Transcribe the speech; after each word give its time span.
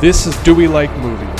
This 0.00 0.26
is 0.26 0.36
Do 0.42 0.54
We 0.54 0.68
Like 0.68 0.94
Movies? 0.98 1.30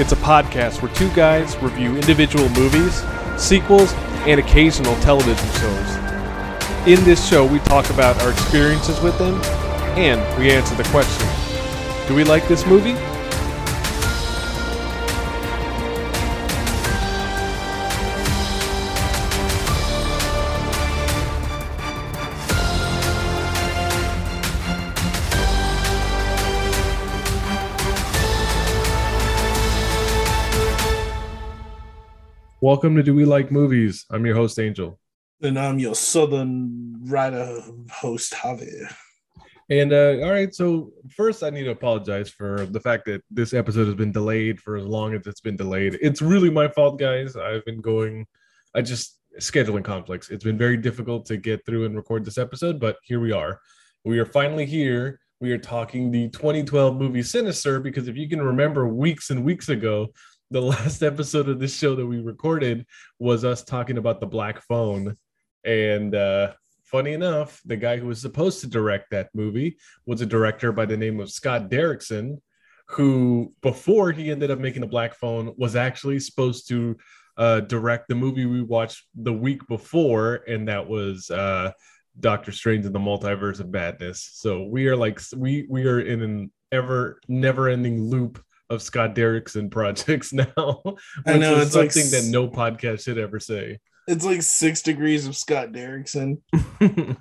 It's 0.00 0.10
a 0.10 0.16
podcast 0.16 0.82
where 0.82 0.92
two 0.94 1.08
guys 1.10 1.56
review 1.62 1.94
individual 1.94 2.48
movies, 2.48 3.04
sequels, 3.36 3.92
and 4.26 4.40
occasional 4.40 4.96
television 4.96 5.48
shows. 5.60 6.88
In 6.88 7.04
this 7.04 7.24
show, 7.28 7.46
we 7.46 7.60
talk 7.60 7.88
about 7.90 8.20
our 8.20 8.32
experiences 8.32 9.00
with 9.00 9.16
them 9.18 9.40
and 9.96 10.18
we 10.40 10.50
answer 10.50 10.74
the 10.74 10.82
question 10.88 11.28
Do 12.08 12.16
we 12.16 12.24
like 12.24 12.48
this 12.48 12.66
movie? 12.66 12.96
Welcome 32.68 32.96
to 32.96 33.02
Do 33.02 33.14
We 33.14 33.24
Like 33.24 33.50
Movies? 33.50 34.04
I'm 34.10 34.26
your 34.26 34.34
host, 34.34 34.58
Angel. 34.58 35.00
And 35.40 35.58
I'm 35.58 35.78
your 35.78 35.94
Southern 35.94 36.98
writer 37.08 37.62
host, 37.90 38.34
Javier. 38.34 38.94
And 39.70 39.90
uh, 39.90 40.18
all 40.22 40.30
right, 40.30 40.54
so 40.54 40.92
first 41.08 41.42
I 41.42 41.48
need 41.48 41.64
to 41.64 41.70
apologize 41.70 42.28
for 42.28 42.66
the 42.66 42.78
fact 42.78 43.06
that 43.06 43.22
this 43.30 43.54
episode 43.54 43.86
has 43.86 43.94
been 43.94 44.12
delayed 44.12 44.60
for 44.60 44.76
as 44.76 44.84
long 44.84 45.14
as 45.14 45.26
it's 45.26 45.40
been 45.40 45.56
delayed. 45.56 45.96
It's 46.02 46.20
really 46.20 46.50
my 46.50 46.68
fault, 46.68 46.98
guys. 46.98 47.36
I've 47.36 47.64
been 47.64 47.80
going, 47.80 48.26
I 48.74 48.82
just 48.82 49.18
scheduling 49.40 49.82
conflicts. 49.82 50.28
It's 50.28 50.44
been 50.44 50.58
very 50.58 50.76
difficult 50.76 51.24
to 51.28 51.38
get 51.38 51.64
through 51.64 51.86
and 51.86 51.96
record 51.96 52.22
this 52.22 52.36
episode, 52.36 52.78
but 52.78 52.98
here 53.02 53.18
we 53.18 53.32
are. 53.32 53.62
We 54.04 54.18
are 54.18 54.26
finally 54.26 54.66
here. 54.66 55.20
We 55.40 55.52
are 55.52 55.58
talking 55.58 56.10
the 56.10 56.28
2012 56.28 56.96
movie 56.96 57.22
Sinister 57.22 57.80
because 57.80 58.08
if 58.08 58.16
you 58.18 58.28
can 58.28 58.42
remember 58.42 58.86
weeks 58.88 59.30
and 59.30 59.42
weeks 59.42 59.70
ago, 59.70 60.08
the 60.50 60.60
last 60.76 61.02
episode 61.02 61.48
of 61.48 61.58
this 61.58 61.76
show 61.76 61.94
that 61.94 62.06
we 62.06 62.20
recorded 62.20 62.86
was 63.18 63.44
us 63.44 63.62
talking 63.62 63.98
about 63.98 64.20
the 64.20 64.26
black 64.26 64.62
phone. 64.62 65.16
And 65.64 66.14
uh 66.14 66.52
funny 66.84 67.12
enough 67.12 67.60
the 67.66 67.76
guy 67.76 67.98
who 67.98 68.06
was 68.06 68.20
supposed 68.20 68.60
to 68.60 68.66
direct 68.66 69.10
that 69.10 69.28
movie 69.34 69.76
was 70.06 70.22
a 70.22 70.26
director 70.26 70.72
by 70.72 70.86
the 70.86 70.96
name 70.96 71.20
of 71.20 71.30
scott 71.30 71.68
derrickson 71.68 72.38
who 72.88 73.52
before 73.60 74.10
he 74.10 74.30
ended 74.30 74.50
up 74.50 74.58
making 74.58 74.80
the 74.80 74.86
black 74.86 75.14
phone 75.14 75.52
was 75.58 75.76
actually 75.76 76.18
supposed 76.18 76.68
to 76.68 76.96
uh 77.36 77.60
direct 77.60 78.08
the 78.08 78.14
movie 78.14 78.46
we 78.46 78.62
watched 78.62 79.06
the 79.14 79.32
week 79.32 79.66
before. 79.68 80.40
And 80.48 80.68
that 80.68 80.88
was 80.88 81.30
uh 81.30 81.72
doctor 82.18 82.50
strange 82.50 82.84
in 82.84 82.92
the 82.92 82.98
multiverse 82.98 83.60
of 83.60 83.70
madness. 83.70 84.28
So 84.34 84.64
we 84.64 84.88
are 84.88 84.96
like 84.96 85.20
we 85.36 85.66
we 85.68 85.86
are 85.86 86.00
in 86.00 86.22
an 86.22 86.50
ever 86.72 87.20
never 87.28 87.68
ending 87.68 88.02
loop 88.02 88.42
of 88.70 88.82
Scott 88.82 89.14
Derrickson 89.14 89.70
projects 89.70 90.32
now. 90.32 90.82
I 91.26 91.38
know 91.38 91.60
it's 91.60 91.72
something 91.72 92.02
like, 92.02 92.10
that 92.12 92.28
no 92.30 92.48
podcast 92.48 93.04
should 93.04 93.18
ever 93.18 93.40
say. 93.40 93.78
It's 94.06 94.24
like 94.24 94.42
six 94.42 94.82
degrees 94.82 95.26
of 95.26 95.36
Scott 95.36 95.72
Derrickson, 95.72 96.40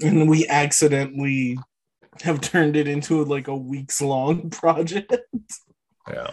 and 0.00 0.28
we 0.28 0.48
accidentally 0.48 1.58
have 2.22 2.40
turned 2.40 2.76
it 2.76 2.88
into 2.88 3.24
like 3.24 3.48
a 3.48 3.56
weeks 3.56 4.00
long 4.00 4.50
project. 4.50 5.14
Yeah. 6.08 6.30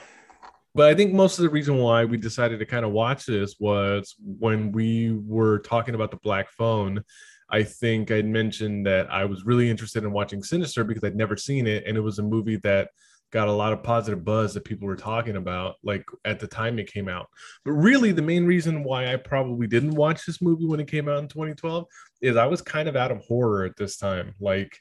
But 0.75 0.89
I 0.89 0.95
think 0.95 1.13
most 1.13 1.39
of 1.39 1.43
the 1.43 1.49
reason 1.49 1.77
why 1.77 2.05
we 2.05 2.17
decided 2.17 2.59
to 2.59 2.65
kind 2.65 2.85
of 2.85 2.91
watch 2.91 3.25
this 3.25 3.55
was 3.59 4.15
when 4.19 4.71
we 4.71 5.11
were 5.11 5.59
talking 5.59 5.95
about 5.95 6.11
the 6.11 6.17
Black 6.17 6.49
Phone. 6.51 7.03
I 7.49 7.63
think 7.63 8.11
I'd 8.11 8.27
mentioned 8.27 8.85
that 8.85 9.11
I 9.11 9.25
was 9.25 9.43
really 9.43 9.69
interested 9.69 10.03
in 10.03 10.11
watching 10.11 10.43
Sinister 10.43 10.83
because 10.83 11.03
I'd 11.03 11.15
never 11.15 11.35
seen 11.35 11.65
it, 11.65 11.83
and 11.87 11.97
it 11.97 12.01
was 12.01 12.19
a 12.19 12.23
movie 12.23 12.57
that 12.57 12.89
got 13.31 13.47
a 13.47 13.51
lot 13.51 13.73
of 13.73 13.83
positive 13.83 14.25
buzz 14.25 14.53
that 14.53 14.63
people 14.63 14.87
were 14.87 14.95
talking 14.95 15.35
about 15.35 15.75
like 15.83 16.03
at 16.25 16.39
the 16.39 16.47
time 16.47 16.79
it 16.79 16.91
came 16.91 17.07
out 17.07 17.27
but 17.63 17.71
really 17.71 18.11
the 18.11 18.21
main 18.21 18.45
reason 18.45 18.83
why 18.83 19.11
i 19.11 19.15
probably 19.15 19.67
didn't 19.67 19.91
watch 19.91 20.25
this 20.25 20.41
movie 20.41 20.65
when 20.65 20.79
it 20.79 20.87
came 20.87 21.07
out 21.07 21.19
in 21.19 21.27
2012 21.27 21.85
is 22.21 22.35
i 22.35 22.45
was 22.45 22.61
kind 22.61 22.89
of 22.89 22.95
out 22.95 23.11
of 23.11 23.23
horror 23.25 23.65
at 23.65 23.75
this 23.77 23.97
time 23.97 24.33
like 24.39 24.77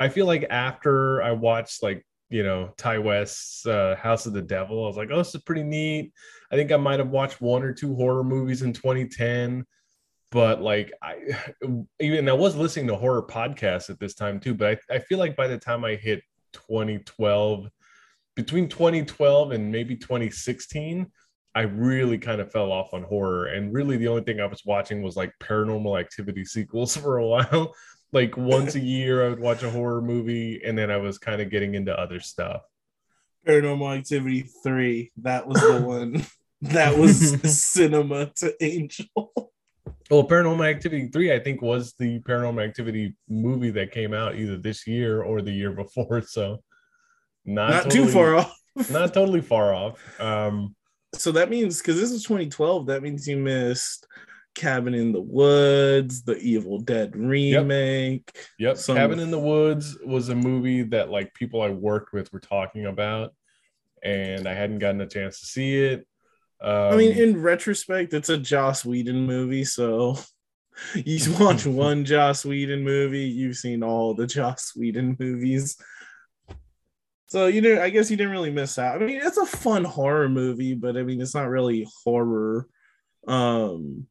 i 0.00 0.08
feel 0.08 0.26
like 0.26 0.46
after 0.50 1.22
i 1.22 1.32
watched 1.32 1.82
like 1.82 2.04
you 2.30 2.42
know 2.42 2.72
Ti 2.76 2.98
West's 2.98 3.66
uh, 3.66 3.96
House 3.96 4.26
of 4.26 4.32
the 4.32 4.42
Devil. 4.42 4.84
I 4.84 4.88
was 4.88 4.96
like, 4.96 5.08
oh, 5.10 5.18
this 5.18 5.34
is 5.34 5.42
pretty 5.42 5.62
neat. 5.62 6.12
I 6.52 6.56
think 6.56 6.72
I 6.72 6.76
might 6.76 6.98
have 6.98 7.10
watched 7.10 7.40
one 7.40 7.62
or 7.62 7.72
two 7.72 7.94
horror 7.94 8.24
movies 8.24 8.62
in 8.62 8.72
2010, 8.72 9.64
but 10.30 10.62
like 10.62 10.92
I 11.02 11.36
even 12.00 12.28
I 12.28 12.32
was 12.32 12.56
listening 12.56 12.88
to 12.88 12.96
horror 12.96 13.22
podcasts 13.22 13.90
at 13.90 13.98
this 13.98 14.14
time 14.14 14.40
too. 14.40 14.54
But 14.54 14.78
I, 14.90 14.96
I 14.96 14.98
feel 14.98 15.18
like 15.18 15.36
by 15.36 15.46
the 15.46 15.58
time 15.58 15.84
I 15.84 15.94
hit 15.94 16.22
2012, 16.52 17.68
between 18.38 18.68
2012 18.68 19.50
and 19.50 19.72
maybe 19.72 19.96
2016 19.96 21.10
i 21.56 21.62
really 21.62 22.18
kind 22.18 22.40
of 22.40 22.52
fell 22.52 22.70
off 22.70 22.94
on 22.94 23.02
horror. 23.02 23.46
And 23.46 23.74
really 23.74 23.96
the 23.96 24.06
only 24.06 24.22
thing 24.22 24.38
i 24.40 24.46
was 24.46 24.64
watching 24.64 25.02
was 25.02 25.16
like 25.16 25.32
paranormal 25.42 25.98
activity 25.98 26.44
sequels 26.44 26.96
for 27.02 27.18
a 27.18 27.26
while. 27.26 27.74
Like 28.12 28.36
once 28.36 28.76
a 28.76 28.80
year 28.94 29.26
i 29.26 29.28
would 29.28 29.40
watch 29.40 29.64
a 29.64 29.70
horror 29.70 30.00
movie 30.00 30.62
and 30.64 30.78
then 30.78 30.88
i 30.88 30.96
was 30.96 31.18
kind 31.18 31.42
of 31.42 31.50
getting 31.50 31.74
into 31.74 31.98
other 31.98 32.20
stuff. 32.20 32.62
Paranormal 33.44 33.98
activity 33.98 34.48
3 34.62 35.10
that 35.22 35.48
was 35.48 35.60
the 35.60 35.80
one. 35.84 36.24
That 36.62 36.96
was 36.96 37.40
cinema 37.42 38.26
to 38.36 38.54
angel. 38.64 39.50
Well 40.12 40.28
paranormal 40.28 40.70
activity 40.70 41.08
3 41.08 41.34
i 41.34 41.40
think 41.40 41.60
was 41.60 41.94
the 41.98 42.20
paranormal 42.20 42.64
activity 42.64 43.16
movie 43.28 43.72
that 43.72 43.90
came 43.90 44.14
out 44.14 44.36
either 44.36 44.58
this 44.58 44.86
year 44.86 45.22
or 45.22 45.42
the 45.42 45.50
year 45.50 45.72
before 45.72 46.22
so 46.22 46.62
not, 47.48 47.70
not 47.70 47.82
totally, 47.84 48.06
too 48.06 48.12
far 48.12 48.34
off. 48.36 48.60
not 48.90 49.14
totally 49.14 49.40
far 49.40 49.74
off. 49.74 50.20
Um, 50.20 50.74
so 51.14 51.32
that 51.32 51.50
means 51.50 51.78
because 51.78 51.98
this 51.98 52.10
is 52.10 52.22
2012, 52.22 52.86
that 52.86 53.02
means 53.02 53.26
you 53.26 53.38
missed 53.38 54.06
Cabin 54.54 54.94
in 54.94 55.12
the 55.12 55.20
Woods, 55.20 56.22
the 56.22 56.36
Evil 56.38 56.78
Dead 56.78 57.16
remake. 57.16 58.30
Yep. 58.58 58.76
yep. 58.76 58.96
Cabin 58.96 59.18
in 59.18 59.30
the 59.30 59.38
Woods 59.38 59.96
was 60.04 60.28
a 60.28 60.34
movie 60.34 60.82
that 60.84 61.10
like 61.10 61.32
people 61.32 61.62
I 61.62 61.70
worked 61.70 62.12
with 62.12 62.32
were 62.32 62.40
talking 62.40 62.86
about, 62.86 63.34
and 64.02 64.46
I 64.46 64.54
hadn't 64.54 64.80
gotten 64.80 65.00
a 65.00 65.06
chance 65.06 65.40
to 65.40 65.46
see 65.46 65.76
it. 65.76 66.06
Um, 66.60 66.92
I 66.92 66.96
mean, 66.96 67.12
um, 67.12 67.18
in 67.18 67.42
retrospect, 67.42 68.12
it's 68.12 68.28
a 68.28 68.36
Joss 68.36 68.84
Whedon 68.84 69.26
movie, 69.26 69.64
so 69.64 70.18
you 70.94 71.34
watch 71.38 71.66
one 71.66 72.04
Joss 72.04 72.44
Whedon 72.44 72.82
movie, 72.82 73.28
you've 73.28 73.56
seen 73.56 73.82
all 73.82 74.12
the 74.12 74.26
Joss 74.26 74.74
Whedon 74.76 75.16
movies. 75.18 75.76
So 77.28 77.46
you 77.46 77.60
know, 77.60 77.80
I 77.80 77.90
guess 77.90 78.10
you 78.10 78.16
didn't 78.16 78.32
really 78.32 78.50
miss 78.50 78.78
out. 78.78 79.02
I 79.02 79.06
mean, 79.06 79.20
it's 79.22 79.36
a 79.36 79.46
fun 79.46 79.84
horror 79.84 80.28
movie, 80.28 80.74
but 80.74 80.96
I 80.96 81.02
mean, 81.02 81.20
it's 81.20 81.34
not 81.34 81.48
really 81.48 81.86
horror. 82.02 82.66
Um, 83.26 84.06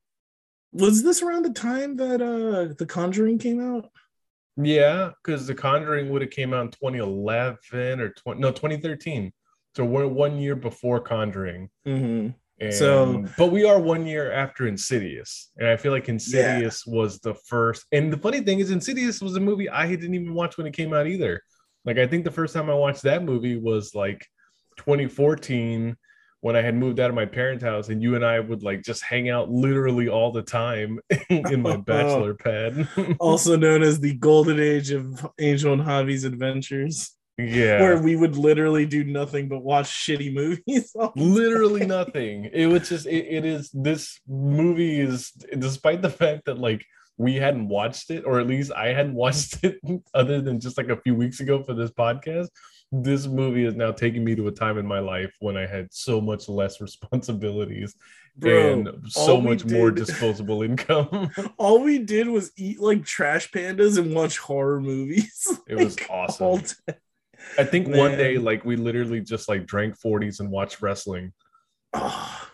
was 0.72 1.04
this 1.04 1.24
around 1.24 1.44
the 1.44 1.54
time 1.54 1.98
that 1.98 2.22
uh 2.22 2.74
The 2.78 2.86
Conjuring 2.86 3.40
came 3.40 3.60
out? 3.60 3.90
Yeah, 4.56 5.12
because 5.24 5.48
The 5.48 5.56
Conjuring 5.56 6.10
would 6.10 6.22
have 6.22 6.32
came 6.32 6.54
out 6.54 6.66
in 6.66 6.72
2011 6.72 8.00
or 8.00 8.10
20, 8.10 8.40
no 8.40 8.52
2013. 8.52 9.32
So 9.76 9.86
we're 9.86 10.08
one 10.08 10.38
year 10.38 10.56
before 10.56 11.00
Conjuring. 11.00 11.70
Mm-hmm. 11.88 12.30
And, 12.60 12.74
so, 12.74 13.24
but 13.38 13.52
we 13.52 13.66
are 13.66 13.80
one 13.80 14.08
year 14.08 14.32
after 14.32 14.68
Insidious, 14.68 15.52
and 15.58 15.68
I 15.68 15.78
feel 15.78 15.92
like 15.92 16.10
Insidious 16.10 16.84
yeah. 16.88 16.94
was 16.94 17.20
the 17.20 17.36
first. 17.36 17.86
And 17.92 18.12
the 18.12 18.18
funny 18.18 18.42
thing 18.42 18.60
is, 18.60 18.72
Insidious 18.72 19.22
was 19.22 19.36
a 19.36 19.40
movie 19.40 19.70
I 19.70 19.88
didn't 19.88 20.16
even 20.16 20.34
watch 20.34 20.58
when 20.58 20.66
it 20.66 20.74
came 20.74 20.92
out 20.92 21.06
either. 21.06 21.44
Like 21.88 21.98
I 21.98 22.06
think 22.06 22.26
the 22.26 22.32
first 22.32 22.54
time 22.54 22.70
I 22.70 22.74
watched 22.74 23.04
that 23.04 23.24
movie 23.24 23.56
was 23.56 23.96
like 23.96 24.28
2014 24.76 25.96
when 26.42 26.56
I 26.58 26.62
had 26.62 26.76
moved 26.76 27.00
out 27.00 27.10
of 27.10 27.16
my 27.16 27.26
parents' 27.26 27.64
house 27.64 27.88
and 27.88 28.04
you 28.04 28.16
and 28.16 28.26
I 28.26 28.42
would 28.42 28.62
like 28.62 28.84
just 28.84 29.02
hang 29.02 29.30
out 29.30 29.50
literally 29.50 30.10
all 30.10 30.34
the 30.34 30.42
time 30.44 31.00
in 31.30 31.62
my 31.62 31.72
oh. 31.76 31.78
bachelor 31.78 32.34
pad. 32.34 32.90
also 33.22 33.56
known 33.56 33.84
as 33.84 34.02
the 34.02 34.16
golden 34.16 34.60
age 34.60 34.92
of 34.92 35.26
Angel 35.40 35.72
and 35.72 35.82
Javi's 35.82 36.26
adventures. 36.26 37.12
Yeah. 37.38 37.80
Where 37.80 38.02
we 38.02 38.18
would 38.18 38.36
literally 38.36 38.86
do 38.86 39.06
nothing 39.06 39.48
but 39.48 39.60
watch 39.60 39.86
shitty 39.86 40.34
movies. 40.34 40.94
literally 41.16 41.86
nothing. 41.86 42.50
It 42.52 42.66
was 42.66 42.90
just 42.90 43.06
it, 43.06 43.28
it 43.28 43.46
is 43.46 43.70
this 43.74 44.20
movie 44.28 45.00
is 45.00 45.32
despite 45.58 46.02
the 46.02 46.10
fact 46.10 46.46
that 46.46 46.58
like 46.58 46.84
we 47.18 47.36
hadn't 47.36 47.68
watched 47.68 48.12
it, 48.12 48.24
or 48.26 48.40
at 48.40 48.48
least 48.48 48.72
I 48.72 48.88
hadn't 48.88 49.14
watched 49.26 49.64
it 49.64 49.80
other 50.14 50.42
than 50.42 50.60
just 50.60 50.78
like 50.78 50.90
a 50.90 51.02
few 51.02 51.16
weeks 51.16 51.40
ago 51.40 51.64
for 51.64 51.74
this 51.74 51.92
podcast. 51.92 52.48
This 52.92 53.28
movie 53.28 53.66
is 53.66 53.76
now 53.76 53.92
taking 53.92 54.24
me 54.24 54.34
to 54.36 54.48
a 54.48 54.52
time 54.52 54.78
in 54.78 54.88
my 54.88 55.00
life 55.00 55.36
when 55.40 55.58
I 55.58 55.66
had 55.66 55.88
so 55.92 56.22
much 56.22 56.48
less 56.48 56.80
responsibilities 56.82 57.96
Bro, 58.38 58.72
and 58.72 58.90
so 59.08 59.42
much 59.42 59.64
did, 59.64 59.72
more 59.72 59.92
disposable 60.04 60.62
income. 60.62 61.32
all 61.58 61.84
we 61.84 62.00
did 62.00 62.30
was 62.30 62.52
eat 62.56 62.80
like 62.80 63.04
trash 63.04 63.52
pandas 63.52 63.98
and 63.98 64.16
watch 64.16 64.38
horror 64.38 64.80
movies. 64.80 65.52
It 65.68 65.76
like, 65.76 65.86
was 65.86 65.98
awesome. 66.10 66.64
I 67.58 67.64
think 67.64 67.88
Man. 67.88 67.98
one 67.98 68.12
day, 68.12 68.38
like, 68.38 68.66
we 68.66 68.76
literally 68.76 69.22
just 69.22 69.48
like 69.48 69.66
drank 69.66 70.00
40s 70.00 70.40
and 70.40 70.50
watched 70.50 70.82
wrestling. 70.82 71.34
Oh 71.94 72.48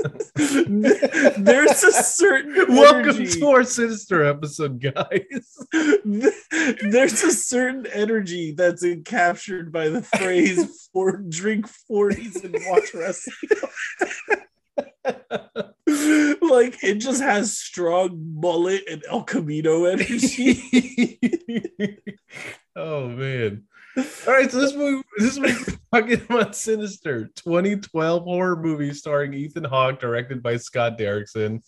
there's 0.34 1.82
a 1.82 1.92
certain 1.92 2.54
Welcome 2.68 3.26
to 3.26 3.48
our 3.48 3.64
sinister 3.64 4.24
episode, 4.24 4.80
guys. 4.80 5.58
there's 6.82 7.22
a 7.22 7.32
certain 7.32 7.86
energy 7.86 8.52
that's 8.52 8.84
captured 9.04 9.72
by 9.72 9.88
the 9.88 10.02
phrase 10.02 10.88
for 10.92 11.16
drink 11.16 11.66
40s 11.90 12.44
and 12.44 12.56
watch 12.66 12.94
wrestling. 12.94 13.34
like 16.42 16.82
it 16.82 16.96
just 16.96 17.22
has 17.22 17.58
strong 17.58 18.34
mullet 18.34 18.84
and 18.90 19.02
El 19.08 19.24
Camino 19.24 19.84
energy. 19.84 21.18
oh 22.76 23.08
man. 23.08 23.64
All 23.96 24.04
right, 24.34 24.50
so 24.50 24.60
this 24.60 24.74
movie, 24.74 25.02
this 25.18 25.38
movie 25.38 25.78
talking 25.92 26.20
about 26.28 26.54
Sinister, 26.54 27.30
2012 27.36 28.22
horror 28.24 28.56
movie 28.56 28.94
starring 28.94 29.34
Ethan 29.34 29.64
Hawke, 29.64 29.98
directed 30.00 30.42
by 30.42 30.56
Scott 30.58 30.96
Derrickson. 30.98 31.60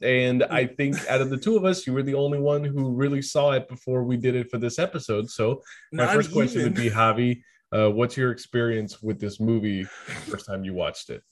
And 0.00 0.44
I 0.44 0.66
think 0.66 0.96
out 1.08 1.20
of 1.20 1.30
the 1.30 1.36
two 1.36 1.56
of 1.56 1.64
us, 1.64 1.86
you 1.86 1.92
were 1.92 2.02
the 2.02 2.14
only 2.14 2.38
one 2.38 2.62
who 2.64 2.90
really 2.92 3.22
saw 3.22 3.52
it 3.52 3.68
before 3.68 4.02
we 4.04 4.16
did 4.16 4.34
it 4.34 4.50
for 4.50 4.58
this 4.58 4.78
episode. 4.78 5.28
So 5.30 5.62
my 5.92 6.04
Not 6.06 6.14
first 6.14 6.32
question 6.32 6.60
even. 6.62 6.72
would 6.72 6.80
be, 6.82 6.90
Javi, 6.90 7.42
uh, 7.72 7.90
what's 7.90 8.16
your 8.16 8.30
experience 8.32 9.02
with 9.02 9.20
this 9.20 9.38
movie 9.40 9.84
first 9.84 10.46
time 10.46 10.64
you 10.64 10.74
watched 10.74 11.10
it? 11.10 11.22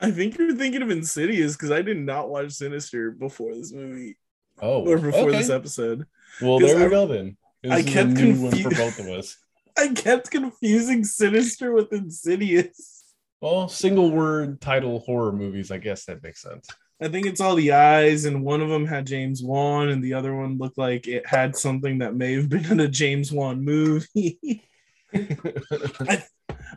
I 0.00 0.10
think 0.10 0.36
you're 0.36 0.54
thinking 0.54 0.82
of 0.82 0.90
Insidious 0.90 1.56
because 1.56 1.70
I 1.70 1.80
did 1.82 1.96
not 1.98 2.28
watch 2.28 2.52
Sinister 2.52 3.10
before 3.12 3.54
this 3.54 3.72
movie 3.72 4.18
Oh, 4.60 4.86
or 4.86 4.98
before 4.98 5.28
okay. 5.28 5.38
this 5.38 5.50
episode. 5.50 6.06
Well, 6.40 6.58
there 6.58 6.76
we 6.76 6.84
I- 6.84 6.88
go 6.90 7.06
then. 7.06 7.36
This 7.62 7.72
I 7.72 7.78
is 7.78 7.86
a 7.86 7.90
kept 7.90 8.10
new 8.10 8.42
one 8.42 8.56
for 8.62 8.70
both 8.70 8.98
of 8.98 9.06
us. 9.08 9.36
I 9.76 9.88
kept 9.88 10.30
confusing 10.30 11.04
Sinister 11.04 11.72
with 11.72 11.92
Insidious. 11.92 13.04
Well, 13.40 13.68
single 13.68 14.10
word 14.10 14.60
title 14.60 15.00
horror 15.00 15.32
movies, 15.32 15.70
I 15.70 15.78
guess 15.78 16.06
that 16.06 16.22
makes 16.22 16.40
sense. 16.40 16.68
I 17.00 17.08
think 17.08 17.26
it's 17.26 17.42
all 17.42 17.54
the 17.54 17.72
eyes, 17.72 18.24
and 18.24 18.42
one 18.42 18.62
of 18.62 18.70
them 18.70 18.86
had 18.86 19.06
James 19.06 19.42
Wan, 19.42 19.90
and 19.90 20.02
the 20.02 20.14
other 20.14 20.34
one 20.34 20.56
looked 20.56 20.78
like 20.78 21.06
it 21.06 21.26
had 21.26 21.54
something 21.54 21.98
that 21.98 22.14
may 22.14 22.34
have 22.34 22.48
been 22.48 22.64
in 22.64 22.80
a 22.80 22.88
James 22.88 23.30
Wan 23.30 23.62
movie. 23.62 24.64
I, 25.14 26.24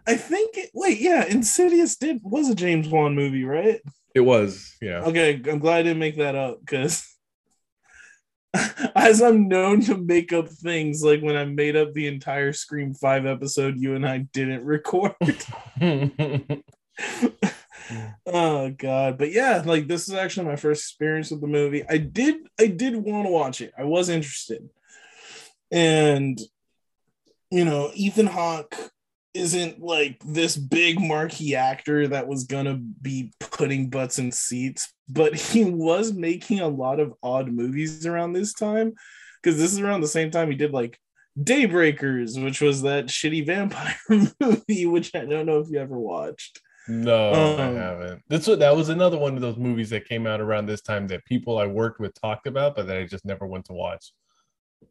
I 0.05 0.15
think 0.15 0.57
it, 0.57 0.71
wait, 0.73 0.99
yeah, 0.99 1.25
Insidious 1.25 1.95
did 1.95 2.19
was 2.21 2.49
a 2.49 2.55
James 2.55 2.89
Wan 2.89 3.15
movie, 3.15 3.45
right? 3.45 3.79
it 4.13 4.21
was, 4.21 4.75
yeah. 4.81 5.01
Okay, 5.03 5.41
I'm 5.49 5.59
glad 5.59 5.79
I 5.79 5.83
didn't 5.83 5.99
make 5.99 6.17
that 6.17 6.35
up 6.35 6.59
because 6.59 7.07
as 8.95 9.21
I'm 9.21 9.47
known 9.47 9.81
to 9.81 9.97
make 9.97 10.33
up 10.33 10.49
things, 10.49 11.03
like 11.03 11.21
when 11.21 11.37
I 11.37 11.45
made 11.45 11.75
up 11.75 11.93
the 11.93 12.07
entire 12.07 12.53
Scream 12.53 12.93
5 12.93 13.25
episode 13.25 13.77
you 13.77 13.95
and 13.95 14.07
I 14.07 14.19
didn't 14.33 14.65
record. 14.65 15.15
oh 18.25 18.69
god. 18.71 19.17
But 19.17 19.31
yeah, 19.31 19.61
like 19.65 19.87
this 19.87 20.07
is 20.07 20.15
actually 20.15 20.47
my 20.47 20.55
first 20.55 20.83
experience 20.83 21.31
with 21.31 21.41
the 21.41 21.47
movie. 21.47 21.83
I 21.87 21.97
did 21.97 22.35
I 22.59 22.67
did 22.67 22.95
want 22.95 23.27
to 23.27 23.31
watch 23.31 23.61
it. 23.61 23.73
I 23.77 23.83
was 23.83 24.09
interested. 24.09 24.69
And 25.71 26.39
you 27.51 27.65
know, 27.65 27.91
Ethan 27.93 28.27
Hawke 28.27 28.75
isn't 29.33 29.79
like 29.81 30.21
this 30.25 30.55
big 30.57 30.99
marquee 30.99 31.55
actor 31.55 32.07
that 32.07 32.27
was 32.27 32.45
gonna 32.45 32.75
be 32.75 33.31
putting 33.39 33.89
butts 33.89 34.17
in 34.19 34.31
seats, 34.31 34.91
but 35.07 35.35
he 35.35 35.65
was 35.65 36.11
making 36.13 36.59
a 36.59 36.67
lot 36.67 36.99
of 36.99 37.13
odd 37.21 37.51
movies 37.51 38.05
around 38.05 38.33
this 38.33 38.53
time 38.53 38.93
because 39.41 39.57
this 39.59 39.71
is 39.71 39.79
around 39.79 40.01
the 40.01 40.07
same 40.07 40.31
time 40.31 40.49
he 40.49 40.55
did 40.57 40.71
like 40.73 40.97
Daybreakers, 41.39 42.41
which 42.43 42.59
was 42.59 42.81
that 42.81 43.05
shitty 43.05 43.45
vampire 43.45 43.95
movie, 44.41 44.85
which 44.85 45.15
I 45.15 45.25
don't 45.25 45.45
know 45.45 45.59
if 45.59 45.67
you 45.69 45.79
ever 45.79 45.97
watched. 45.97 46.59
no, 46.87 47.31
I 47.31 47.63
Um, 47.67 47.75
haven't. 47.75 48.23
That's 48.27 48.47
what 48.47 48.59
that 48.59 48.75
was 48.75 48.89
another 48.89 49.17
one 49.17 49.35
of 49.35 49.41
those 49.41 49.57
movies 49.57 49.89
that 49.91 50.07
came 50.07 50.27
out 50.27 50.41
around 50.41 50.65
this 50.65 50.81
time 50.81 51.07
that 51.07 51.23
people 51.25 51.57
I 51.57 51.65
worked 51.67 51.99
with 51.99 52.19
talked 52.19 52.45
about, 52.47 52.75
but 52.75 52.87
that 52.87 52.97
I 52.97 53.05
just 53.05 53.25
never 53.25 53.45
went 53.47 53.65
to 53.65 53.73
watch. 53.73 54.11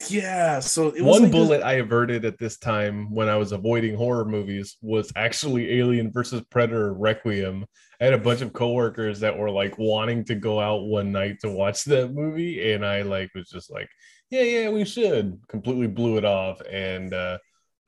Yeah, 0.08 0.60
so 0.60 0.88
it 0.88 1.02
was 1.02 1.14
One 1.14 1.22
like 1.24 1.32
bullet 1.32 1.62
I 1.62 1.74
averted 1.74 2.24
at 2.24 2.38
this 2.38 2.56
time 2.56 3.12
when 3.12 3.28
I 3.28 3.36
was 3.36 3.52
avoiding 3.52 3.96
horror 3.96 4.24
movies 4.24 4.76
was 4.80 5.10
actually 5.16 5.78
Alien 5.78 6.12
versus 6.12 6.42
Predator 6.50 6.92
Requiem. 6.94 7.66
I 8.00 8.04
had 8.04 8.14
a 8.14 8.18
bunch 8.18 8.40
of 8.40 8.52
coworkers 8.52 9.18
that 9.20 9.36
were 9.36 9.50
like 9.50 9.76
wanting 9.76 10.24
to 10.26 10.36
go 10.36 10.60
out 10.60 10.84
one 10.84 11.10
night 11.10 11.40
to 11.40 11.50
watch 11.50 11.84
that 11.84 12.12
movie, 12.12 12.72
and 12.72 12.86
I 12.86 13.02
like 13.02 13.30
was 13.34 13.48
just 13.48 13.72
like, 13.72 13.88
yeah, 14.30 14.42
yeah, 14.42 14.70
we 14.70 14.84
should. 14.84 15.40
Completely 15.48 15.88
blew 15.88 16.16
it 16.16 16.24
off, 16.24 16.60
and 16.70 17.12
uh, 17.12 17.38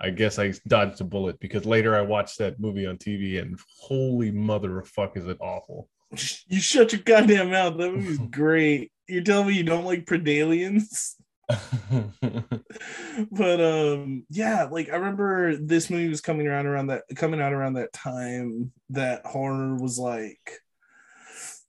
I 0.00 0.11
guess 0.11 0.38
I 0.38 0.52
dodged 0.67 1.00
a 1.00 1.05
bullet 1.05 1.38
because 1.38 1.64
later 1.64 1.94
I 1.94 2.00
watched 2.00 2.38
that 2.38 2.58
movie 2.58 2.87
on 2.87 2.97
TV, 2.97 3.41
and 3.41 3.58
holy 3.79 4.32
mother 4.32 4.81
of 4.81 4.88
fuck, 4.88 5.17
is 5.17 5.26
it 5.26 5.38
awful? 5.41 5.88
you 6.49 6.61
shut 6.61 6.93
your 6.93 7.02
goddamn 7.02 7.50
mouth. 7.50 7.76
That 7.76 7.93
movie's 7.93 8.19
great. 8.19 8.91
You're 9.06 9.23
telling 9.23 9.49
me 9.49 9.55
you 9.55 9.64
don't 9.64 9.85
like 9.85 10.06
Predalians? 10.06 11.14
but 13.31 13.61
um 13.61 14.25
yeah 14.31 14.64
like 14.70 14.88
i 14.91 14.97
remember 14.97 15.56
this 15.56 15.91
movie 15.91 16.08
was 16.08 16.20
coming 16.20 16.47
around 16.47 16.67
around 16.67 16.88
that 16.88 17.02
coming 17.17 17.41
out 17.41 17.52
around 17.52 17.75
that 17.75 17.93
time 17.93 18.73
that 18.91 19.25
horror 19.26 19.76
was 19.76 19.99
like 19.99 20.61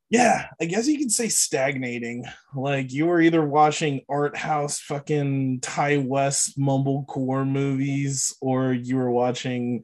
yeah 0.10 0.48
i 0.60 0.66
guess 0.66 0.88
you 0.88 0.98
could 0.98 1.12
say 1.12 1.28
stagnating 1.30 2.24
like 2.56 2.92
you 2.92 3.06
were 3.06 3.22
either 3.22 3.44
watching 3.44 4.02
art 4.10 4.36
house 4.38 4.80
fucking 4.80 5.60
Ti 5.62 5.98
West 5.98 6.60
mumblecore 6.60 7.48
movies 7.48 8.36
or 8.42 8.74
you 8.74 8.98
were 8.98 9.12
watching 9.12 9.84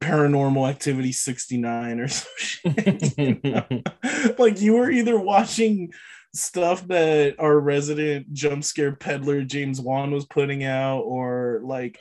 paranormal 0.00 0.68
activity 0.68 1.12
69 1.12 2.00
or 2.00 2.08
some 2.08 2.32
shit 2.38 3.18
you 3.18 3.40
know? 3.44 3.66
like 4.38 4.60
you 4.60 4.74
were 4.74 4.90
either 4.90 5.18
watching 5.18 5.92
stuff 6.34 6.86
that 6.88 7.36
our 7.38 7.58
resident 7.58 8.32
jump 8.32 8.64
scare 8.64 8.94
peddler 8.94 9.42
James 9.44 9.80
Wan 9.80 10.10
was 10.12 10.26
putting 10.26 10.64
out, 10.64 11.00
or 11.00 11.60
like 11.64 11.98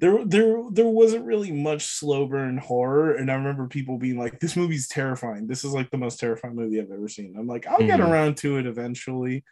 there 0.00 0.24
there 0.24 0.62
there 0.72 0.86
wasn't 0.86 1.24
really 1.26 1.52
much 1.52 1.84
slow 1.86 2.26
burn 2.26 2.58
horror. 2.58 3.14
And 3.14 3.30
I 3.30 3.34
remember 3.34 3.66
people 3.68 3.98
being 3.98 4.18
like, 4.18 4.40
"This 4.40 4.56
movie's 4.56 4.88
terrifying. 4.88 5.46
This 5.48 5.64
is 5.64 5.72
like 5.72 5.90
the 5.90 5.98
most 5.98 6.18
terrifying 6.20 6.54
movie 6.56 6.80
I've 6.80 6.90
ever 6.90 7.08
seen." 7.08 7.34
I'm 7.38 7.46
like, 7.46 7.66
"I'll 7.66 7.78
get 7.86 8.00
Mhm. 8.00 8.08
around 8.10 8.36
to 8.38 8.58
it 8.58 8.66
eventually," 8.66 9.44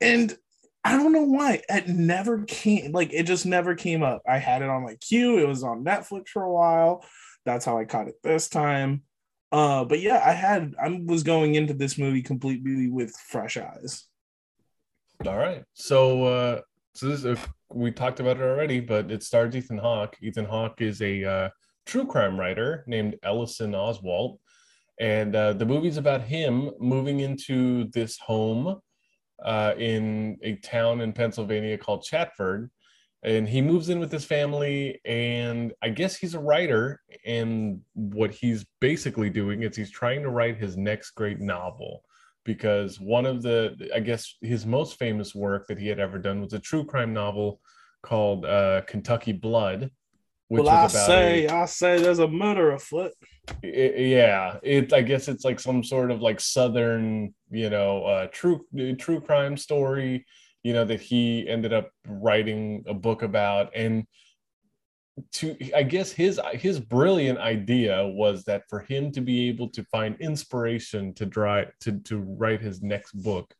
and. 0.00 0.36
I 0.84 0.96
don't 0.96 1.12
know 1.12 1.24
why 1.24 1.60
it 1.68 1.88
never 1.88 2.44
came 2.44 2.92
like 2.92 3.12
it 3.12 3.24
just 3.24 3.44
never 3.44 3.74
came 3.74 4.02
up. 4.02 4.22
I 4.26 4.38
had 4.38 4.62
it 4.62 4.70
on 4.70 4.84
my 4.84 4.94
queue. 4.94 5.36
It 5.38 5.46
was 5.46 5.62
on 5.62 5.84
Netflix 5.84 6.28
for 6.28 6.44
a 6.44 6.52
while. 6.52 7.04
That's 7.44 7.64
how 7.66 7.76
I 7.78 7.84
caught 7.84 8.08
it 8.08 8.14
this 8.22 8.48
time. 8.48 9.02
Uh, 9.50 9.84
but 9.84 10.00
yeah, 10.00 10.22
I 10.24 10.32
had 10.32 10.74
I 10.82 11.00
was 11.06 11.22
going 11.22 11.54
into 11.54 11.72
this 11.72 11.98
movie 11.98 12.22
completely 12.22 12.88
with 12.88 13.12
fresh 13.12 13.56
eyes. 13.56 14.04
All 15.26 15.36
right. 15.36 15.64
So, 15.74 16.24
uh, 16.24 16.60
so 16.94 17.08
this 17.08 17.24
is, 17.24 17.38
we 17.72 17.90
talked 17.90 18.20
about 18.20 18.36
it 18.36 18.42
already, 18.42 18.80
but 18.80 19.10
it 19.10 19.22
stars 19.22 19.56
Ethan 19.56 19.78
Hawke. 19.78 20.16
Ethan 20.22 20.44
Hawke 20.44 20.80
is 20.80 21.02
a 21.02 21.24
uh, 21.24 21.48
true 21.86 22.06
crime 22.06 22.38
writer 22.38 22.84
named 22.86 23.16
Ellison 23.22 23.72
Oswalt, 23.72 24.38
and 25.00 25.34
uh, 25.34 25.54
the 25.54 25.66
movie's 25.66 25.96
about 25.96 26.22
him 26.22 26.70
moving 26.78 27.20
into 27.20 27.88
this 27.90 28.18
home 28.18 28.80
uh, 29.44 29.74
in 29.78 30.36
a 30.42 30.56
town 30.56 31.00
in 31.00 31.12
Pennsylvania 31.12 31.78
called 31.78 32.04
Chatford. 32.04 32.70
And 33.22 33.48
he 33.48 33.60
moves 33.60 33.88
in 33.88 33.98
with 33.98 34.12
his 34.12 34.24
family, 34.24 35.00
and 35.04 35.72
I 35.82 35.88
guess 35.88 36.16
he's 36.16 36.34
a 36.34 36.38
writer. 36.40 37.00
And 37.26 37.80
what 37.94 38.30
he's 38.30 38.64
basically 38.80 39.28
doing 39.28 39.62
is 39.64 39.74
he's 39.76 39.90
trying 39.90 40.22
to 40.22 40.30
write 40.30 40.56
his 40.56 40.76
next 40.76 41.10
great 41.12 41.40
novel 41.40 42.04
because 42.44 42.98
one 42.98 43.26
of 43.26 43.42
the 43.42 43.90
i 43.94 44.00
guess 44.00 44.36
his 44.40 44.64
most 44.64 44.98
famous 44.98 45.34
work 45.34 45.66
that 45.66 45.78
he 45.78 45.86
had 45.86 45.98
ever 45.98 46.18
done 46.18 46.40
was 46.40 46.54
a 46.54 46.58
true 46.58 46.82
crime 46.84 47.12
novel 47.12 47.60
called 48.02 48.46
uh, 48.46 48.80
kentucky 48.86 49.32
blood 49.32 49.90
which 50.46 50.64
well, 50.64 50.74
I 50.74 50.86
say, 50.86 51.44
a, 51.44 51.52
I 51.52 51.66
say, 51.66 52.00
there's 52.00 52.20
a 52.20 52.28
murder 52.28 52.70
afoot. 52.70 53.12
i- 53.62 53.66
yeah 53.66 54.56
it 54.62 54.92
i 54.94 55.02
guess 55.02 55.28
it's 55.28 55.44
like 55.44 55.60
some 55.60 55.84
sort 55.84 56.10
of 56.10 56.22
like 56.22 56.40
southern 56.40 57.34
you 57.50 57.68
know 57.68 58.04
uh, 58.04 58.28
true 58.32 58.64
true 58.98 59.20
crime 59.20 59.56
story 59.56 60.24
you 60.62 60.72
know 60.72 60.84
that 60.84 61.00
he 61.00 61.48
ended 61.48 61.72
up 61.72 61.90
writing 62.06 62.84
a 62.86 62.94
book 62.94 63.22
about. 63.22 63.70
And 63.74 64.06
to 65.32 65.56
i 65.74 65.82
guess 65.82 66.12
his 66.12 66.40
his 66.52 66.78
brilliant 66.78 67.40
idea 67.40 68.06
was 68.06 68.44
that 68.44 68.62
for 68.68 68.78
him 68.78 69.10
to 69.10 69.20
be 69.20 69.48
able 69.48 69.68
to 69.68 69.82
find 69.84 70.14
inspiration 70.20 71.12
to 71.12 71.26
drive 71.26 71.72
to 71.80 71.98
to 72.00 72.18
write 72.18 72.60
his 72.60 72.82
next 72.82 73.10
book 73.12 73.52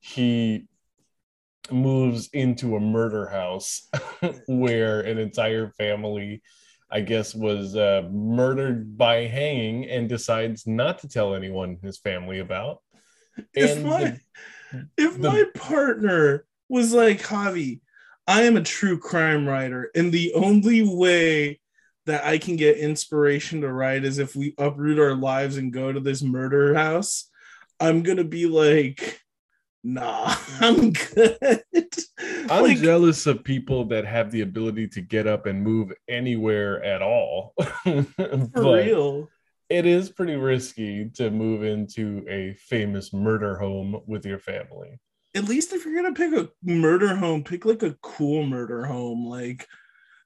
he 0.00 0.66
moves 1.70 2.28
into 2.32 2.76
a 2.76 2.80
murder 2.80 3.28
house 3.28 3.88
where 4.48 5.02
an 5.02 5.18
entire 5.18 5.70
family 5.78 6.42
i 6.90 7.00
guess 7.00 7.34
was 7.34 7.76
uh, 7.76 8.02
murdered 8.10 8.96
by 8.96 9.26
hanging 9.26 9.88
and 9.88 10.08
decides 10.08 10.66
not 10.66 10.98
to 10.98 11.08
tell 11.08 11.34
anyone 11.34 11.76
his 11.82 11.98
family 11.98 12.38
about. 12.38 12.78
If 13.54 13.76
and 13.76 13.86
my 13.86 14.04
the- 14.04 14.20
if 14.96 15.20
the- 15.20 15.28
my 15.28 15.44
partner 15.54 16.44
was 16.68 16.92
like 16.92 17.22
Javi, 17.22 17.80
I 18.26 18.42
am 18.42 18.56
a 18.56 18.62
true 18.62 18.98
crime 18.98 19.48
writer, 19.48 19.90
and 19.94 20.12
the 20.12 20.32
only 20.34 20.82
way 20.82 21.60
that 22.06 22.24
I 22.24 22.38
can 22.38 22.56
get 22.56 22.78
inspiration 22.78 23.60
to 23.60 23.72
write 23.72 24.04
is 24.04 24.18
if 24.18 24.34
we 24.34 24.54
uproot 24.58 24.98
our 24.98 25.14
lives 25.14 25.56
and 25.58 25.72
go 25.72 25.92
to 25.92 26.00
this 26.00 26.22
murder 26.22 26.74
house. 26.74 27.30
I'm 27.80 28.02
gonna 28.02 28.24
be 28.24 28.46
like, 28.46 29.20
nah, 29.84 30.34
I'm 30.60 30.92
good. 30.92 31.62
I'm 32.50 32.62
like, 32.62 32.78
jealous 32.78 33.26
of 33.26 33.44
people 33.44 33.84
that 33.86 34.04
have 34.04 34.30
the 34.30 34.40
ability 34.40 34.88
to 34.88 35.00
get 35.00 35.26
up 35.26 35.46
and 35.46 35.62
move 35.62 35.92
anywhere 36.08 36.82
at 36.82 37.02
all. 37.02 37.54
for 37.84 38.04
real. 38.84 39.28
It 39.70 39.84
is 39.84 40.10
pretty 40.10 40.36
risky 40.36 41.10
to 41.16 41.30
move 41.30 41.62
into 41.62 42.24
a 42.26 42.54
famous 42.54 43.12
murder 43.12 43.58
home 43.58 44.00
with 44.06 44.24
your 44.24 44.38
family. 44.38 44.98
At 45.34 45.44
least 45.44 45.74
if 45.74 45.84
you're 45.84 45.94
gonna 45.94 46.14
pick 46.14 46.32
a 46.32 46.48
murder 46.62 47.14
home, 47.14 47.44
pick 47.44 47.66
like 47.66 47.82
a 47.82 47.96
cool 48.02 48.46
murder 48.46 48.86
home, 48.86 49.26
like 49.26 49.68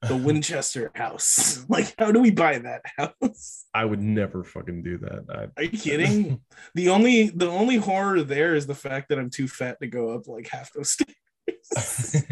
the 0.07 0.15
Winchester 0.15 0.91
house. 0.95 1.65
Like, 1.69 1.95
how 1.97 2.11
do 2.11 2.19
we 2.19 2.29
buy 2.29 2.59
that 2.59 2.83
house? 2.97 3.65
I 3.73 3.85
would 3.85 4.01
never 4.01 4.43
fucking 4.43 4.83
do 4.83 4.97
that. 4.99 5.25
I'd... 5.29 5.51
Are 5.57 5.63
you 5.63 5.77
kidding? 5.77 6.41
the 6.75 6.89
only 6.89 7.29
the 7.29 7.49
only 7.49 7.77
horror 7.77 8.21
there 8.21 8.53
is 8.53 8.67
the 8.67 8.75
fact 8.75 9.09
that 9.09 9.17
I'm 9.17 9.29
too 9.29 9.47
fat 9.47 9.79
to 9.81 9.87
go 9.87 10.09
up 10.09 10.27
like 10.27 10.47
half 10.47 10.71
those 10.73 10.91
stairs. 10.91 12.25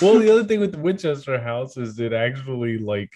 well, 0.00 0.18
the 0.18 0.30
other 0.30 0.44
thing 0.44 0.60
with 0.60 0.72
the 0.72 0.78
Winchester 0.78 1.40
house 1.40 1.76
is 1.76 1.98
it 1.98 2.12
actually 2.12 2.78
like 2.78 3.10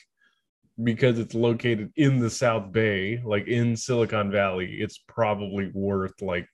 because 0.83 1.19
it's 1.19 1.35
located 1.35 1.93
in 1.97 2.19
the 2.19 2.31
South 2.31 2.73
Bay, 2.73 3.21
like 3.25 3.47
in 3.47 3.77
Silicon 3.77 4.31
Valley, 4.31 4.79
it's 4.81 4.99
probably 4.99 5.71
worth 5.73 6.21
like 6.23 6.47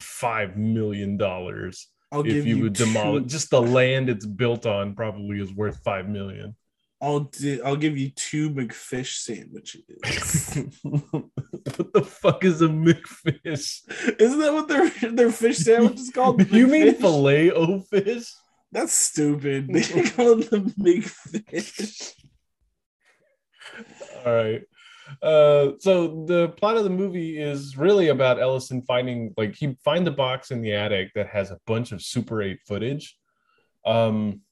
five 0.00 0.56
million 0.56 1.16
dollars 1.16 1.88
I'll 2.10 2.24
if 2.24 2.46
you, 2.46 2.56
you 2.56 2.62
would 2.64 2.74
two... 2.74 2.86
demolish 2.86 3.30
just 3.30 3.50
the 3.50 3.60
land 3.60 4.08
it's 4.08 4.26
built 4.26 4.66
on 4.66 4.94
probably 4.94 5.40
is 5.40 5.52
worth 5.52 5.80
five 5.84 6.08
million. 6.08 6.56
I'll 7.00 7.20
di- 7.20 7.62
I'll 7.62 7.76
give 7.76 7.96
you 7.96 8.10
two 8.10 8.50
McFish 8.50 9.18
sandwiches. 9.18 9.82
what 10.82 11.92
the 11.92 12.02
fuck 12.02 12.44
is 12.44 12.60
a 12.60 12.66
McFish? 12.66 13.82
Isn't 14.20 14.40
that 14.40 14.52
what 14.52 14.68
their 14.68 14.90
their 15.12 15.30
fish 15.30 15.58
sandwich 15.58 16.00
is 16.00 16.10
called? 16.10 16.50
you 16.50 16.66
mean 16.66 16.94
filet 16.94 17.52
o 17.52 17.80
fish? 17.80 18.32
That's 18.72 18.92
stupid. 18.92 19.68
They 19.72 19.82
call 20.10 20.36
them 20.36 20.64
the 20.64 20.74
McFish. 20.78 22.14
All 24.26 24.34
right. 24.34 24.62
Uh, 25.22 25.72
so 25.78 26.24
the 26.26 26.48
plot 26.50 26.76
of 26.76 26.84
the 26.84 26.90
movie 26.90 27.40
is 27.40 27.76
really 27.76 28.08
about 28.08 28.40
Ellison 28.40 28.82
finding 28.82 29.32
like 29.36 29.54
he 29.54 29.74
find 29.82 30.06
the 30.06 30.10
box 30.10 30.50
in 30.50 30.60
the 30.60 30.74
attic 30.74 31.12
that 31.14 31.28
has 31.28 31.50
a 31.50 31.58
bunch 31.66 31.92
of 31.92 32.02
Super 32.02 32.42
8 32.42 32.58
footage. 32.66 33.16
Um, 33.86 34.42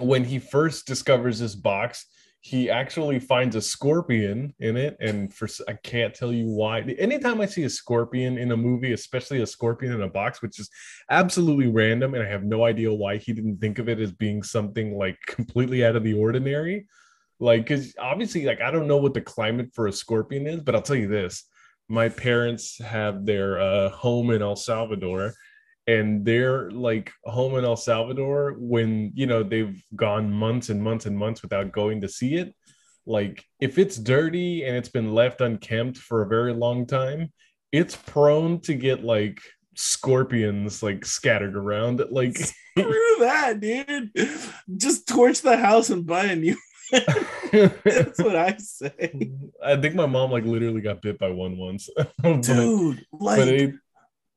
when 0.00 0.24
he 0.24 0.40
first 0.40 0.86
discovers 0.86 1.38
this 1.38 1.54
box, 1.54 2.06
he 2.40 2.68
actually 2.68 3.18
finds 3.18 3.56
a 3.56 3.62
scorpion 3.62 4.52
in 4.58 4.76
it, 4.76 4.98
and 5.00 5.32
for 5.32 5.48
I 5.66 5.72
can't 5.82 6.12
tell 6.12 6.30
you 6.30 6.48
why. 6.48 6.80
Anytime 6.80 7.40
I 7.40 7.46
see 7.46 7.62
a 7.62 7.70
scorpion 7.70 8.36
in 8.36 8.52
a 8.52 8.56
movie, 8.56 8.92
especially 8.92 9.40
a 9.40 9.46
scorpion 9.46 9.94
in 9.94 10.02
a 10.02 10.08
box, 10.08 10.42
which 10.42 10.60
is 10.60 10.68
absolutely 11.10 11.68
random, 11.68 12.12
and 12.12 12.22
I 12.22 12.28
have 12.28 12.44
no 12.44 12.66
idea 12.66 12.92
why 12.92 13.16
he 13.16 13.32
didn't 13.32 13.62
think 13.62 13.78
of 13.78 13.88
it 13.88 13.98
as 13.98 14.12
being 14.12 14.42
something 14.42 14.98
like 14.98 15.16
completely 15.26 15.86
out 15.86 15.96
of 15.96 16.04
the 16.04 16.12
ordinary 16.12 16.86
like 17.44 17.60
because 17.60 17.94
obviously 17.98 18.46
like 18.46 18.62
i 18.62 18.70
don't 18.70 18.88
know 18.88 18.96
what 18.96 19.12
the 19.12 19.20
climate 19.20 19.68
for 19.74 19.86
a 19.86 19.92
scorpion 19.92 20.46
is 20.46 20.62
but 20.62 20.74
i'll 20.74 20.82
tell 20.82 20.96
you 20.96 21.08
this. 21.08 21.44
My 21.86 22.08
parents 22.08 22.78
have 22.78 23.26
their 23.26 23.60
uh, 23.60 23.90
home 23.90 24.30
in 24.30 24.40
el 24.40 24.56
salvador 24.56 25.34
and 25.86 26.24
they're 26.24 26.70
like 26.70 27.12
home 27.24 27.56
in 27.58 27.64
el 27.66 27.76
salvador 27.76 28.56
when 28.58 29.12
you 29.14 29.26
know 29.26 29.42
they've 29.42 29.78
gone 29.94 30.32
months 30.32 30.70
and 30.70 30.82
months 30.82 31.04
and 31.04 31.16
months 31.18 31.42
without 31.42 31.72
going 31.72 32.00
to 32.00 32.08
see 32.08 32.36
it. 32.36 32.54
Like 33.04 33.44
if 33.60 33.76
it's 33.76 33.98
dirty 33.98 34.64
and 34.64 34.74
it's 34.74 34.88
been 34.88 35.12
left 35.12 35.42
unkempt 35.42 35.98
for 35.98 36.22
a 36.22 36.28
very 36.28 36.54
long 36.54 36.86
time 36.86 37.30
it's 37.70 37.96
prone 37.96 38.60
to 38.60 38.72
get 38.72 39.04
like 39.04 39.40
scorpions 39.74 40.80
like 40.82 41.04
scattered 41.04 41.56
around 41.56 42.00
like 42.10 42.38
screw 42.38 43.16
that 43.18 43.60
dude. 43.60 44.10
Just 44.76 45.06
torch 45.06 45.42
the 45.42 45.56
house 45.56 45.90
and 45.90 46.06
buy 46.06 46.26
a 46.26 46.36
new 46.36 46.56
that's 46.92 48.18
what 48.22 48.36
I 48.36 48.56
say. 48.58 49.30
I 49.64 49.76
think 49.76 49.94
my 49.94 50.06
mom 50.06 50.30
like 50.30 50.44
literally 50.44 50.80
got 50.80 51.02
bit 51.02 51.18
by 51.18 51.30
one 51.30 51.56
once. 51.56 51.88
but, 52.22 52.42
Dude, 52.42 53.04
like 53.12 53.46
it, 53.46 53.74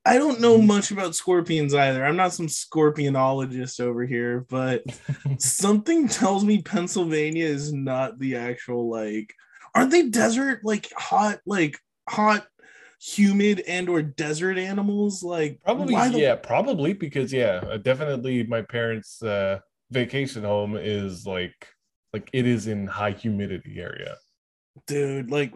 I 0.06 0.18
don't 0.18 0.40
know 0.40 0.58
much 0.62 0.92
about 0.92 1.16
scorpions 1.16 1.74
either. 1.74 2.06
I'm 2.06 2.16
not 2.16 2.34
some 2.34 2.48
scorpionologist 2.48 3.82
over 3.82 4.06
here, 4.06 4.46
but 4.50 4.84
something 5.40 6.08
tells 6.08 6.46
me 6.46 6.62
Pennsylvania 6.62 7.46
is 7.46 7.74
not 7.74 8.18
the 8.18 8.38
actual 8.38 8.90
like 8.90 9.34
aren't 9.76 9.92
they 9.92 10.10
desert 10.10 10.62
like 10.64 10.92
hot 10.96 11.40
like 11.46 11.78
hot 12.10 12.48
humid 13.00 13.62
and 13.68 13.90
or 13.90 14.02
desert 14.02 14.58
animals 14.58 15.22
like 15.22 15.60
probably 15.64 15.94
the- 15.94 16.20
yeah 16.20 16.36
probably 16.36 16.94
because 16.94 17.32
yeah 17.32 17.78
definitely 17.84 18.44
my 18.44 18.62
parents 18.64 19.22
uh 19.22 19.60
vacation 19.92 20.44
home 20.44 20.76
is 20.76 21.26
like 21.28 21.68
like 22.18 22.30
it 22.34 22.48
is 22.48 22.68
in 22.68 22.88
high 22.88 23.12
humidity 23.12 23.80
area. 23.80 24.18
Dude, 24.88 25.30
like 25.30 25.54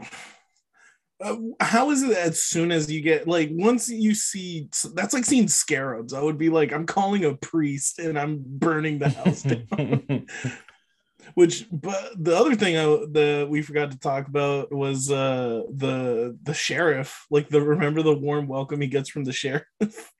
uh, 1.24 1.36
how 1.60 1.90
is 1.92 2.04
it 2.04 2.16
as 2.16 2.42
soon 2.42 2.72
as 2.72 2.92
you 2.92 3.02
get 3.02 3.28
like 3.28 3.50
once 3.52 3.90
you 3.90 4.14
see 4.14 4.70
that's 4.94 5.14
like 5.14 5.26
seeing 5.26 5.48
scarabs. 5.48 6.14
I 6.14 6.22
would 6.22 6.38
be 6.38 6.50
like 6.50 6.72
i'm 6.72 6.86
calling 6.86 7.26
a 7.26 7.36
priest 7.36 8.00
and 8.00 8.18
i'm 8.18 8.44
burning 8.46 9.00
the 9.00 9.10
house 9.10 9.44
down. 9.44 10.28
Which 11.36 11.68
but 11.72 12.12
the 12.18 12.36
other 12.36 12.56
thing 12.56 12.78
I, 12.78 12.84
the 12.84 13.48
we 13.50 13.62
forgot 13.62 13.92
to 13.92 14.00
talk 14.00 14.28
about 14.28 14.72
was 14.72 15.10
uh 15.10 15.64
the 15.74 16.38
the 16.44 16.54
sheriff. 16.54 17.26
Like 17.32 17.50
the 17.50 17.62
remember 17.62 18.02
the 18.02 18.16
warm 18.16 18.48
welcome 18.48 18.82
he 18.82 18.88
gets 18.88 19.10
from 19.10 19.24
the 19.24 19.34
sheriff? 19.34 19.66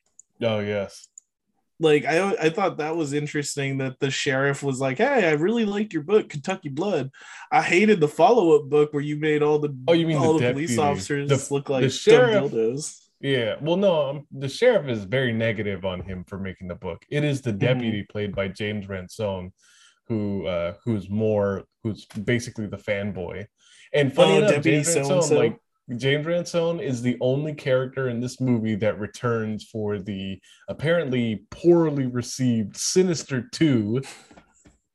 Oh 0.44 0.58
yes 0.58 1.08
like 1.82 2.06
I 2.06 2.34
I 2.36 2.50
thought 2.50 2.78
that 2.78 2.96
was 2.96 3.14
interesting 3.14 3.80
that 3.80 4.00
the 4.00 4.12
sheriff 4.12 4.64
was 4.64 4.80
like, 4.80 5.00
"Hey, 5.00 5.28
I 5.28 5.32
really 5.32 5.66
liked 5.66 5.94
your 5.94 6.04
book, 6.04 6.30
Kentucky 6.30 6.70
Blood. 6.70 7.12
I 7.52 7.62
hated 7.62 8.00
the 8.00 8.08
follow 8.08 8.56
up 8.56 8.70
book 8.70 8.94
where 8.94 9.04
you 9.04 9.18
made 9.18 9.42
all 9.42 9.60
the 9.60 9.76
oh, 9.88 9.94
you 9.94 10.08
mean 10.08 10.18
all 10.18 10.38
the, 10.38 10.48
the 10.48 10.54
police 10.54 10.78
officers 10.78 11.30
the, 11.30 11.54
look 11.54 11.70
like 11.70 11.84
the 11.84 11.90
sheriff, 11.90 12.52
dildos." 12.52 12.98
Yeah, 13.20 13.56
well, 13.62 13.78
no, 13.78 14.10
um, 14.10 14.28
the 14.32 14.50
sheriff 14.50 14.88
is 14.88 15.04
very 15.04 15.32
negative 15.32 15.86
on 15.86 16.02
him 16.02 16.24
for 16.24 16.40
making 16.40 16.68
the 16.68 16.76
book. 16.76 17.06
It 17.10 17.24
is 17.24 17.42
the 17.42 17.52
mm-hmm. 17.52 17.60
deputy 17.60 18.02
mm-hmm. 18.02 18.12
played 18.12 18.36
by 18.36 18.48
James 18.48 18.88
Ransone, 18.88 19.52
who 20.08 20.46
uh 20.48 20.76
who's 20.84 21.10
more 21.10 21.66
who's 21.84 22.06
basically 22.06 22.68
the 22.68 22.78
fanboy. 22.78 23.48
And 23.94 24.14
funny 24.14 24.36
oh, 24.36 24.48
enough, 24.48 24.64
James 24.64 24.96
Ransone, 24.96 25.38
like 25.38 25.58
James 25.98 26.26
Ransone 26.26 26.80
is 26.80 27.02
the 27.02 27.18
only 27.22 27.54
character 27.54 28.10
in 28.10 28.20
this 28.20 28.40
movie 28.40 28.76
that 28.76 29.00
returns 29.00 29.66
for 29.66 30.00
the 30.00 30.40
apparently 30.70 31.46
poorly 31.52 32.06
received 32.06 32.78
Sinister 32.78 33.42
2. 33.52 34.02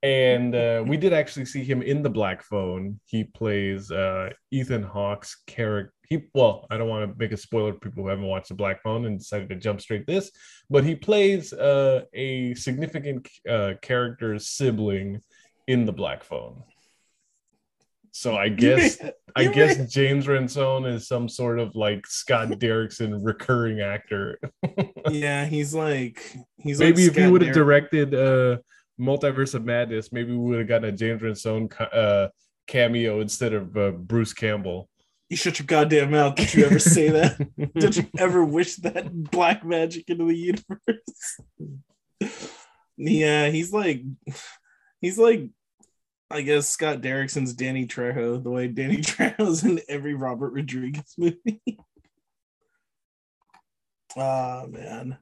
And 0.02 0.54
uh, 0.54 0.84
we 0.86 0.96
did 0.96 1.12
actually 1.12 1.46
see 1.46 1.64
him 1.64 1.82
in 1.82 2.02
the 2.02 2.10
Black 2.10 2.42
Phone. 2.42 3.00
He 3.06 3.24
plays 3.24 3.90
uh, 3.90 4.30
Ethan 4.50 4.82
Hawke's 4.82 5.42
character. 5.46 5.92
He 6.08 6.28
well, 6.34 6.66
I 6.70 6.76
don't 6.76 6.88
want 6.88 7.10
to 7.10 7.18
make 7.18 7.32
a 7.32 7.36
spoiler 7.36 7.72
for 7.72 7.80
people 7.80 8.04
who 8.04 8.08
haven't 8.08 8.26
watched 8.26 8.48
the 8.48 8.54
Black 8.54 8.80
Phone 8.82 9.06
and 9.06 9.18
decided 9.18 9.48
to 9.48 9.56
jump 9.56 9.80
straight 9.80 10.06
this, 10.06 10.30
but 10.70 10.84
he 10.84 10.94
plays 10.94 11.52
uh, 11.52 12.02
a 12.14 12.54
significant 12.54 13.28
uh, 13.48 13.72
character's 13.82 14.48
sibling 14.48 15.20
in 15.66 15.84
the 15.84 15.92
Black 15.92 16.22
Phone. 16.22 16.62
So 18.16 18.34
I 18.34 18.48
guess 18.48 18.98
I 19.36 19.48
guess 19.48 19.92
James 19.92 20.26
Ransone 20.26 20.86
is 20.86 21.06
some 21.06 21.28
sort 21.28 21.58
of 21.58 21.76
like 21.76 22.06
Scott 22.06 22.48
Derrickson 22.52 23.18
recurring 23.22 23.82
actor. 23.82 24.40
yeah, 25.10 25.44
he's 25.44 25.74
like 25.74 26.34
he's 26.56 26.80
maybe 26.80 27.02
like 27.02 27.10
if 27.10 27.16
he 27.22 27.30
would 27.30 27.42
have 27.42 27.54
directed 27.54 28.14
uh 28.14 28.56
Multiverse 28.98 29.54
of 29.54 29.66
Madness, 29.66 30.12
maybe 30.12 30.32
we 30.32 30.38
would 30.38 30.60
have 30.60 30.66
gotten 30.66 30.88
a 30.88 30.92
James 30.92 31.20
Ransone 31.20 31.68
uh 31.92 32.28
cameo 32.66 33.20
instead 33.20 33.52
of 33.52 33.76
uh, 33.76 33.90
Bruce 33.90 34.32
Campbell. 34.32 34.88
You 35.28 35.36
shut 35.36 35.58
your 35.58 35.66
goddamn 35.66 36.12
mouth. 36.12 36.36
Did 36.36 36.54
you 36.54 36.64
ever 36.64 36.78
say 36.78 37.10
that? 37.10 37.36
Did 37.74 37.96
you 37.98 38.06
ever 38.16 38.42
wish 38.42 38.76
that 38.76 39.12
black 39.30 39.62
magic 39.62 40.08
into 40.08 40.24
the 40.24 40.34
universe? 40.34 41.40
yeah, 42.96 43.48
he's 43.50 43.74
like 43.74 44.00
he's 45.02 45.18
like 45.18 45.50
I 46.30 46.42
guess 46.42 46.68
Scott 46.68 47.02
Derrickson's 47.02 47.54
Danny 47.54 47.86
Trejo, 47.86 48.42
the 48.42 48.50
way 48.50 48.68
Danny 48.68 48.96
Trejo's 49.02 49.64
in 49.64 49.80
every 49.88 50.14
Robert 50.14 50.52
Rodriguez 50.52 51.14
movie. 51.18 51.60
Ah 54.16 54.62
oh, 54.64 54.66
man. 54.68 55.18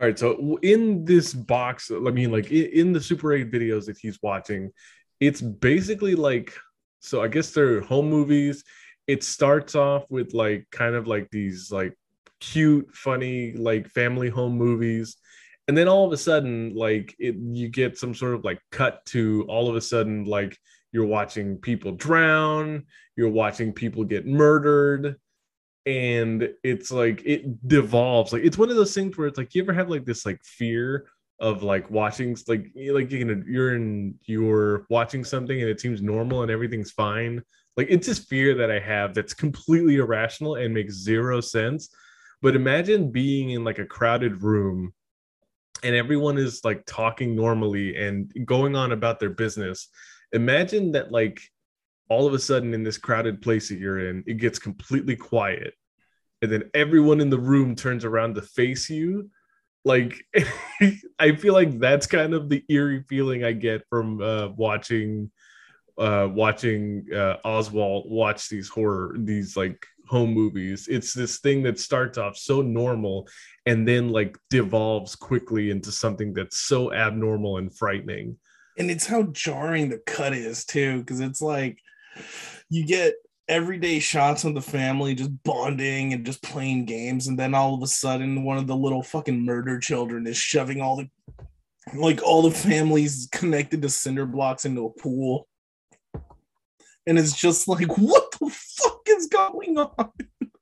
All 0.00 0.06
right, 0.06 0.18
so 0.18 0.58
in 0.62 1.04
this 1.04 1.34
box, 1.34 1.90
I 1.90 2.10
mean, 2.10 2.30
like 2.30 2.52
in 2.52 2.92
the 2.92 3.00
Super 3.00 3.32
8 3.32 3.50
videos 3.50 3.86
that 3.86 3.98
he's 3.98 4.18
watching, 4.22 4.70
it's 5.18 5.40
basically 5.40 6.14
like 6.14 6.54
so. 7.00 7.20
I 7.20 7.28
guess 7.28 7.50
they're 7.50 7.80
home 7.80 8.08
movies. 8.08 8.62
It 9.08 9.24
starts 9.24 9.74
off 9.74 10.04
with 10.08 10.34
like 10.34 10.68
kind 10.70 10.94
of 10.94 11.08
like 11.08 11.28
these 11.32 11.72
like 11.72 11.98
cute, 12.38 12.94
funny, 12.94 13.52
like 13.54 13.88
family 13.88 14.28
home 14.28 14.56
movies 14.56 15.16
and 15.68 15.76
then 15.76 15.86
all 15.88 16.04
of 16.04 16.12
a 16.12 16.16
sudden 16.16 16.74
like 16.74 17.14
it 17.18 17.36
you 17.36 17.68
get 17.68 17.98
some 17.98 18.14
sort 18.14 18.34
of 18.34 18.44
like 18.44 18.60
cut 18.72 19.04
to 19.06 19.44
all 19.48 19.68
of 19.68 19.76
a 19.76 19.80
sudden 19.80 20.24
like 20.24 20.58
you're 20.92 21.06
watching 21.06 21.56
people 21.58 21.92
drown 21.92 22.84
you're 23.16 23.28
watching 23.28 23.72
people 23.72 24.04
get 24.04 24.26
murdered 24.26 25.16
and 25.88 26.50
it's 26.62 26.92
like 26.92 27.22
it 27.24 27.66
devolves. 27.66 28.34
Like 28.34 28.44
it's 28.44 28.58
one 28.58 28.68
of 28.68 28.76
those 28.76 28.94
things 28.94 29.16
where 29.16 29.26
it's 29.26 29.38
like 29.38 29.54
you 29.54 29.62
ever 29.62 29.72
have 29.72 29.88
like 29.88 30.04
this 30.04 30.26
like 30.26 30.38
fear 30.44 31.06
of 31.40 31.62
like 31.62 31.90
watching 31.90 32.36
like 32.46 32.66
like 32.90 33.10
you 33.10 33.24
know 33.24 33.42
you're 33.46 33.74
in 33.74 34.14
you're 34.26 34.86
watching 34.90 35.24
something 35.24 35.58
and 35.58 35.70
it 35.70 35.80
seems 35.80 36.02
normal 36.02 36.42
and 36.42 36.50
everything's 36.50 36.90
fine. 36.90 37.42
Like 37.78 37.86
it's 37.88 38.06
this 38.06 38.18
fear 38.18 38.54
that 38.56 38.70
i 38.70 38.78
have 38.78 39.14
that's 39.14 39.32
completely 39.32 39.96
irrational 39.96 40.56
and 40.56 40.74
makes 40.74 40.94
zero 40.94 41.40
sense. 41.40 41.88
But 42.42 42.54
imagine 42.54 43.10
being 43.10 43.50
in 43.50 43.64
like 43.64 43.78
a 43.78 43.86
crowded 43.86 44.42
room 44.42 44.92
and 45.82 45.94
everyone 45.94 46.38
is 46.38 46.64
like 46.64 46.82
talking 46.86 47.36
normally 47.36 47.96
and 47.96 48.32
going 48.44 48.74
on 48.74 48.92
about 48.92 49.20
their 49.20 49.30
business 49.30 49.88
imagine 50.32 50.92
that 50.92 51.12
like 51.12 51.40
all 52.10 52.26
of 52.26 52.34
a 52.34 52.38
sudden 52.38 52.74
in 52.74 52.82
this 52.82 52.98
crowded 52.98 53.40
place 53.42 53.68
that 53.68 53.78
you're 53.78 54.08
in 54.08 54.22
it 54.26 54.38
gets 54.38 54.58
completely 54.58 55.16
quiet 55.16 55.74
and 56.42 56.52
then 56.52 56.70
everyone 56.74 57.20
in 57.20 57.30
the 57.30 57.38
room 57.38 57.74
turns 57.74 58.04
around 58.04 58.34
to 58.34 58.42
face 58.42 58.88
you. 58.88 59.30
Like 59.84 60.22
i 61.18 61.34
feel 61.34 61.54
like 61.54 61.78
that's 61.78 62.06
kind 62.06 62.34
of 62.34 62.48
the 62.48 62.62
eerie 62.68 63.04
feeling 63.08 63.44
i 63.44 63.52
get 63.52 63.82
from 63.88 64.20
uh 64.20 64.48
watching 64.48 65.30
uh 65.96 66.28
watching 66.30 67.06
uh 67.14 67.36
oswald 67.44 68.10
watch 68.10 68.48
these 68.48 68.68
horror 68.68 69.14
these 69.18 69.56
like 69.56 69.86
home 70.08 70.32
movies. 70.32 70.88
It's 70.88 71.12
this 71.12 71.38
thing 71.38 71.62
that 71.64 71.78
starts 71.78 72.18
off 72.18 72.36
so 72.36 72.62
normal 72.62 73.28
and 73.66 73.86
then 73.86 74.10
like 74.10 74.38
devolves 74.50 75.14
quickly 75.14 75.70
into 75.70 75.92
something 75.92 76.32
that's 76.32 76.58
so 76.58 76.92
abnormal 76.92 77.58
and 77.58 77.74
frightening. 77.74 78.36
And 78.78 78.90
it's 78.90 79.06
how 79.06 79.24
jarring 79.24 79.88
the 79.88 79.98
cut 79.98 80.32
is 80.32 80.64
too 80.64 81.00
because 81.00 81.20
it's 81.20 81.42
like 81.42 81.78
you 82.70 82.86
get 82.86 83.14
everyday 83.48 83.98
shots 83.98 84.44
of 84.44 84.54
the 84.54 84.60
family 84.60 85.14
just 85.14 85.42
bonding 85.42 86.12
and 86.12 86.24
just 86.24 86.42
playing 86.42 86.84
games 86.84 87.28
and 87.28 87.38
then 87.38 87.54
all 87.54 87.74
of 87.74 87.82
a 87.82 87.86
sudden 87.86 88.44
one 88.44 88.58
of 88.58 88.66
the 88.66 88.76
little 88.76 89.02
fucking 89.02 89.42
murder 89.42 89.78
children 89.78 90.26
is 90.26 90.36
shoving 90.36 90.82
all 90.82 90.96
the 90.96 91.08
like 91.94 92.22
all 92.22 92.42
the 92.42 92.50
families 92.50 93.28
connected 93.32 93.82
to 93.82 93.88
cinder 93.88 94.26
blocks 94.26 94.64
into 94.64 94.86
a 94.86 94.90
pool. 94.90 95.48
And 97.06 97.18
it's 97.18 97.36
just 97.36 97.68
like 97.68 97.86
what 97.98 98.27
going 99.74 99.90
on? 99.98 100.10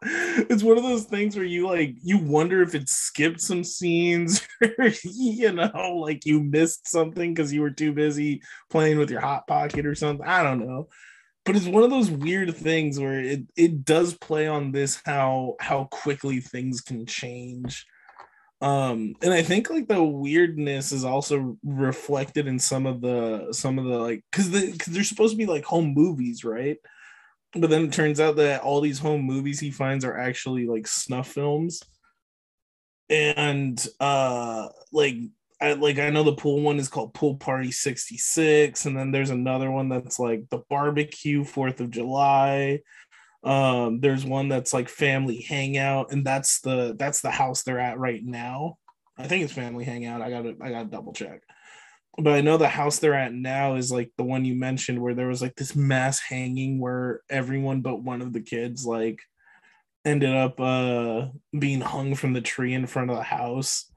It's 0.08 0.62
one 0.62 0.76
of 0.76 0.84
those 0.84 1.04
things 1.04 1.34
where 1.34 1.44
you 1.44 1.66
like 1.66 1.96
you 2.00 2.18
wonder 2.18 2.62
if 2.62 2.76
it 2.76 2.88
skipped 2.88 3.40
some 3.40 3.64
scenes 3.64 4.46
or 4.78 4.90
you 5.02 5.50
know 5.50 5.96
like 6.00 6.25
you 6.25 6.40
missed 6.40 6.86
something 6.86 7.34
because 7.34 7.52
you 7.52 7.60
were 7.60 7.70
too 7.70 7.92
busy 7.92 8.40
playing 8.70 8.98
with 8.98 9.10
your 9.10 9.20
hot 9.20 9.48
pocket 9.48 9.84
or 9.84 9.96
something. 9.96 10.25
I 10.25 10.44
don't 10.44 10.64
know. 10.64 10.88
But 11.44 11.56
it's 11.56 11.66
one 11.66 11.82
of 11.82 11.90
those 11.90 12.10
weird 12.10 12.54
things 12.54 13.00
where 13.00 13.20
it, 13.20 13.40
it 13.56 13.84
does 13.84 14.14
play 14.14 14.46
on 14.46 14.70
this 14.70 15.00
how 15.04 15.56
how 15.60 15.84
quickly 15.84 16.40
things 16.40 16.82
can 16.82 17.06
change. 17.06 17.84
Um 18.60 19.14
and 19.22 19.32
i 19.32 19.42
think 19.42 19.70
like 19.70 19.88
the 19.88 20.04
weirdness 20.04 20.92
is 20.92 21.04
also 21.04 21.58
reflected 21.64 22.46
in 22.46 22.58
some 22.58 22.86
of 22.86 23.00
the 23.00 23.48
some 23.50 23.78
of 23.78 23.86
the 23.86 23.98
like 23.98 24.25
because 24.30 24.50
the 24.50 24.70
because 24.70 24.92
they're 24.92 25.04
supposed 25.04 25.32
to 25.32 25.38
be 25.38 25.46
like 25.46 25.64
home 25.64 25.94
movies 25.94 26.44
right 26.44 26.78
but 27.60 27.70
then 27.70 27.84
it 27.84 27.92
turns 27.92 28.20
out 28.20 28.36
that 28.36 28.62
all 28.62 28.80
these 28.80 28.98
home 28.98 29.22
movies 29.22 29.60
he 29.60 29.70
finds 29.70 30.04
are 30.04 30.16
actually 30.16 30.66
like 30.66 30.86
snuff 30.86 31.28
films 31.28 31.82
and 33.08 33.87
uh 34.00 34.68
like 34.92 35.16
I 35.61 35.72
like 35.72 35.98
I 35.98 36.11
know 36.11 36.22
the 36.22 36.35
pool 36.35 36.61
one 36.61 36.78
is 36.78 36.88
called 36.88 37.14
Pool 37.14 37.37
Party 37.37 37.72
66, 37.72 38.85
and 38.85 38.96
then 38.96 39.11
there's 39.11 39.31
another 39.31 39.70
one 39.70 39.88
that's 39.88 40.18
like 40.18 40.44
the 40.50 40.62
barbecue 40.68 41.44
Fourth 41.44 41.81
of 41.81 41.90
July. 41.90 42.81
Um, 43.42 44.00
there's 44.00 44.24
one 44.24 44.48
that's 44.48 44.74
like 44.74 44.88
family 44.88 45.40
hangout, 45.40 46.12
and 46.12 46.26
that's 46.26 46.61
the 46.61 46.94
that's 46.98 47.22
the 47.22 47.31
house 47.31 47.62
they're 47.62 47.78
at 47.78 47.98
right 47.98 48.22
now. 48.22 48.76
I 49.16 49.28
think 49.28 49.44
it's 49.44 49.52
family 49.52 49.85
hangout. 49.85 50.20
I 50.20 50.28
gotta 50.28 50.57
I 50.61 50.70
gotta 50.70 50.90
double 50.90 51.14
check. 51.14 51.42
But 52.18 52.33
I 52.33 52.40
know 52.40 52.57
the 52.57 52.68
house 52.68 52.98
they're 52.98 53.14
at 53.14 53.35
now 53.35 53.76
is 53.76 53.92
like 53.92 54.11
the 54.16 54.24
one 54.24 54.44
you 54.44 54.55
mentioned 54.55 55.00
where 55.00 55.14
there 55.14 55.26
was 55.26 55.42
like 55.42 55.55
this 55.57 55.76
mass 55.76 56.20
hanging 56.20 56.81
where 56.81 57.20
everyone 57.29 57.83
but 57.83 58.02
one 58.02 58.22
of 58.22 58.33
the 58.33 58.40
kids 58.40 58.87
like 58.87 59.20
ended 60.05 60.35
up 60.35 60.59
uh 60.61 61.26
being 61.59 61.81
hung 61.81 62.14
from 62.14 62.33
the 62.33 62.40
tree 62.40 62.72
in 62.72 62.87
front 62.87 63.11
of 63.11 63.16
the 63.16 63.22
house. 63.22 63.90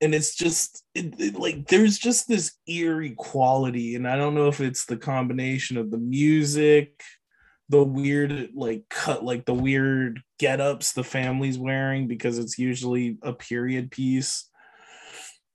And 0.00 0.14
it's 0.14 0.34
just 0.34 0.84
it, 0.94 1.14
it, 1.18 1.34
like 1.36 1.66
there's 1.68 1.98
just 1.98 2.28
this 2.28 2.52
eerie 2.68 3.16
quality 3.18 3.96
and 3.96 4.06
i 4.06 4.14
don't 4.16 4.36
know 4.36 4.46
if 4.46 4.60
it's 4.60 4.84
the 4.84 4.96
combination 4.96 5.76
of 5.76 5.90
the 5.90 5.98
music 5.98 7.02
the 7.68 7.82
weird 7.82 8.50
like 8.54 8.84
cut 8.88 9.24
like 9.24 9.44
the 9.44 9.54
weird 9.54 10.22
get-ups 10.38 10.92
the 10.92 11.04
family's 11.04 11.58
wearing 11.58 12.06
because 12.06 12.38
it's 12.38 12.58
usually 12.58 13.18
a 13.22 13.32
period 13.32 13.90
piece 13.90 14.48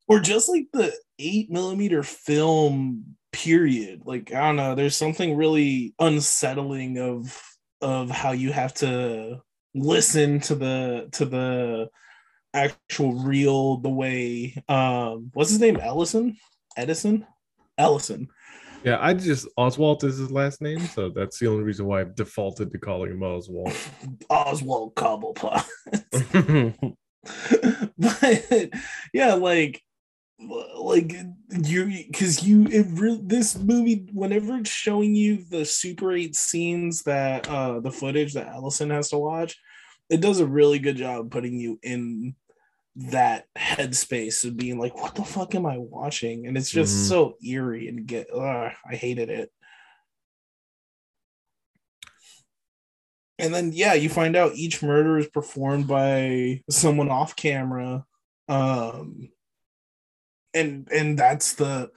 or 0.08 0.20
just 0.20 0.50
like 0.50 0.66
the 0.74 0.94
eight 1.20 1.52
millimeter 1.52 2.04
film 2.04 3.16
period. 3.32 4.04
Like 4.06 4.34
i 4.34 4.40
don't 4.40 4.56
know 4.56 4.76
there's 4.76 4.96
something 4.96 5.36
really 5.36 5.94
unsettling 6.00 7.00
of 7.00 7.42
of 7.82 8.10
how 8.10 8.32
you 8.32 8.52
have 8.52 8.74
to 8.76 9.42
listen 9.76 10.40
to 10.40 10.56
the 10.56 11.10
to 11.14 11.26
the 11.26 11.90
actual 12.54 13.14
real 13.14 13.78
the 13.78 13.90
way 13.90 14.56
um 14.70 15.32
what's 15.34 15.50
his 15.50 15.60
name? 15.60 15.78
Ellison 15.78 16.38
Edison? 16.78 17.26
Ellison 17.78 18.28
yeah 18.84 18.98
I 19.02 19.16
just 19.16 19.48
Oswald 19.58 20.04
is 20.04 20.18
his 20.18 20.32
last 20.32 20.62
name 20.62 20.80
so 20.80 21.10
that's 21.10 21.40
the 21.40 21.48
only 21.48 21.64
reason 21.64 21.88
why 21.88 22.02
I've 22.02 22.16
defaulted 22.16 22.72
to 22.72 22.78
calling 22.78 23.12
him 23.12 23.24
Oswald 23.24 23.74
Oswald 24.30 24.96
Cobblepot. 24.96 25.66
But 27.98 28.70
yeah 29.14 29.34
like 29.36 29.82
like 30.78 31.16
you 31.50 31.86
because 32.08 32.44
you 32.44 32.66
it 32.68 32.88
really 32.92 33.22
this 33.24 33.58
movie 33.58 34.08
whenever 34.14 34.58
it's 34.58 34.70
showing 34.70 35.16
you 35.16 35.44
the 35.50 35.66
super 35.66 36.12
8 36.12 36.36
scenes 36.36 37.04
that 37.04 37.50
uh 37.50 37.80
the 37.80 37.92
footage 37.92 38.34
that 38.34 38.48
allison 38.48 38.90
has 38.90 39.10
to 39.10 39.18
watch 39.18 39.58
it 40.10 40.22
does 40.22 40.40
a 40.40 40.46
really 40.46 40.80
good 40.80 40.98
job 40.98 41.32
putting 41.32 41.60
you 41.60 41.80
in 41.82 42.36
that 42.96 43.46
headspace 43.58 44.46
of 44.46 44.58
being 44.58 44.78
like, 44.78 44.96
what 44.96 45.16
the 45.16 45.24
fuck 45.24 45.56
am 45.56 45.66
I 45.66 45.78
watching? 45.78 46.46
And 46.46 46.58
it's 46.58 46.70
just 46.70 46.96
mm-hmm. 46.96 47.08
so 47.08 47.38
eerie 47.44 47.88
and 47.88 48.06
get, 48.06 48.28
ugh, 48.32 48.72
I 48.90 48.96
hated 48.96 49.30
it. 49.30 49.52
And 53.40 53.54
then, 53.54 53.72
yeah, 53.74 53.96
you 53.96 54.10
find 54.10 54.36
out 54.36 54.56
each 54.56 54.84
murder 54.84 55.18
is 55.18 55.28
performed 55.28 55.88
by 55.88 56.62
someone 56.70 57.10
off 57.10 57.36
camera. 57.36 58.06
Um, 58.48 59.30
and, 60.54 60.88
and 60.92 61.18
that's 61.18 61.54
the, 61.54 61.92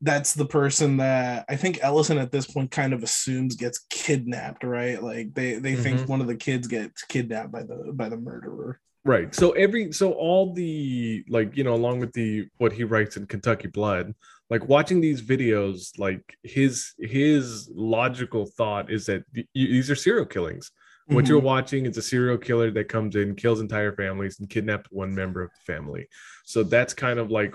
that's 0.00 0.32
the 0.34 0.46
person 0.46 0.98
that 0.98 1.44
I 1.48 1.56
think 1.56 1.80
Ellison 1.82 2.18
at 2.18 2.30
this 2.30 2.46
point 2.46 2.70
kind 2.70 2.92
of 2.92 3.02
assumes 3.02 3.56
gets 3.56 3.80
kidnapped, 3.90 4.62
right? 4.62 5.02
Like 5.02 5.34
they 5.34 5.54
they 5.54 5.72
mm-hmm. 5.72 5.82
think 5.82 6.08
one 6.08 6.20
of 6.20 6.28
the 6.28 6.36
kids 6.36 6.68
gets 6.68 7.02
kidnapped 7.02 7.50
by 7.50 7.64
the 7.64 7.92
by 7.92 8.08
the 8.08 8.16
murderer 8.16 8.80
right 9.04 9.34
so 9.34 9.52
every 9.52 9.90
so 9.92 10.12
all 10.12 10.52
the 10.52 11.24
like 11.28 11.56
you 11.56 11.64
know 11.64 11.74
along 11.74 11.98
with 11.98 12.12
the 12.12 12.46
what 12.58 12.72
he 12.72 12.84
writes 12.84 13.16
in 13.16 13.26
kentucky 13.26 13.68
blood 13.68 14.14
like 14.50 14.68
watching 14.68 15.00
these 15.00 15.22
videos 15.22 15.98
like 15.98 16.36
his 16.42 16.92
his 16.98 17.70
logical 17.74 18.44
thought 18.44 18.90
is 18.90 19.06
that 19.06 19.22
these 19.54 19.90
are 19.90 19.94
serial 19.94 20.26
killings 20.26 20.70
mm-hmm. 21.08 21.14
what 21.14 21.26
you're 21.26 21.40
watching 21.40 21.86
is 21.86 21.96
a 21.96 22.02
serial 22.02 22.38
killer 22.38 22.70
that 22.70 22.88
comes 22.88 23.16
in 23.16 23.34
kills 23.34 23.60
entire 23.60 23.94
families 23.94 24.38
and 24.38 24.50
kidnaps 24.50 24.88
one 24.90 25.14
member 25.14 25.42
of 25.42 25.50
the 25.50 25.72
family 25.72 26.06
so 26.44 26.62
that's 26.62 26.94
kind 26.94 27.18
of 27.18 27.30
like 27.30 27.54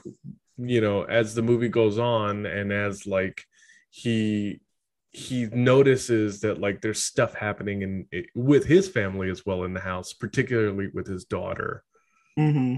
you 0.58 0.82
know 0.82 1.04
as 1.04 1.36
the 1.36 1.42
movie 1.42 1.70
goes 1.70 1.98
on 1.98 2.46
and 2.46 2.72
as 2.72 3.08
like 3.08 3.46
he 3.90 4.60
he 5.14 5.46
notices 5.46 6.42
that 6.42 6.60
like 6.60 6.82
there's 6.82 7.04
stuff 7.04 7.36
happening 7.36 7.84
in 7.84 8.26
with 8.34 8.66
his 8.66 8.90
family 8.90 9.30
as 9.30 9.46
well 9.46 9.64
in 9.64 9.74
the 9.74 9.80
house, 9.80 10.12
particularly 10.12 10.90
with 10.92 11.06
his 11.06 11.24
daughter. 11.24 11.84
Mm-hmm. 12.38 12.78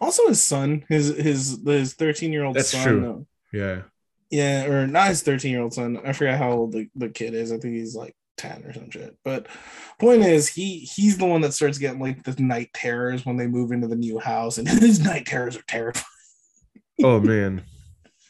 Also, 0.00 0.26
his 0.28 0.42
son, 0.42 0.84
his 0.88 1.08
his 1.08 1.60
his 1.64 1.92
thirteen 1.94 2.32
year 2.32 2.44
old 2.44 2.58
son. 2.60 2.86
True. 2.86 3.26
yeah. 3.52 3.82
Yeah, 4.30 4.66
or 4.66 4.86
not 4.86 5.08
his 5.08 5.22
thirteen 5.22 5.52
year 5.52 5.60
old 5.60 5.74
son. 5.74 6.00
I 6.04 6.14
forget 6.14 6.38
how 6.38 6.52
old 6.52 6.72
the, 6.72 6.88
the 6.94 7.10
kid 7.10 7.34
is. 7.34 7.52
I 7.52 7.58
think 7.58 7.74
he's 7.74 7.94
like 7.94 8.16
10 8.40 8.64
or 8.64 8.72
some 8.72 8.90
shit. 8.90 9.16
But 9.24 9.46
point 9.98 10.22
is 10.22 10.48
he 10.48 10.78
he's 10.78 11.18
the 11.18 11.26
one 11.26 11.42
that 11.42 11.52
starts 11.52 11.78
getting 11.78 12.00
like 12.00 12.22
the 12.22 12.40
night 12.42 12.70
terrors 12.72 13.26
when 13.26 13.36
they 13.36 13.46
move 13.46 13.70
into 13.70 13.86
the 13.86 13.96
new 13.96 14.18
house 14.18 14.58
and 14.58 14.68
his 14.68 15.00
night 15.00 15.26
terrors 15.26 15.56
are 15.56 15.64
terrifying. 15.68 16.04
oh 17.04 17.20
man. 17.20 17.62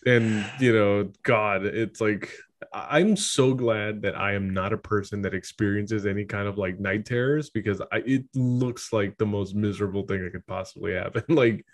And 0.06 0.44
you 0.58 0.72
know, 0.72 1.12
God, 1.22 1.64
it's 1.64 2.00
like 2.00 2.32
I'm 2.72 3.16
so 3.16 3.54
glad 3.54 4.02
that 4.02 4.18
I 4.18 4.34
am 4.34 4.50
not 4.50 4.72
a 4.72 4.78
person 4.78 5.22
that 5.22 5.34
experiences 5.34 6.06
any 6.06 6.24
kind 6.24 6.46
of 6.46 6.58
like 6.58 6.78
night 6.78 7.06
terrors 7.06 7.50
because 7.50 7.80
I 7.92 7.98
it 7.98 8.24
looks 8.34 8.92
like 8.92 9.16
the 9.16 9.26
most 9.26 9.54
miserable 9.54 10.02
thing 10.02 10.24
I 10.26 10.30
could 10.30 10.46
possibly 10.46 10.94
have. 10.94 11.16
And 11.16 11.24
like 11.36 11.64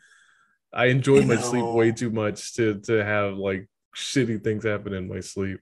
I 0.72 0.86
enjoy 0.86 1.22
my 1.22 1.36
sleep 1.36 1.64
way 1.64 1.92
too 1.92 2.10
much 2.10 2.54
to 2.56 2.80
to 2.82 3.04
have 3.04 3.34
like 3.34 3.68
shitty 3.96 4.44
things 4.44 4.64
happen 4.64 4.92
in 4.92 5.08
my 5.08 5.20
sleep. 5.20 5.60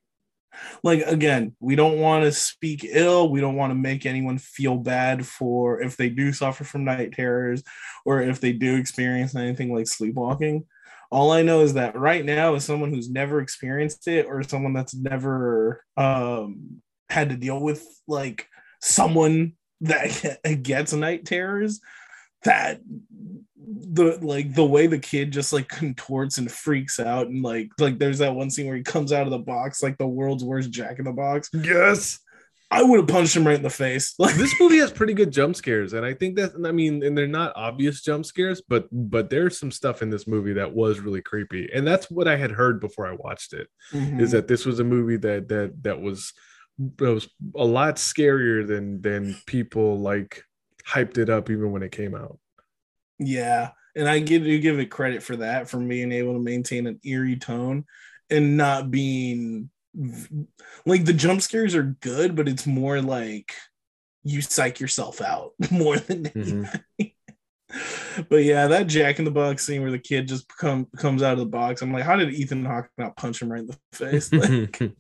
Like 0.83 1.01
again 1.07 1.55
we 1.61 1.77
don't 1.77 1.99
want 1.99 2.25
to 2.25 2.33
speak 2.33 2.85
ill. 2.89 3.29
We 3.29 3.41
don't 3.41 3.57
want 3.57 3.71
to 3.71 3.75
make 3.75 4.07
anyone 4.07 4.39
feel 4.39 4.77
bad 4.77 5.27
for 5.27 5.81
if 5.83 5.97
they 5.97 6.09
do 6.09 6.33
suffer 6.33 6.65
from 6.65 6.85
night 6.85 7.13
terrors 7.13 7.63
or 8.05 8.21
if 8.21 8.41
they 8.41 8.53
do 8.53 8.77
experience 8.77 9.35
anything 9.35 9.75
like 9.75 9.87
sleepwalking. 9.87 10.65
All 11.11 11.31
i 11.31 11.43
know 11.43 11.61
is 11.61 11.75
that 11.75 11.97
right 11.97 12.25
now 12.25 12.55
as 12.55 12.65
someone 12.65 12.91
who's 12.91 13.11
never 13.11 13.41
experienced 13.41 14.09
it 14.09 14.27
or 14.27 14.43
someone 14.43 14.73
that's 14.73 14.95
never 14.95 15.85
um 15.97 16.83
had 17.09 17.29
to 17.29 17.37
deal 17.37 17.61
with 17.61 17.87
like 18.09 18.49
someone 18.81 19.53
that 19.83 20.41
gets 20.63 20.93
night 20.93 21.25
terrors 21.25 21.81
that 22.45 22.81
the 23.67 24.19
like 24.23 24.55
the 24.55 24.65
way 24.65 24.87
the 24.87 24.99
kid 24.99 25.33
just 25.33 25.53
like 25.53 25.69
contorts 25.69 26.39
and 26.39 26.51
freaks 26.51 26.99
out 27.01 27.27
and 27.27 27.43
like 27.43 27.71
like 27.79 27.99
there's 27.99 28.19
that 28.19 28.35
one 28.35 28.51
scene 28.51 28.67
where 28.67 28.77
he 28.77 28.83
comes 28.83 29.13
out 29.13 29.27
of 29.27 29.31
the 29.31 29.39
box 29.39 29.83
like 29.83 29.97
the 29.99 30.07
world's 30.07 30.45
worst 30.45 30.71
jack 30.71 30.99
in 30.99 31.05
the 31.05 31.13
box 31.13 31.49
yes 31.53 32.19
i 32.71 32.83
would 32.83 32.99
have 32.99 33.09
punched 33.09 33.37
him 33.37 33.47
right 33.47 33.57
in 33.57 33.63
the 33.63 33.71
face 33.71 34.15
like 34.19 34.35
this 34.35 34.55
movie 34.61 34.79
has 34.79 34.91
pretty 34.91 35.15
good 35.15 35.31
jump 35.31 35.55
scares 35.55 35.93
and 35.93 36.05
i 36.05 36.13
think 36.13 36.37
that 36.37 36.53
i 36.65 36.73
mean 36.73 37.03
and 37.03 37.17
they're 37.17 37.27
not 37.27 37.53
obvious 37.57 38.03
jump 38.03 38.27
scares 38.27 38.61
but 38.69 38.89
but 38.91 39.31
there's 39.31 39.59
some 39.59 39.71
stuff 39.71 40.03
in 40.03 40.11
this 40.11 40.27
movie 40.27 40.55
that 40.55 40.75
was 40.75 41.01
really 41.01 41.23
creepy 41.23 41.69
and 41.73 41.87
that's 41.87 42.11
what 42.11 42.27
i 42.27 42.37
had 42.37 42.51
heard 42.51 42.81
before 42.81 43.07
i 43.07 43.13
watched 43.13 43.53
it. 43.53 43.69
Mm-hmm. 43.93 44.21
Is 44.21 44.33
that 44.33 44.49
this 44.49 44.67
was 44.67 44.81
a 44.81 44.85
movie 44.85 45.17
that 45.19 45.49
that 45.49 45.83
that 45.83 46.01
was 46.01 46.33
was 46.99 47.29
a 47.55 47.65
lot 47.65 47.97
scarier 47.97 48.67
than 48.67 49.01
than 49.01 49.37
people 49.47 49.99
like 49.99 50.43
hyped 50.87 51.19
it 51.19 51.31
up 51.31 51.51
even 51.51 51.73
when 51.73 51.83
it 51.83 51.93
came 51.93 52.15
out 52.15 52.39
yeah, 53.19 53.71
and 53.95 54.09
I 54.09 54.19
give 54.19 54.47
you 54.47 54.59
give 54.59 54.79
it 54.79 54.91
credit 54.91 55.23
for 55.23 55.37
that 55.37 55.69
from 55.69 55.89
being 55.89 56.13
able 56.13 56.35
to 56.35 56.41
maintain 56.41 56.87
an 56.87 56.99
eerie 57.05 57.37
tone 57.37 57.85
and 58.31 58.57
not 58.57 58.91
being 58.91 59.71
like 60.85 61.05
the 61.05 61.13
jump 61.13 61.43
scares 61.43 61.75
are 61.75 61.97
good, 62.01 62.35
but 62.35 62.49
it's 62.49 62.67
more 62.67 63.01
like 63.01 63.55
you 64.25 64.41
psych 64.41 64.81
yourself 64.81 65.21
out 65.21 65.53
more 65.71 65.99
than 65.99 66.25
mm-hmm. 66.25 67.05
but 68.29 68.43
yeah, 68.45 68.67
that 68.67 68.87
Jack 68.89 69.19
in 69.19 69.25
the 69.25 69.31
Box 69.31 69.65
scene 69.65 69.83
where 69.83 69.91
the 69.93 69.99
kid 69.99 70.27
just 70.27 70.49
come 70.49 70.87
comes 70.97 71.23
out 71.23 71.35
of 71.35 71.39
the 71.39 71.47
box, 71.47 71.83
I'm 71.83 71.93
like, 71.93 72.05
how 72.05 72.17
did 72.17 72.35
Ethan 72.35 72.65
Hawke 72.65 72.91
not 72.99 73.17
punch 73.17 73.41
him 73.41 73.53
right 73.53 73.61
in 73.61 73.67
the 73.67 73.79
face? 73.93 74.33
Like, 74.33 74.97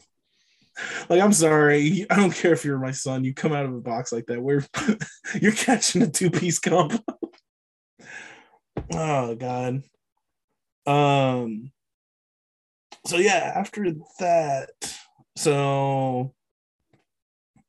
like 1.09 1.21
I'm 1.21 1.33
sorry, 1.33 2.07
I 2.11 2.17
don't 2.17 2.35
care 2.35 2.53
if 2.53 2.65
you're 2.65 2.79
my 2.79 2.93
son. 2.93 3.25
You 3.25 3.35
come 3.35 3.53
out 3.53 3.67
of 3.67 3.75
a 3.75 3.81
box 3.81 4.13
like 4.13 4.27
that, 4.27 4.43
where 4.43 4.65
you're 5.41 5.53
catching 5.53 6.03
a 6.03 6.11
two 6.11 6.31
piece 6.31 6.59
combo. 6.59 6.99
Oh 8.93 9.35
god. 9.35 9.83
Um 10.87 11.71
so 13.07 13.17
yeah, 13.17 13.53
after 13.55 13.93
that, 14.19 14.71
so 15.37 16.35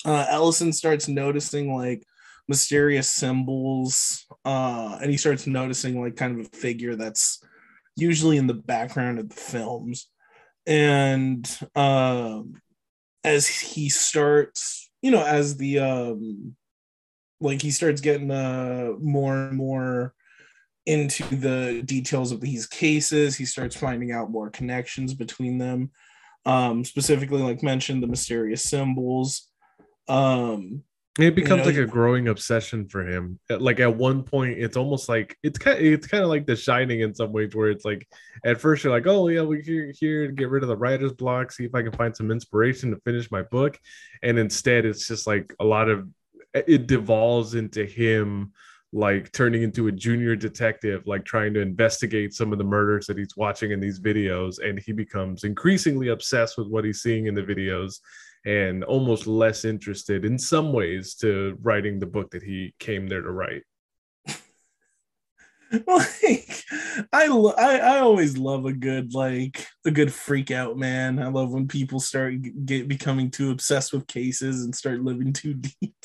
uh 0.06 0.26
Ellison 0.30 0.74
starts 0.74 1.08
noticing 1.08 1.74
like 1.74 2.04
mysterious 2.48 3.08
symbols, 3.08 4.26
uh, 4.46 5.00
and 5.02 5.10
he 5.10 5.18
starts 5.18 5.48
noticing 5.48 6.00
like 6.02 6.16
kind 6.16 6.40
of 6.40 6.46
a 6.46 6.58
figure 6.58 6.96
that's 6.96 7.44
usually 7.96 8.38
in 8.38 8.48
the 8.48 8.54
background 8.54 9.20
of 9.20 9.30
the 9.30 9.36
films. 9.36 10.10
And 10.68 11.48
um 11.76 12.62
as 13.26 13.48
he 13.48 13.90
starts, 13.90 14.90
you 15.02 15.10
know, 15.10 15.24
as 15.24 15.58
the 15.58 15.80
um 15.80 16.56
like 17.42 17.62
he 17.62 17.72
starts 17.72 18.00
getting 18.00 18.32
uh 18.32 18.92
more 19.00 19.48
and 19.48 19.58
more 19.58 20.14
into 20.86 21.24
the 21.36 21.82
details 21.84 22.32
of 22.32 22.40
these 22.40 22.68
cases. 22.68 23.36
He 23.36 23.46
starts 23.46 23.76
finding 23.76 24.12
out 24.12 24.30
more 24.30 24.52
connections 24.52 25.16
between 25.16 25.58
them. 25.58 25.92
Um, 26.46 26.86
specifically, 26.86 27.42
like 27.42 27.64
mentioned, 27.64 28.04
the 28.04 28.08
mysterious 28.08 28.64
symbols. 28.64 29.50
Um, 30.08 30.84
it 31.18 31.34
becomes 31.34 31.66
you 31.66 31.72
know, 31.72 31.80
like 31.80 31.88
a 31.88 31.92
growing 31.92 32.28
obsession 32.28 32.90
for 32.90 33.08
him. 33.08 33.40
Like 33.50 33.80
at 33.80 33.96
one 33.96 34.24
point, 34.24 34.58
it's 34.58 34.76
almost 34.76 35.08
like 35.08 35.38
it's 35.44 35.58
kind. 35.58 35.78
Of, 35.78 35.86
it's 35.86 36.08
kind 36.08 36.24
of 36.24 36.30
like 36.30 36.46
The 36.46 36.56
Shining 36.56 37.02
in 37.02 37.16
some 37.16 37.32
ways, 37.32 37.56
where 37.56 37.70
it's 37.70 37.86
like 37.86 38.06
at 38.44 38.60
first 38.60 38.84
you're 38.84 38.92
like, 38.92 39.08
oh 39.08 39.30
yeah, 39.30 39.42
we're 39.42 39.62
here, 39.62 39.94
here 39.98 40.28
to 40.28 40.34
get 40.34 40.50
rid 40.50 40.64
of 40.64 40.70
the 40.70 40.76
writer's 40.76 41.14
block, 41.14 41.52
see 41.52 41.64
if 41.64 41.74
I 41.74 41.84
can 41.84 41.94
find 41.94 42.16
some 42.16 42.32
inspiration 42.32 42.92
to 42.92 42.98
finish 43.02 43.32
my 43.32 43.44
book, 43.44 43.80
and 44.24 44.38
instead 44.38 44.86
it's 44.86 45.08
just 45.08 45.26
like 45.26 45.54
a 45.60 45.66
lot 45.66 45.88
of 45.88 46.08
eh, 46.54 46.64
it 46.68 46.88
devolves 46.88 47.56
into 47.56 47.86
him 47.86 48.52
like 48.92 49.32
turning 49.34 49.64
into 49.64 49.88
a 49.88 49.92
junior 49.92 50.36
detective, 50.36 51.06
like 51.06 51.26
trying 51.26 51.54
to 51.54 51.60
investigate 51.60 52.34
some 52.34 52.52
of 52.54 52.58
the 52.58 52.64
murders 52.64 53.08
that 53.08 53.18
he's 53.18 53.36
watching 53.36 53.72
in 53.72 53.80
these 53.82 54.00
videos. 54.00 54.64
And 54.64 54.80
he 54.80 54.94
becomes 54.94 55.44
increasingly 55.44 56.10
obsessed 56.10 56.58
with 56.58 56.68
what 56.70 56.86
he's 56.86 57.02
seeing 57.02 57.26
in 57.26 57.36
the 57.36 57.44
videos 57.44 58.00
and 58.46 58.84
almost 58.84 59.28
less 59.28 59.66
interested 59.66 60.24
in 60.24 60.38
some 60.38 60.72
ways 60.72 61.16
to 61.16 61.58
writing 61.62 62.00
the 62.00 62.06
book 62.06 62.32
that 62.32 62.44
he 62.44 62.74
came 62.80 63.08
there 63.08 63.22
to 63.22 63.32
write. 63.32 63.64
like 65.88 66.64
I, 67.12 67.28
I 67.28 67.78
I 67.78 68.00
always 68.00 68.38
love 68.38 68.66
a 68.66 68.74
good 68.74 69.14
like 69.14 69.66
a 69.86 69.92
good 69.92 70.14
freak 70.14 70.52
out 70.52 70.78
man. 70.78 71.20
I 71.20 71.28
love 71.28 71.52
when 71.52 71.68
people 71.68 72.00
start 72.00 72.36
get 72.66 72.88
becoming 72.88 73.32
too 73.32 73.52
obsessed 73.52 73.92
with 73.92 74.08
cases 74.08 74.64
and 74.64 74.74
start 74.76 75.02
living 75.02 75.34
too 75.34 75.56
deep. 75.56 75.96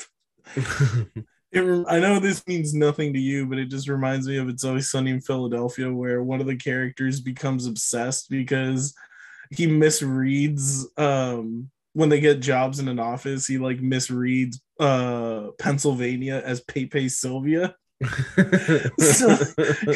It, 1.53 1.85
I 1.89 1.99
know 1.99 2.21
this 2.21 2.47
means 2.47 2.75
nothing 2.75 3.13
to 3.13 3.19
you, 3.19 3.45
but 3.45 3.59
it 3.59 3.67
just 3.67 3.89
reminds 3.89 4.29
me 4.29 4.37
of 4.37 4.49
It's 4.49 4.63
Always 4.63 4.89
Sunny 4.89 5.11
in 5.11 5.21
Philadelphia, 5.21 5.93
where 5.93 6.23
one 6.23 6.41
of 6.41 6.47
the 6.47 6.55
characters 6.55 7.21
becomes 7.21 7.67
obsessed 7.67 8.31
because 8.31 8.95
he 9.51 9.67
misreads 9.67 10.85
um, 10.97 11.69
when 11.93 12.09
they 12.09 12.21
get 12.21 12.41
jobs 12.41 12.79
in 12.79 12.89
an 12.89 12.99
office. 12.99 13.47
He 13.47 13.59
like 13.59 13.79
misreads 13.79 14.57
uh, 14.79 15.49
Pennsylvania 15.59 16.43
as 16.45 16.61
Pepe 16.61 17.09
Sylvia. 17.09 17.75
so 18.99 19.37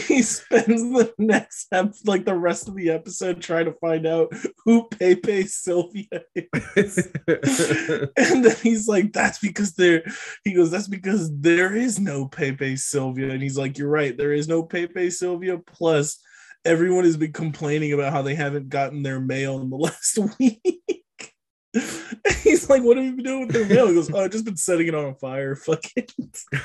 he 0.06 0.20
spends 0.20 0.82
the 0.82 1.14
next 1.16 1.68
ep- 1.72 1.94
like 2.04 2.26
the 2.26 2.34
rest 2.34 2.68
of 2.68 2.76
the 2.76 2.90
episode 2.90 3.40
trying 3.40 3.64
to 3.64 3.72
find 3.80 4.06
out 4.06 4.30
who 4.64 4.86
Pepe 4.88 5.46
Sylvia 5.46 6.22
is. 6.76 6.98
and 7.26 8.44
then 8.44 8.56
he's 8.62 8.86
like, 8.86 9.14
that's 9.14 9.38
because 9.38 9.72
there 9.74 10.04
he 10.44 10.52
goes, 10.52 10.70
that's 10.70 10.88
because 10.88 11.34
there 11.40 11.74
is 11.74 11.98
no 11.98 12.28
Pepe 12.28 12.76
Sylvia. 12.76 13.30
And 13.30 13.42
he's 13.42 13.56
like, 13.56 13.78
You're 13.78 13.88
right, 13.88 14.16
there 14.16 14.34
is 14.34 14.48
no 14.48 14.62
Pepe 14.62 15.08
Sylvia. 15.08 15.56
Plus, 15.56 16.18
everyone 16.62 17.04
has 17.04 17.16
been 17.16 17.32
complaining 17.32 17.94
about 17.94 18.12
how 18.12 18.20
they 18.20 18.34
haven't 18.34 18.68
gotten 18.68 19.02
their 19.02 19.20
mail 19.20 19.62
in 19.62 19.70
the 19.70 19.76
last 19.76 20.18
week. 20.38 21.03
He's 22.42 22.70
like, 22.70 22.82
"What 22.82 22.96
have 22.96 23.04
you 23.04 23.16
been 23.16 23.24
doing 23.24 23.46
with 23.46 23.52
the 23.52 23.74
mail?" 23.74 23.88
He 23.88 23.94
goes, 23.94 24.12
"Oh, 24.12 24.18
I've 24.18 24.30
just 24.30 24.44
been 24.44 24.56
setting 24.56 24.86
it 24.86 24.94
on 24.94 25.16
fire." 25.16 25.56
Fuck 25.56 25.84
it. 25.96 26.12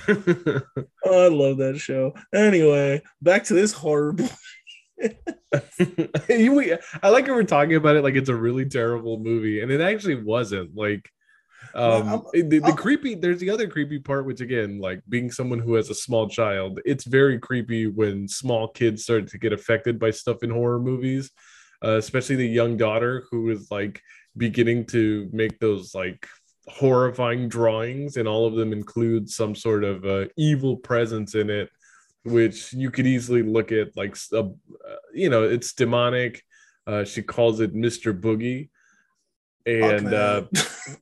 oh, 1.05 1.25
I 1.25 1.27
love 1.29 1.57
that 1.57 1.79
show. 1.79 2.13
Anyway, 2.33 3.01
back 3.21 3.43
to 3.45 3.53
this 3.53 3.73
horrible. 3.73 4.29
I 5.01 7.09
like 7.09 7.27
how 7.27 7.33
we're 7.33 7.43
talking 7.43 7.75
about 7.75 7.95
it 7.95 8.03
like 8.03 8.15
it's 8.15 8.29
a 8.29 8.35
really 8.35 8.65
terrible 8.65 9.19
movie, 9.19 9.61
and 9.61 9.71
it 9.71 9.81
actually 9.81 10.21
wasn't. 10.21 10.75
Like, 10.75 11.09
um, 11.73 12.05
well, 12.05 12.29
the, 12.33 12.59
the 12.59 12.73
creepy. 12.73 13.15
There's 13.15 13.39
the 13.39 13.49
other 13.49 13.67
creepy 13.67 13.99
part, 13.99 14.27
which 14.27 14.41
again, 14.41 14.79
like 14.79 15.01
being 15.09 15.31
someone 15.31 15.59
who 15.59 15.73
has 15.73 15.89
a 15.89 15.95
small 15.95 16.29
child, 16.29 16.81
it's 16.85 17.05
very 17.05 17.39
creepy 17.39 17.87
when 17.87 18.27
small 18.27 18.67
kids 18.67 19.03
start 19.03 19.27
to 19.29 19.39
get 19.39 19.53
affected 19.53 19.97
by 19.97 20.11
stuff 20.11 20.43
in 20.43 20.51
horror 20.51 20.79
movies, 20.79 21.31
uh, 21.83 21.97
especially 21.97 22.35
the 22.35 22.47
young 22.47 22.77
daughter 22.77 23.23
who 23.31 23.49
is 23.49 23.71
like 23.71 24.03
beginning 24.37 24.85
to 24.85 25.29
make 25.31 25.59
those 25.59 25.93
like 25.93 26.27
horrifying 26.67 27.49
drawings 27.49 28.17
and 28.17 28.27
all 28.27 28.45
of 28.45 28.55
them 28.55 28.71
include 28.71 29.29
some 29.29 29.55
sort 29.55 29.83
of 29.83 30.05
uh, 30.05 30.25
evil 30.37 30.77
presence 30.77 31.35
in 31.35 31.49
it 31.49 31.69
which 32.23 32.73
you 32.73 32.91
could 32.91 33.07
easily 33.07 33.43
look 33.43 33.71
at 33.71 33.95
like 33.95 34.15
uh, 34.33 34.43
you 35.13 35.29
know 35.29 35.43
it's 35.43 35.73
demonic. 35.73 36.43
Uh, 36.85 37.03
she 37.03 37.21
calls 37.21 37.59
it 37.59 37.75
mr 37.75 38.19
boogie. 38.19 38.69
And 39.65 40.13
uh, 40.13 40.43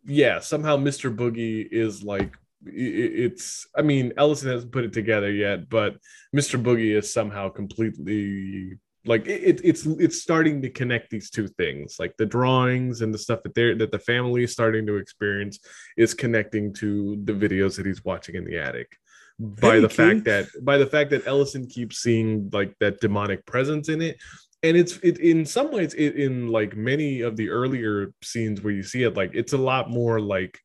yeah 0.05 0.39
somehow 0.39 0.77
mr 0.77 1.15
boogie 1.15 1.67
is 1.71 2.03
like 2.03 2.35
it's 2.65 3.67
i 3.75 3.81
mean 3.81 4.11
ellison 4.17 4.51
hasn't 4.51 4.71
put 4.71 4.83
it 4.83 4.91
together 4.91 5.31
yet 5.31 5.69
but 5.69 5.95
mr 6.35 6.61
boogie 6.61 6.97
is 6.97 7.13
somehow 7.13 7.47
completely 7.47 8.77
like 9.07 9.25
it, 9.27 9.61
it's 9.63 9.85
it's 9.85 10.21
starting 10.21 10.61
to 10.61 10.69
connect 10.69 11.09
these 11.09 11.29
two 11.29 11.47
things. 11.47 11.95
Like 11.99 12.15
the 12.17 12.25
drawings 12.25 13.01
and 13.01 13.13
the 13.13 13.17
stuff 13.17 13.41
that 13.43 13.55
they're 13.55 13.75
that 13.75 13.91
the 13.91 13.99
family 13.99 14.43
is 14.43 14.51
starting 14.51 14.85
to 14.87 14.97
experience 14.97 15.59
is 15.95 16.13
connecting 16.13 16.73
to 16.75 17.17
the 17.23 17.33
videos 17.33 17.77
that 17.77 17.85
he's 17.85 18.03
watching 18.03 18.35
in 18.35 18.45
the 18.45 18.57
attic. 18.57 18.97
By 19.39 19.75
hey, 19.75 19.79
the 19.81 19.87
King. 19.87 19.95
fact 19.95 20.25
that 20.25 20.65
by 20.65 20.77
the 20.77 20.87
fact 20.87 21.11
that 21.11 21.25
ellison 21.25 21.67
keeps 21.67 21.99
seeing 21.99 22.49
like 22.51 22.73
that 22.79 22.99
demonic 22.99 23.45
presence 23.45 23.89
in 23.89 24.01
it. 24.01 24.17
And 24.63 24.75
it's 24.75 24.97
it 25.03 25.19
in 25.19 25.45
some 25.45 25.71
ways 25.71 25.93
it, 25.93 26.15
in 26.15 26.47
like 26.47 26.75
many 26.75 27.21
of 27.21 27.37
the 27.37 27.49
earlier 27.49 28.11
scenes 28.23 28.61
where 28.61 28.73
you 28.73 28.83
see 28.83 29.03
it 29.03 29.15
like 29.15 29.31
it's 29.33 29.53
a 29.53 29.57
lot 29.57 29.89
more 29.89 30.19
like 30.19 30.59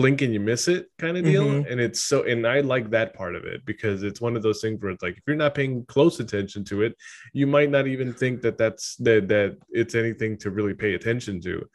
blink 0.00 0.22
and 0.22 0.32
you 0.32 0.40
miss 0.40 0.68
it 0.68 0.86
kind 0.98 1.16
of 1.16 1.24
deal 1.24 1.44
mm-hmm. 1.44 1.70
and 1.70 1.80
it's 1.80 2.02
so 2.02 2.22
and 2.24 2.46
i 2.46 2.60
like 2.60 2.90
that 2.90 3.14
part 3.14 3.34
of 3.34 3.44
it 3.44 3.64
because 3.64 4.02
it's 4.02 4.20
one 4.20 4.36
of 4.36 4.42
those 4.42 4.60
things 4.60 4.80
where 4.80 4.92
it's 4.92 5.02
like 5.02 5.16
if 5.16 5.22
you're 5.26 5.36
not 5.36 5.54
paying 5.54 5.84
close 5.86 6.20
attention 6.20 6.64
to 6.64 6.82
it 6.82 6.94
you 7.32 7.46
might 7.46 7.70
not 7.70 7.86
even 7.86 8.12
think 8.12 8.42
that 8.42 8.58
that's 8.58 8.96
that 8.96 9.28
that 9.28 9.56
it's 9.70 9.94
anything 9.94 10.36
to 10.36 10.50
really 10.50 10.74
pay 10.74 10.94
attention 10.94 11.40
to 11.40 11.68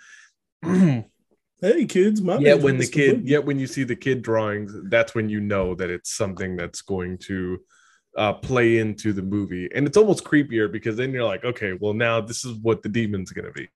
hey 1.63 1.85
kids, 1.85 2.21
my 2.21 2.37
yeah, 2.37 2.53
when 2.53 2.77
the 2.77 2.87
kid, 2.87 3.27
yeah, 3.27 3.37
when 3.37 3.57
you 3.57 3.67
see 3.67 3.83
the 3.83 3.95
kid 3.95 4.21
drawings, 4.21 4.73
that's 4.85 5.15
when 5.15 5.29
you 5.29 5.39
know 5.39 5.73
that 5.75 5.89
it's 5.89 6.13
something 6.15 6.55
that's 6.55 6.81
going 6.81 7.17
to 7.17 7.59
uh, 8.17 8.33
play 8.33 8.77
into 8.77 9.13
the 9.13 9.21
movie, 9.21 9.69
and 9.73 9.87
it's 9.87 9.97
almost 9.97 10.23
creepier 10.23 10.71
because 10.71 10.97
then 10.97 11.11
you're 11.11 11.23
like, 11.23 11.43
okay, 11.43 11.73
well 11.79 11.93
now 11.93 12.21
this 12.21 12.45
is 12.45 12.53
what 12.59 12.83
the 12.83 12.89
demon's 12.89 13.31
gonna 13.31 13.51
be. 13.51 13.69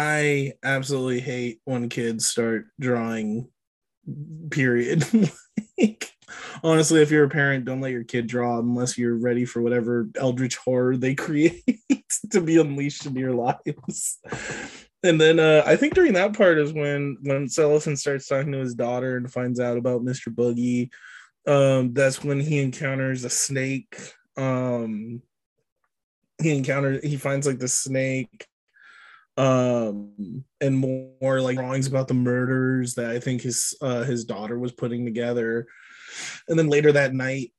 I 0.00 0.52
absolutely 0.62 1.18
hate 1.18 1.60
when 1.64 1.88
kids 1.88 2.28
start 2.28 2.66
drawing. 2.78 3.48
Period. 4.48 5.04
like, 5.78 6.12
honestly, 6.62 7.02
if 7.02 7.10
you're 7.10 7.24
a 7.24 7.28
parent, 7.28 7.64
don't 7.64 7.80
let 7.80 7.90
your 7.90 8.04
kid 8.04 8.28
draw 8.28 8.60
unless 8.60 8.96
you're 8.96 9.16
ready 9.16 9.44
for 9.44 9.60
whatever 9.60 10.08
eldritch 10.14 10.54
horror 10.54 10.96
they 10.96 11.14
create 11.16 11.80
to 12.30 12.40
be 12.40 12.60
unleashed 12.60 13.06
into 13.06 13.18
your 13.18 13.34
lives. 13.34 14.18
And 15.02 15.20
then 15.20 15.40
uh, 15.40 15.64
I 15.66 15.74
think 15.74 15.94
during 15.94 16.12
that 16.12 16.36
part 16.36 16.58
is 16.58 16.72
when 16.72 17.16
when 17.22 17.48
Ellison 17.58 17.96
starts 17.96 18.28
talking 18.28 18.52
to 18.52 18.58
his 18.58 18.76
daughter 18.76 19.16
and 19.16 19.32
finds 19.32 19.58
out 19.58 19.78
about 19.78 20.02
Mr. 20.02 20.32
Boogie. 20.32 20.90
Um, 21.44 21.92
that's 21.92 22.22
when 22.22 22.38
he 22.38 22.60
encounters 22.60 23.24
a 23.24 23.30
snake. 23.30 23.96
Um, 24.36 25.22
he 26.40 26.56
encounters 26.56 27.04
he 27.04 27.16
finds 27.16 27.48
like 27.48 27.58
the 27.58 27.66
snake 27.66 28.46
um 29.38 30.44
and 30.60 30.76
more, 30.76 31.40
like 31.40 31.56
drawings 31.56 31.86
about 31.86 32.08
the 32.08 32.14
murders 32.14 32.94
that 32.94 33.10
I 33.10 33.20
think 33.20 33.42
his 33.42 33.74
uh 33.80 34.02
his 34.02 34.24
daughter 34.24 34.58
was 34.58 34.72
putting 34.72 35.04
together. 35.04 35.66
And 36.48 36.58
then 36.58 36.68
later 36.68 36.92
that 36.92 37.14
night 37.14 37.52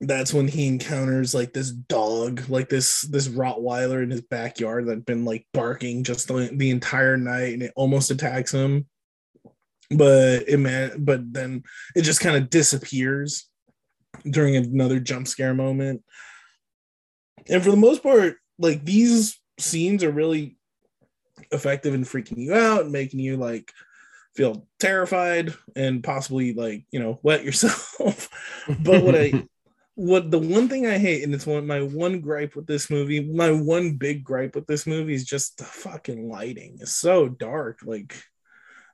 that's 0.00 0.32
when 0.32 0.48
he 0.48 0.66
encounters 0.66 1.34
like 1.34 1.52
this 1.52 1.70
dog, 1.70 2.48
like 2.48 2.68
this 2.68 3.02
this 3.02 3.28
Rottweiler 3.28 4.02
in 4.02 4.10
his 4.10 4.22
backyard 4.22 4.86
that'd 4.86 5.06
been 5.06 5.24
like 5.24 5.46
barking 5.52 6.04
just 6.04 6.28
the, 6.28 6.50
the 6.52 6.70
entire 6.70 7.16
night, 7.16 7.54
and 7.54 7.62
it 7.62 7.72
almost 7.76 8.10
attacks 8.10 8.52
him. 8.52 8.86
But 9.90 10.48
it 10.48 10.58
man, 10.58 10.92
but 10.98 11.32
then 11.32 11.62
it 11.94 12.02
just 12.02 12.20
kind 12.20 12.36
of 12.36 12.50
disappears 12.50 13.48
during 14.28 14.56
another 14.56 14.98
jump 14.98 15.28
scare 15.28 15.54
moment. 15.54 16.02
And 17.48 17.62
for 17.62 17.70
the 17.70 17.76
most 17.76 18.02
part, 18.02 18.36
like 18.58 18.84
these 18.84 19.38
scenes 19.58 20.04
are 20.04 20.10
really 20.10 20.56
effective 21.50 21.94
in 21.94 22.04
freaking 22.04 22.38
you 22.38 22.54
out 22.54 22.82
and 22.82 22.92
making 22.92 23.20
you 23.20 23.36
like 23.36 23.72
feel 24.34 24.66
terrified 24.78 25.54
and 25.74 26.04
possibly 26.04 26.52
like 26.52 26.84
you 26.90 26.98
know 26.98 27.18
wet 27.22 27.44
yourself 27.44 28.28
but 28.80 29.02
what 29.02 29.14
i 29.14 29.32
what 29.96 30.30
the 30.30 30.38
one 30.38 30.68
thing 30.68 30.86
I 30.86 30.98
hate, 30.98 31.24
and 31.24 31.34
it's 31.34 31.46
one 31.46 31.66
my 31.66 31.80
one 31.80 32.20
gripe 32.20 32.54
with 32.54 32.66
this 32.66 32.90
movie, 32.90 33.20
my 33.20 33.50
one 33.50 33.94
big 33.94 34.22
gripe 34.22 34.54
with 34.54 34.66
this 34.66 34.86
movie 34.86 35.14
is 35.14 35.24
just 35.24 35.56
the 35.56 35.64
fucking 35.64 36.28
lighting. 36.28 36.76
It's 36.80 36.94
so 36.94 37.28
dark. 37.28 37.80
Like 37.82 38.22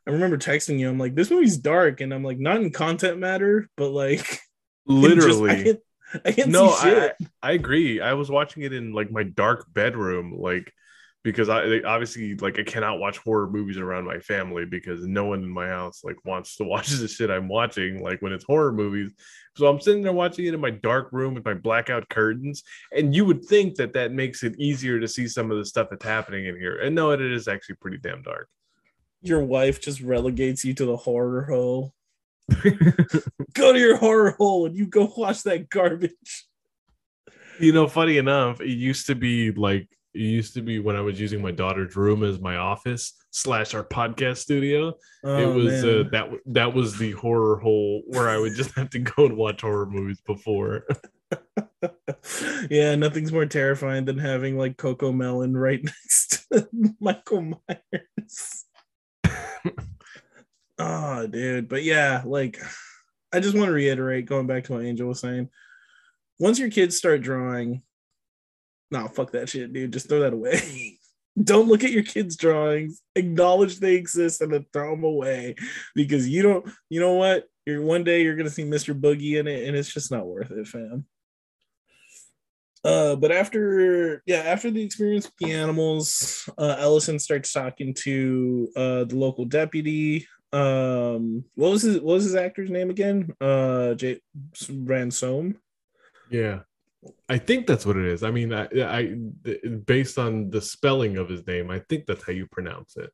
I 0.06 0.12
remember 0.12 0.38
texting 0.38 0.78
you, 0.78 0.88
I'm 0.88 0.98
like, 0.98 1.16
this 1.16 1.30
movie's 1.30 1.58
dark, 1.58 2.00
and 2.00 2.14
I'm 2.14 2.22
like, 2.22 2.38
not 2.38 2.58
in 2.58 2.70
content 2.70 3.18
matter, 3.18 3.68
but 3.76 3.90
like 3.90 4.38
literally. 4.86 5.64
Just, 5.64 5.78
I 6.14 6.18
can't, 6.18 6.26
I 6.26 6.32
can't 6.32 6.50
no, 6.50 6.68
I, 6.70 7.12
I 7.42 7.52
agree. 7.52 8.00
I 8.00 8.14
was 8.14 8.30
watching 8.30 8.62
it 8.62 8.72
in 8.72 8.92
like 8.92 9.10
my 9.10 9.22
dark 9.22 9.66
bedroom, 9.72 10.34
like 10.36 10.72
because 11.24 11.48
I 11.48 11.80
obviously 11.86 12.34
like 12.36 12.58
I 12.58 12.64
cannot 12.64 12.98
watch 12.98 13.18
horror 13.18 13.48
movies 13.48 13.78
around 13.78 14.04
my 14.04 14.18
family 14.18 14.64
because 14.64 15.06
no 15.06 15.26
one 15.26 15.42
in 15.44 15.48
my 15.48 15.68
house 15.68 16.02
like 16.02 16.16
wants 16.24 16.56
to 16.56 16.64
watch 16.72 16.88
the 16.88 17.06
shit 17.08 17.30
I'm 17.30 17.48
watching 17.48 18.02
like 18.02 18.20
when 18.22 18.32
it's 18.32 18.44
horror 18.44 18.72
movies. 18.72 19.12
So 19.56 19.66
I'm 19.66 19.80
sitting 19.80 20.02
there 20.02 20.12
watching 20.12 20.46
it 20.46 20.54
in 20.54 20.60
my 20.60 20.70
dark 20.70 21.12
room 21.12 21.34
with 21.34 21.44
my 21.44 21.54
blackout 21.54 22.08
curtains, 22.08 22.62
and 22.90 23.14
you 23.14 23.24
would 23.24 23.44
think 23.44 23.76
that 23.76 23.92
that 23.92 24.12
makes 24.12 24.42
it 24.42 24.58
easier 24.58 24.98
to 24.98 25.06
see 25.06 25.28
some 25.28 25.50
of 25.50 25.58
the 25.58 25.64
stuff 25.64 25.88
that's 25.90 26.04
happening 26.04 26.46
in 26.46 26.56
here. 26.56 26.80
And 26.80 26.94
no, 26.94 27.10
it 27.10 27.20
is 27.20 27.48
actually 27.48 27.76
pretty 27.76 27.98
damn 27.98 28.22
dark. 28.22 28.48
Your 29.20 29.42
wife 29.42 29.80
just 29.80 30.00
relegates 30.00 30.64
you 30.64 30.74
to 30.74 30.86
the 30.86 30.96
horror 30.96 31.44
hole. 31.44 31.94
go 33.54 33.72
to 33.72 33.78
your 33.78 33.96
horror 33.96 34.32
hole 34.32 34.66
and 34.66 34.76
you 34.76 34.86
go 34.86 35.12
watch 35.16 35.42
that 35.44 35.68
garbage. 35.68 36.46
You 37.58 37.72
know, 37.72 37.86
funny 37.86 38.18
enough, 38.18 38.60
it 38.60 38.68
used 38.68 39.06
to 39.06 39.14
be 39.14 39.52
like 39.52 39.88
it 40.14 40.20
used 40.20 40.54
to 40.54 40.62
be 40.62 40.78
when 40.78 40.96
I 40.96 41.00
was 41.00 41.18
using 41.18 41.40
my 41.40 41.52
daughter's 41.52 41.96
room 41.96 42.22
as 42.22 42.38
my 42.38 42.56
office 42.56 43.14
slash 43.30 43.74
our 43.74 43.84
podcast 43.84 44.38
studio. 44.38 44.94
Oh, 45.24 45.36
it 45.38 45.54
was 45.54 45.84
uh, 45.84 46.04
that 46.12 46.30
that 46.46 46.74
was 46.74 46.98
the 46.98 47.12
horror 47.12 47.58
hole 47.58 48.02
where 48.06 48.28
I 48.28 48.38
would 48.38 48.54
just 48.56 48.74
have 48.74 48.90
to 48.90 48.98
go 48.98 49.26
and 49.26 49.36
watch 49.36 49.62
horror 49.62 49.86
movies 49.86 50.20
before. 50.26 50.86
yeah, 52.70 52.94
nothing's 52.94 53.32
more 53.32 53.46
terrifying 53.46 54.04
than 54.04 54.18
having 54.18 54.58
like 54.58 54.76
CoComelon 54.76 55.54
right 55.54 55.82
next 55.82 56.46
to 56.52 56.68
Michael 57.00 57.54
Myers. 57.68 58.66
Oh, 60.82 61.26
dude. 61.26 61.68
But 61.68 61.84
yeah, 61.84 62.22
like 62.24 62.58
I 63.32 63.40
just 63.40 63.56
want 63.56 63.66
to 63.68 63.72
reiterate, 63.72 64.26
going 64.26 64.46
back 64.46 64.64
to 64.64 64.74
what 64.74 64.84
Angel 64.84 65.08
was 65.08 65.20
saying. 65.20 65.48
Once 66.38 66.58
your 66.58 66.70
kids 66.70 66.96
start 66.96 67.22
drawing, 67.22 67.82
nah, 68.90 69.08
fuck 69.08 69.32
that 69.32 69.48
shit, 69.48 69.72
dude. 69.72 69.92
Just 69.92 70.08
throw 70.08 70.20
that 70.20 70.32
away. 70.32 70.98
don't 71.42 71.68
look 71.68 71.84
at 71.84 71.92
your 71.92 72.02
kids' 72.02 72.36
drawings. 72.36 73.00
Acknowledge 73.16 73.78
they 73.78 73.94
exist 73.94 74.40
and 74.40 74.52
then 74.52 74.66
throw 74.72 74.90
them 74.90 75.04
away 75.04 75.54
because 75.94 76.28
you 76.28 76.42
don't. 76.42 76.68
You 76.90 77.00
know 77.00 77.14
what? 77.14 77.48
You're 77.66 77.82
one 77.82 78.04
day 78.04 78.22
you're 78.22 78.36
gonna 78.36 78.50
see 78.50 78.64
Mr. 78.64 78.98
Boogie 78.98 79.38
in 79.38 79.46
it, 79.46 79.68
and 79.68 79.76
it's 79.76 79.92
just 79.92 80.10
not 80.10 80.26
worth 80.26 80.50
it, 80.50 80.66
fam. 80.66 81.06
Uh, 82.84 83.14
but 83.14 83.30
after 83.30 84.22
yeah, 84.26 84.38
after 84.38 84.70
the 84.70 84.82
experience 84.82 85.26
with 85.26 85.36
the 85.48 85.54
animals, 85.54 86.48
uh, 86.58 86.76
Ellison 86.78 87.18
starts 87.18 87.52
talking 87.52 87.94
to 87.94 88.68
uh, 88.76 89.04
the 89.04 89.16
local 89.16 89.44
deputy. 89.44 90.26
Um, 90.52 91.44
what 91.54 91.70
was 91.70 91.82
his 91.82 91.96
what 91.96 92.14
was 92.14 92.24
his 92.24 92.34
actor's 92.34 92.70
name 92.70 92.90
again? 92.90 93.34
Uh, 93.40 93.94
Jay 93.94 94.20
Ransom. 94.70 95.58
Yeah. 96.30 96.60
I 97.28 97.38
think 97.38 97.66
that's 97.66 97.84
what 97.84 97.96
it 97.96 98.04
is. 98.04 98.22
I 98.22 98.30
mean, 98.30 98.52
I, 98.52 98.68
I 98.74 99.16
based 99.86 100.18
on 100.18 100.50
the 100.50 100.60
spelling 100.60 101.16
of 101.16 101.28
his 101.28 101.44
name, 101.46 101.70
I 101.70 101.80
think 101.88 102.06
that's 102.06 102.24
how 102.24 102.32
you 102.32 102.46
pronounce 102.46 102.96
it. 102.96 103.10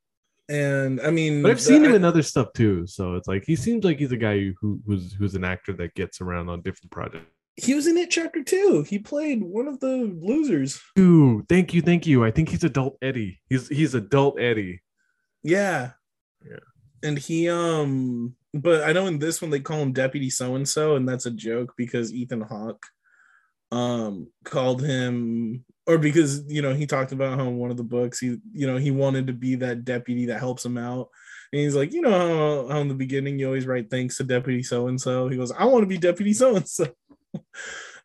And 0.51 1.01
I 1.01 1.11
mean, 1.11 1.42
but 1.42 1.51
I've 1.51 1.61
seen 1.61 1.85
him 1.85 1.94
in 1.94 2.05
other 2.05 2.22
stuff 2.22 2.53
too. 2.55 2.87
So 2.87 3.14
it's 3.14 3.29
like 3.29 3.44
he 3.46 3.55
seems 3.55 3.85
like 3.85 3.98
he's 3.98 4.12
a 4.12 4.16
guy 4.16 4.51
who 4.61 4.81
who's 4.87 5.12
who's 5.12 5.35
an 5.35 5.44
actor 5.44 5.72
that 5.74 5.94
gets 5.94 6.20
around 6.20 6.48
on 6.48 6.62
different 6.62 6.90
projects. 6.90 7.27
He 7.57 7.74
was 7.74 7.87
in 7.87 7.98
it 7.98 8.11
chapter 8.11 8.42
two. 8.42 8.85
He 8.88 8.98
played 8.98 9.42
one 9.42 9.68
of 9.68 9.81
the 9.81 10.16
losers. 10.20 10.81
Ooh, 10.98 11.44
thank 11.48 11.74
you, 11.74 11.83
thank 11.83 12.07
you. 12.07 12.24
I 12.24 12.31
think 12.31 12.48
he's 12.48 12.64
adult 12.64 12.96
Eddie. 13.03 13.40
He's 13.48 13.68
he's 13.68 13.94
adult 13.94 14.40
Eddie. 14.40 14.81
Yeah. 15.42 15.92
And 17.02 17.18
he 17.18 17.48
um 17.48 18.34
but 18.54 18.82
I 18.82 18.92
know 18.92 19.06
in 19.06 19.18
this 19.18 19.40
one 19.40 19.50
they 19.50 19.61
call 19.61 19.80
him 19.80 19.92
Deputy 19.92 20.30
So 20.30 20.54
and 20.54 20.68
So, 20.68 20.96
and 20.96 21.08
that's 21.08 21.26
a 21.26 21.30
joke 21.30 21.74
because 21.76 22.12
Ethan 22.12 22.42
Hawke 22.42 22.84
um 23.70 24.28
called 24.44 24.82
him 24.82 25.64
or 25.87 25.98
because 25.98 26.42
you 26.50 26.62
know 26.62 26.72
he 26.72 26.87
talked 26.87 27.12
about 27.12 27.38
how 27.38 27.46
in 27.46 27.58
one 27.58 27.70
of 27.70 27.76
the 27.76 27.82
books 27.82 28.18
he 28.18 28.38
you 28.52 28.66
know 28.66 28.76
he 28.76 28.90
wanted 28.90 29.26
to 29.26 29.32
be 29.32 29.56
that 29.56 29.84
deputy 29.84 30.26
that 30.26 30.38
helps 30.38 30.64
him 30.64 30.78
out. 30.78 31.08
And 31.52 31.62
he's 31.62 31.74
like 31.74 31.92
you 31.92 32.02
know 32.02 32.11
how, 32.11 32.74
how 32.74 32.80
in 32.80 32.88
the 32.88 32.94
beginning 32.94 33.38
you 33.38 33.46
always 33.46 33.66
write 33.66 33.90
thanks 33.90 34.16
to 34.18 34.24
deputy 34.24 34.62
so 34.62 34.88
and 34.88 35.00
so 35.00 35.28
he 35.28 35.37
goes 35.37 35.52
i 35.52 35.64
want 35.64 35.82
to 35.82 35.87
be 35.87 35.96
deputy 35.96 36.34
so 36.34 36.56
and 36.56 36.68
so 36.68 36.87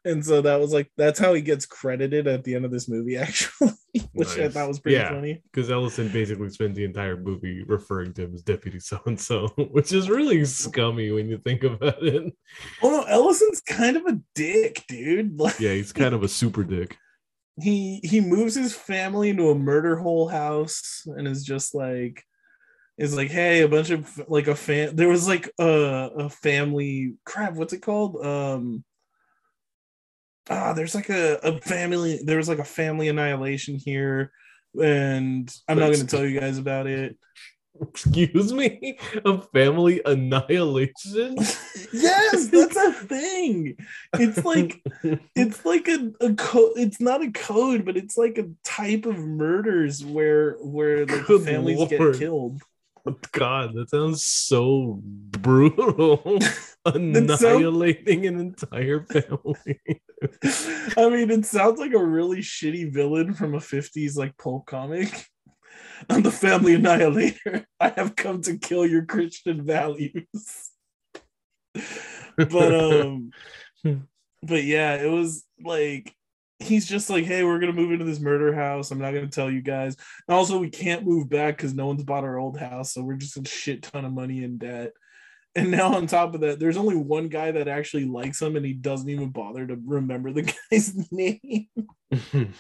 and 0.06 0.26
so 0.26 0.42
that 0.42 0.60
was 0.60 0.74
like 0.74 0.92
that's 0.98 1.20
how 1.20 1.34
he 1.34 1.42
gets 1.42 1.66
credited 1.66 2.28
at 2.28 2.44
the 2.44 2.56
end 2.56 2.66
of 2.66 2.72
this 2.72 2.90
movie 2.90 3.18
actually 3.28 3.72
which 4.14 4.38
nice. 4.38 4.40
i 4.40 4.50
thought 4.50 4.68
was 4.68 4.80
pretty 4.80 4.98
yeah, 4.98 5.10
funny. 5.10 5.42
Because 5.52 5.72
ellison 5.72 6.10
basically 6.10 6.50
spends 6.50 6.76
the 6.76 6.84
entire 6.84 7.18
movie 7.18 7.64
referring 7.68 8.14
to 8.14 8.24
him 8.24 8.34
as 8.34 8.42
deputy 8.42 8.80
so 8.80 9.00
and 9.06 9.20
so 9.20 9.48
which 9.72 9.94
is 9.94 10.10
really 10.10 10.44
scummy 10.46 11.12
when 11.12 11.30
you 11.30 11.38
think 11.38 11.64
about 11.64 12.04
it. 12.04 12.34
Oh 12.82 12.90
no 12.90 13.04
ellison's 13.04 13.62
kind 13.62 13.98
of 13.98 14.06
a 14.06 14.20
dick 14.36 14.84
dude. 14.88 15.40
Like, 15.40 15.60
yeah 15.60 15.74
he's 15.74 15.94
kind 15.94 16.14
of 16.14 16.24
a 16.24 16.28
super 16.28 16.64
dick. 16.64 16.98
he 17.62 18.00
he 18.04 18.20
moves 18.20 18.56
his 18.56 18.76
family 18.76 19.30
into 19.30 19.50
a 19.50 19.56
murder 19.56 19.96
hole 19.96 20.28
house 20.28 21.04
and 21.06 21.28
is 21.28 21.44
just 21.44 21.76
like 21.76 22.24
is 22.98 23.16
like 23.16 23.30
hey 23.30 23.62
a 23.62 23.68
bunch 23.68 23.90
of 23.90 24.10
like 24.28 24.48
a 24.48 24.56
fan 24.56 24.96
there 24.96 25.10
was 25.10 25.28
like 25.28 25.50
a, 25.60 26.10
a 26.18 26.30
family 26.30 27.16
crap 27.26 27.54
what's 27.54 27.74
it 27.74 27.82
called? 27.82 28.24
Um 28.26 28.84
ah, 30.50 30.74
there's 30.74 30.96
like 30.96 31.10
a, 31.10 31.36
a 31.44 31.60
family, 31.62 32.20
there 32.24 32.38
was 32.38 32.50
like 32.50 32.60
a 32.60 32.64
family 32.64 33.08
annihilation 33.08 33.76
here, 33.76 34.32
and 34.82 35.54
I'm 35.68 35.80
not 35.80 35.88
going 35.88 36.00
to 36.00 36.08
tell 36.08 36.26
you 36.26 36.40
guys 36.40 36.58
about 36.58 36.88
it. 36.88 37.18
Excuse 37.82 38.54
me, 38.54 39.00
a 39.26 39.42
family 39.42 40.02
annihilation. 40.06 41.36
yes, 41.94 42.48
that's 42.48 42.76
a 42.76 42.94
thing. 42.94 43.78
It's 44.14 44.46
like 44.46 44.80
it's 45.36 45.66
like 45.66 45.88
a, 45.88 46.12
a 46.22 46.34
code. 46.36 46.74
It's 46.76 47.02
not 47.02 47.24
a 47.24 47.32
code, 47.32 47.84
but 47.84 47.98
it's 47.98 48.16
like 48.16 48.38
a 48.38 48.50
type 48.64 49.08
of 49.08 49.18
murders 49.18 50.06
where 50.06 50.54
where 50.60 51.08
like 51.08 51.26
families 51.26 51.78
Lord. 51.78 51.90
get 51.90 52.20
killed. 52.20 52.62
God, 53.32 53.74
that 53.74 53.90
sounds 53.90 54.26
so 54.26 55.00
brutal. 55.04 56.40
Annihilating 56.86 58.24
so... 58.24 58.28
an 58.28 58.40
entire 58.40 59.06
family. 59.06 59.82
I 60.98 61.10
mean, 61.10 61.32
it 61.32 61.46
sounds 61.46 61.80
like 61.80 61.94
a 61.94 62.04
really 62.04 62.40
shitty 62.40 62.94
villain 62.94 63.34
from 63.34 63.56
a 63.56 63.60
50s 63.60 64.18
like 64.18 64.38
pulp 64.38 64.66
comic. 64.66 65.28
I'm 66.10 66.22
the 66.22 66.32
family 66.32 66.76
annihilator. 66.76 67.66
I 67.80 67.90
have 67.96 68.16
come 68.16 68.42
to 68.44 68.58
kill 68.58 68.86
your 68.86 69.06
Christian 69.06 69.66
values. 69.66 70.72
but 72.38 72.76
um 72.76 73.32
but 74.44 74.64
yeah, 74.64 74.96
it 74.96 75.10
was 75.10 75.46
like 75.64 76.14
he's 76.64 76.88
just 76.88 77.10
like, 77.10 77.26
hey, 77.26 77.44
we're 77.44 77.60
gonna 77.60 77.74
move 77.74 77.92
into 77.92 78.06
this 78.06 78.20
murder 78.20 78.54
house. 78.54 78.92
I'm 78.92 79.00
not 79.00 79.14
gonna 79.14 79.28
tell 79.28 79.52
you 79.52 79.62
guys. 79.62 79.96
And 80.28 80.36
also, 80.36 80.58
we 80.58 80.70
can't 80.70 81.06
move 81.06 81.30
back 81.30 81.58
because 81.58 81.74
no 81.74 81.88
one's 81.88 82.04
bought 82.04 82.24
our 82.24 82.38
old 82.38 82.58
house, 82.58 82.94
so 82.94 83.04
we're 83.04 83.16
just 83.16 83.38
a 83.38 83.46
shit 83.46 83.84
ton 83.84 84.06
of 84.06 84.14
money 84.14 84.44
in 84.44 84.58
debt. 84.58 84.94
And 85.56 85.70
now 85.70 85.94
on 85.94 86.08
top 86.08 86.34
of 86.34 86.42
that, 86.42 86.60
there's 86.60 86.78
only 86.78 86.96
one 86.96 87.28
guy 87.28 87.52
that 87.52 87.68
actually 87.68 88.06
likes 88.06 88.42
him, 88.42 88.56
and 88.56 88.66
he 88.66 88.74
doesn't 88.74 89.08
even 89.08 89.30
bother 89.30 89.68
to 89.68 89.78
remember 89.86 90.32
the 90.32 90.42
guy's 90.72 91.12
name. 91.12 91.68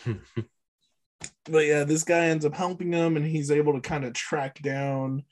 but 1.45 1.65
yeah, 1.65 1.85
this 1.85 2.03
guy 2.03 2.25
ends 2.25 2.45
up 2.45 2.53
helping 2.53 2.93
him, 2.93 3.17
and 3.17 3.25
he's 3.25 3.49
able 3.49 3.73
to 3.73 3.81
kind 3.81 4.05
of 4.05 4.13
track 4.13 4.61
down 4.61 5.23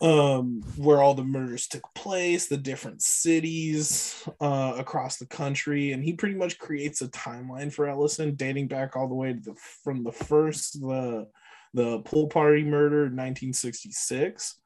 um, 0.00 0.62
where 0.76 1.02
all 1.02 1.14
the 1.14 1.24
murders 1.24 1.66
took 1.66 1.82
place, 1.94 2.46
the 2.46 2.56
different 2.56 3.02
cities 3.02 4.28
uh, 4.40 4.74
across 4.78 5.16
the 5.16 5.26
country, 5.26 5.92
and 5.92 6.04
he 6.04 6.12
pretty 6.12 6.34
much 6.34 6.58
creates 6.58 7.02
a 7.02 7.08
timeline 7.08 7.72
for 7.72 7.88
Ellison 7.88 8.34
dating 8.34 8.68
back 8.68 8.96
all 8.96 9.08
the 9.08 9.14
way 9.14 9.32
to 9.32 9.40
the 9.40 9.54
from 9.82 10.04
the 10.04 10.12
first 10.12 10.80
the 10.80 11.26
the 11.74 12.00
pool 12.00 12.28
party 12.28 12.64
murder 12.64 13.06
in 13.06 13.16
1966. 13.16 14.60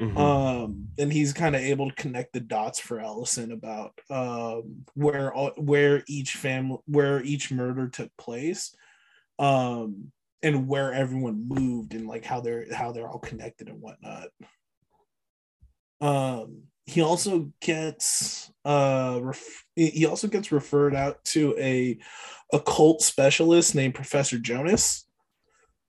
Mm-hmm. 0.00 0.16
Um, 0.16 0.88
and 0.98 1.12
he's 1.12 1.34
kind 1.34 1.54
of 1.54 1.60
able 1.60 1.90
to 1.90 1.94
connect 1.94 2.32
the 2.32 2.40
dots 2.40 2.78
for 2.78 2.98
Ellison 2.98 3.52
about 3.52 3.92
um, 4.10 4.84
where 4.94 5.30
where 5.56 6.02
each 6.08 6.32
family 6.32 6.78
where 6.86 7.22
each 7.22 7.50
murder 7.50 7.88
took 7.88 8.10
place. 8.16 8.74
Um, 9.38 10.12
and 10.42 10.66
where 10.66 10.92
everyone 10.92 11.46
moved 11.48 11.94
and 11.94 12.06
like 12.06 12.24
how 12.24 12.40
they're 12.40 12.66
how 12.74 12.92
they're 12.92 13.08
all 13.08 13.18
connected 13.18 13.68
and 13.68 13.80
whatnot. 13.80 14.28
Um, 16.02 16.64
he 16.84 17.00
also 17.00 17.52
gets 17.60 18.50
uh 18.64 19.18
ref- 19.22 19.64
he 19.76 20.04
also 20.04 20.28
gets 20.28 20.52
referred 20.52 20.94
out 20.94 21.24
to 21.24 21.56
a 21.58 21.98
occult 22.52 23.02
specialist 23.02 23.74
named 23.74 23.94
Professor 23.94 24.38
Jonas 24.38 25.06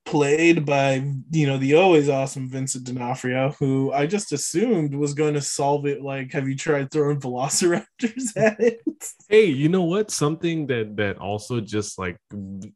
played 0.04 0.66
by 0.66 1.02
you 1.30 1.46
know 1.46 1.56
the 1.58 1.74
always 1.74 2.08
awesome 2.08 2.48
Vincent 2.48 2.84
D'Onofrio, 2.84 3.54
who 3.58 3.92
I 3.92 4.06
just 4.06 4.32
assumed 4.32 4.94
was 4.94 5.14
going 5.14 5.34
to 5.34 5.40
solve 5.40 5.86
it. 5.86 6.02
Like, 6.02 6.32
have 6.32 6.48
you 6.48 6.56
tried 6.56 6.90
throwing 6.90 7.20
velociraptors 7.20 8.36
at 8.36 8.60
it? 8.60 8.80
Hey, 9.28 9.46
you 9.46 9.68
know 9.68 9.82
what? 9.82 10.10
Something 10.10 10.66
that 10.68 10.96
that 10.96 11.18
also 11.18 11.60
just 11.60 11.98
like 11.98 12.16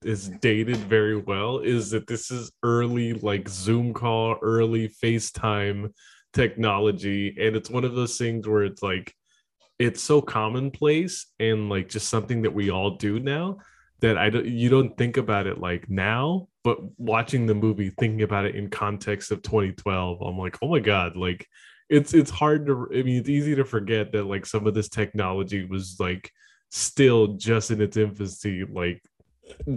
is 0.03 0.31
dated 0.41 0.77
very 0.77 1.17
well 1.17 1.59
is 1.59 1.91
that 1.91 2.07
this 2.07 2.31
is 2.31 2.51
early 2.63 3.15
like 3.15 3.49
Zoom 3.49 3.93
call, 3.93 4.37
early 4.43 4.89
FaceTime 4.89 5.93
technology, 6.39 7.35
and 7.41 7.57
it's 7.57 7.69
one 7.71 7.85
of 7.85 7.95
those 7.95 8.17
things 8.17 8.47
where 8.47 8.63
it's 8.63 8.83
like 8.83 9.13
it's 9.79 10.01
so 10.01 10.21
commonplace 10.21 11.27
and 11.41 11.69
like 11.69 11.89
just 11.89 12.09
something 12.09 12.43
that 12.43 12.55
we 12.55 12.71
all 12.71 12.97
do 12.97 13.19
now 13.19 13.59
that 14.01 14.17
I 14.17 14.31
don't 14.31 14.47
you 14.47 14.69
don't 14.69 14.97
think 14.97 15.17
about 15.17 15.49
it 15.49 15.59
like 15.59 15.91
now, 15.91 16.49
but 16.63 16.79
watching 16.99 17.47
the 17.47 17.55
movie, 17.55 17.91
thinking 17.91 18.23
about 18.23 18.45
it 18.45 18.55
in 18.55 18.71
context 18.71 19.33
of 19.33 19.43
2012, 19.43 20.23
I'm 20.23 20.39
like, 20.39 20.57
oh 20.63 20.69
my 20.69 20.79
god, 20.79 21.17
like 21.17 21.47
it's 21.89 22.15
it's 22.15 22.31
hard 22.31 22.67
to 22.67 22.89
I 22.93 23.03
mean 23.03 23.19
it's 23.19 23.29
easy 23.29 23.57
to 23.57 23.65
forget 23.65 24.13
that 24.13 24.25
like 24.25 24.47
some 24.47 24.67
of 24.67 24.75
this 24.75 24.89
technology 24.89 25.65
was 25.65 25.97
like 25.99 26.31
still 26.71 27.29
just 27.37 27.71
in 27.71 27.81
its 27.81 27.97
infancy 27.97 28.63
like 28.71 29.03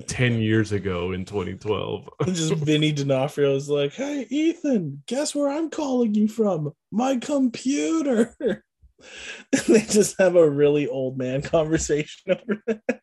10 0.08 0.40
years 0.40 0.72
ago 0.72 1.12
in 1.12 1.26
2012. 1.26 2.10
just 2.28 2.54
Vinny 2.54 2.92
D'Onofrio 2.92 3.56
is 3.56 3.70
like, 3.70 3.94
hey 3.94 4.28
Ethan, 4.30 5.04
guess 5.08 5.36
where 5.36 5.50
I'm 5.50 5.70
calling 5.70 6.14
you 6.14 6.28
from? 6.28 6.72
My 6.92 7.18
computer. 7.18 8.36
and 8.42 9.66
they 9.68 9.82
just 9.82 10.20
have 10.20 10.36
a 10.36 10.50
really 10.50 10.88
old 10.88 11.18
man 11.18 11.42
conversation 11.42 12.32
over 12.32 12.64
that. 12.68 13.02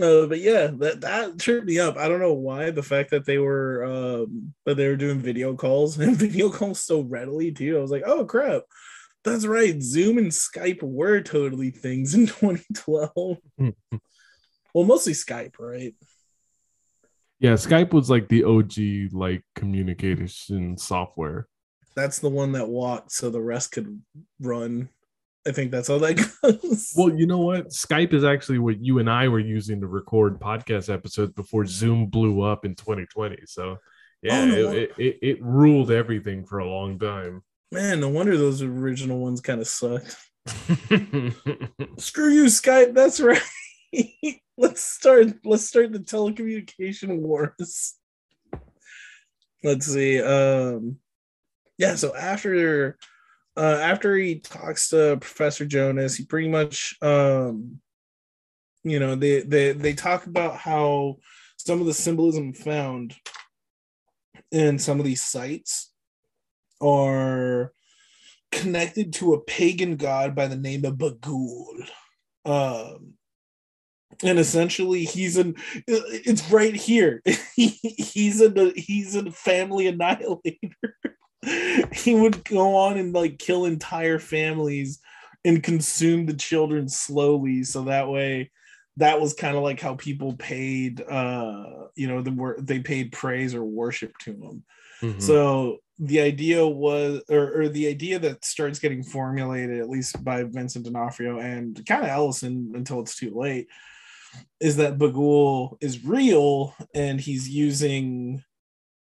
Uh, 0.00 0.26
but 0.26 0.40
yeah, 0.40 0.68
that 0.68 1.00
that 1.00 1.38
tripped 1.38 1.66
me 1.66 1.78
up. 1.78 1.96
I 1.96 2.08
don't 2.08 2.20
know 2.20 2.32
why. 2.32 2.70
The 2.70 2.82
fact 2.82 3.10
that 3.10 3.26
they 3.26 3.38
were 3.38 3.84
um 3.84 4.54
that 4.64 4.76
they 4.76 4.88
were 4.88 4.96
doing 4.96 5.18
video 5.18 5.54
calls 5.54 5.98
and 5.98 6.16
video 6.16 6.50
calls 6.50 6.80
so 6.80 7.00
readily 7.00 7.52
too. 7.52 7.76
I 7.76 7.80
was 7.80 7.90
like, 7.90 8.04
oh 8.06 8.24
crap, 8.24 8.62
that's 9.24 9.46
right. 9.46 9.82
Zoom 9.82 10.18
and 10.18 10.28
Skype 10.28 10.82
were 10.82 11.20
totally 11.20 11.70
things 11.70 12.14
in 12.14 12.26
2012. 12.26 13.38
Well, 14.76 14.84
mostly 14.84 15.14
Skype, 15.14 15.54
right? 15.58 15.94
Yeah, 17.40 17.54
Skype 17.54 17.94
was 17.94 18.10
like 18.10 18.28
the 18.28 18.44
OG 18.44 19.14
like 19.18 19.42
communication 19.54 20.76
software. 20.76 21.48
That's 21.94 22.18
the 22.18 22.28
one 22.28 22.52
that 22.52 22.68
walked 22.68 23.10
so 23.10 23.30
the 23.30 23.40
rest 23.40 23.72
could 23.72 24.02
run. 24.38 24.90
I 25.48 25.52
think 25.52 25.70
that's 25.70 25.88
how 25.88 25.96
that 26.00 26.16
goes. 26.42 26.92
Well, 26.94 27.08
you 27.08 27.26
know 27.26 27.38
what? 27.38 27.68
Skype 27.68 28.12
is 28.12 28.22
actually 28.22 28.58
what 28.58 28.78
you 28.84 28.98
and 28.98 29.08
I 29.08 29.28
were 29.28 29.38
using 29.38 29.80
to 29.80 29.86
record 29.86 30.38
podcast 30.38 30.92
episodes 30.92 31.32
before 31.32 31.64
Zoom 31.64 32.08
blew 32.08 32.42
up 32.42 32.66
in 32.66 32.74
2020. 32.74 33.38
So, 33.46 33.62
oh, 33.64 33.78
yeah, 34.20 34.40
oh, 34.42 34.44
no. 34.44 34.72
it, 34.72 34.92
it, 34.98 35.18
it, 35.22 35.42
ruled 35.42 35.90
everything 35.90 36.44
for 36.44 36.58
a 36.58 36.68
long 36.68 36.98
time. 36.98 37.42
Man, 37.72 38.00
no 38.00 38.10
wonder 38.10 38.36
those 38.36 38.60
original 38.60 39.20
ones 39.20 39.40
kind 39.40 39.62
of 39.62 39.68
sucked. 39.68 40.16
Screw 41.96 42.28
you, 42.28 42.44
Skype. 42.44 42.92
That's 42.92 43.20
right. 43.22 43.40
let's 44.58 44.82
start. 44.82 45.28
Let's 45.44 45.64
start 45.64 45.92
the 45.92 45.98
telecommunication 45.98 47.20
wars. 47.20 47.94
Let's 49.62 49.86
see. 49.86 50.22
Um, 50.22 50.96
yeah. 51.78 51.94
So 51.96 52.14
after 52.14 52.98
uh, 53.56 53.78
after 53.80 54.16
he 54.16 54.40
talks 54.40 54.90
to 54.90 55.18
Professor 55.20 55.66
Jonas, 55.66 56.16
he 56.16 56.24
pretty 56.24 56.48
much, 56.48 56.96
um, 57.02 57.80
you 58.84 58.98
know, 58.98 59.14
they 59.14 59.40
they 59.40 59.72
they 59.72 59.92
talk 59.92 60.26
about 60.26 60.56
how 60.56 61.16
some 61.56 61.80
of 61.80 61.86
the 61.86 61.94
symbolism 61.94 62.52
found 62.52 63.14
in 64.52 64.78
some 64.78 64.98
of 64.98 65.06
these 65.06 65.22
sites 65.22 65.92
are 66.80 67.72
connected 68.52 69.12
to 69.14 69.34
a 69.34 69.40
pagan 69.40 69.96
god 69.96 70.34
by 70.34 70.46
the 70.46 70.56
name 70.56 70.84
of 70.84 70.94
Bughuul. 70.94 71.88
Um, 72.44 73.14
and 74.22 74.38
essentially 74.38 75.04
he's 75.04 75.36
in 75.36 75.56
it's 75.86 76.50
right 76.50 76.74
here. 76.74 77.22
He, 77.56 77.68
he's 77.68 78.42
a 78.42 78.72
he's 78.76 79.14
a 79.16 79.30
family 79.30 79.86
annihilator. 79.86 80.76
He 81.92 82.12
would 82.14 82.44
go 82.44 82.74
on 82.74 82.98
and 82.98 83.14
like 83.14 83.38
kill 83.38 83.66
entire 83.66 84.18
families 84.18 84.98
and 85.44 85.62
consume 85.62 86.26
the 86.26 86.34
children 86.34 86.88
slowly. 86.88 87.62
So 87.62 87.84
that 87.84 88.08
way 88.08 88.50
that 88.96 89.20
was 89.20 89.32
kind 89.32 89.56
of 89.56 89.62
like 89.62 89.80
how 89.80 89.94
people 89.94 90.34
paid 90.34 91.00
uh 91.02 91.86
you 91.94 92.08
know 92.08 92.20
the 92.20 92.32
were 92.32 92.56
they 92.60 92.80
paid 92.80 93.12
praise 93.12 93.54
or 93.54 93.64
worship 93.64 94.16
to 94.18 94.32
him. 94.32 94.64
Mm-hmm. 95.02 95.20
so 95.20 95.78
the 95.98 96.20
idea 96.20 96.66
was 96.66 97.22
or, 97.28 97.60
or, 97.60 97.68
the 97.68 97.86
idea 97.86 98.18
that 98.18 98.44
starts 98.44 98.78
getting 98.78 99.02
formulated 99.02 99.78
at 99.78 99.90
least 99.90 100.22
by 100.24 100.42
vincent 100.42 100.84
d'onofrio 100.84 101.38
and 101.38 101.84
kind 101.86 102.02
of 102.02 102.08
ellison 102.08 102.72
until 102.74 103.00
it's 103.00 103.16
too 103.16 103.30
late 103.34 103.68
is 104.60 104.76
that 104.76 104.98
Bughuul 104.98 105.76
is 105.80 106.04
real 106.04 106.74
and 106.94 107.20
he's 107.20 107.48
using 107.48 108.42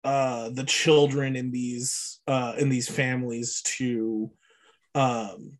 uh, 0.03 0.49
the 0.49 0.63
children 0.63 1.35
in 1.35 1.51
these 1.51 2.19
uh, 2.27 2.53
in 2.57 2.69
these 2.69 2.89
families 2.89 3.61
to 3.61 4.31
um, 4.95 5.57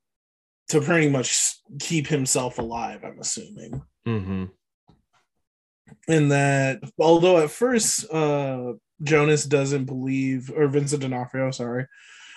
to 0.70 0.82
pretty 0.82 1.10
much 1.10 1.56
keep 1.80 2.08
himself 2.08 2.60
alive. 2.60 3.04
I'm 3.04 3.20
assuming. 3.20 3.82
Mm-hmm. 4.08 4.46
And 6.08 6.32
that 6.32 6.82
although 7.00 7.38
at 7.38 7.52
first 7.52 8.12
uh, 8.12 8.74
Jonas 9.02 9.46
doesn't 9.46 9.86
believe, 9.86 10.52
or 10.56 10.68
Vincent 10.68 11.02
D'Onofrio, 11.02 11.52
sorry, 11.52 11.88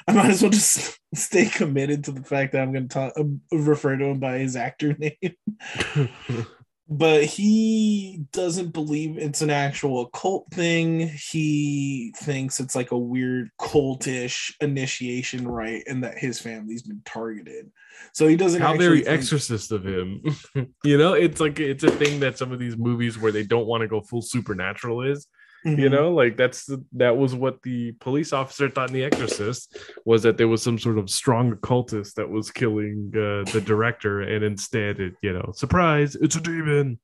I 0.07 0.13
might 0.13 0.31
as 0.31 0.43
well 0.43 0.51
just 0.51 0.99
stay 1.15 1.47
committed 1.47 2.05
to 2.05 2.13
the 2.13 2.23
fact 2.23 2.53
that 2.53 2.63
I'm 2.63 2.73
going 2.73 2.89
to 2.89 2.95
talk, 2.95 3.13
uh, 3.19 3.25
refer 3.57 3.97
to 3.97 4.05
him 4.05 4.21
by 4.21 4.39
his 4.39 4.57
actor 4.57 4.95
name 4.99 5.35
but 6.89 7.24
he 7.24 8.24
doesn't 8.32 8.72
believe 8.72 9.18
it's 9.18 9.43
an 9.43 9.51
actual 9.51 10.03
occult 10.03 10.47
thing. 10.53 11.09
He 11.09 12.14
thinks 12.16 12.61
it's 12.61 12.76
like 12.76 12.93
a 12.93 12.99
weird 12.99 13.51
cultish 13.61 14.55
initiation 14.61 15.49
rite 15.49 15.82
and 15.89 16.05
that 16.05 16.16
his 16.16 16.41
family's 16.41 16.82
been 16.82 17.03
targeted. 17.05 17.70
So 18.12 18.28
he 18.28 18.37
doesn't 18.37 18.61
how 18.61 18.76
very 18.76 19.03
think... 19.03 19.18
exorcist 19.18 19.72
of 19.72 19.84
him. 19.84 20.22
you 20.84 20.97
know, 20.97 21.14
it's 21.14 21.41
like 21.41 21.59
it's 21.59 21.84
a 21.84 21.91
thing 21.91 22.20
that 22.20 22.39
some 22.39 22.53
of 22.53 22.61
these 22.61 22.76
movies 22.76 23.18
where 23.18 23.32
they 23.32 23.45
don't 23.45 23.66
want 23.66 23.80
to 23.80 23.89
go 23.89 24.01
full 24.01 24.22
supernatural 24.22 25.03
is. 25.03 25.26
Mm-hmm. 25.67 25.81
You 25.81 25.89
know, 25.89 26.12
like 26.12 26.37
that's 26.37 26.67
the, 26.67 26.85
that 26.93 27.17
was 27.17 27.35
what 27.35 27.61
the 27.62 27.91
police 27.93 28.33
officer 28.33 28.71
thought 28.71 28.91
in 28.91 28.95
The 28.95 29.03
Exorcist 29.03 29.77
was 30.05 30.23
that 30.23 30.37
there 30.37 30.47
was 30.47 30.62
some 30.62 30.79
sort 30.79 30.97
of 30.97 31.11
strong 31.11 31.51
occultist 31.51 32.14
that 32.17 32.31
was 32.31 32.53
killing 32.53 33.11
uh, 33.14 33.51
the 33.51 33.61
director, 33.64 34.21
and 34.21 34.45
instead, 34.45 35.01
it 35.01 35.14
you 35.23 35.33
know, 35.33 35.51
surprise, 35.57 36.14
it's 36.14 36.37
a 36.37 36.41
demon. 36.41 37.01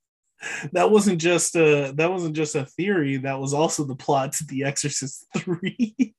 that 0.72 0.90
wasn't 0.90 1.20
just 1.20 1.54
a 1.54 1.92
that 1.94 2.10
wasn't 2.10 2.34
just 2.34 2.56
a 2.56 2.66
theory. 2.66 3.18
That 3.18 3.38
was 3.38 3.54
also 3.54 3.84
the 3.84 3.94
plot 3.94 4.32
to 4.32 4.44
The 4.44 4.64
Exorcist 4.64 5.24
Three. 5.36 6.14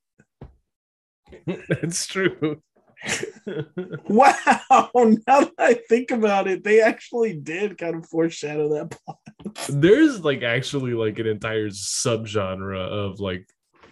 That's 1.68 2.06
true. 2.06 2.62
wow! 4.08 4.90
Now 4.94 5.40
that 5.40 5.52
I 5.58 5.74
think 5.88 6.10
about 6.10 6.48
it, 6.48 6.64
they 6.64 6.80
actually 6.80 7.34
did 7.34 7.78
kind 7.78 7.96
of 7.96 8.06
foreshadow 8.06 8.68
that 8.70 8.90
plot. 8.90 9.18
There's 9.68 10.24
like 10.24 10.42
actually 10.42 10.94
like 10.94 11.18
an 11.18 11.26
entire 11.26 11.68
subgenre 11.68 12.76
of 12.78 13.20
like 13.20 13.48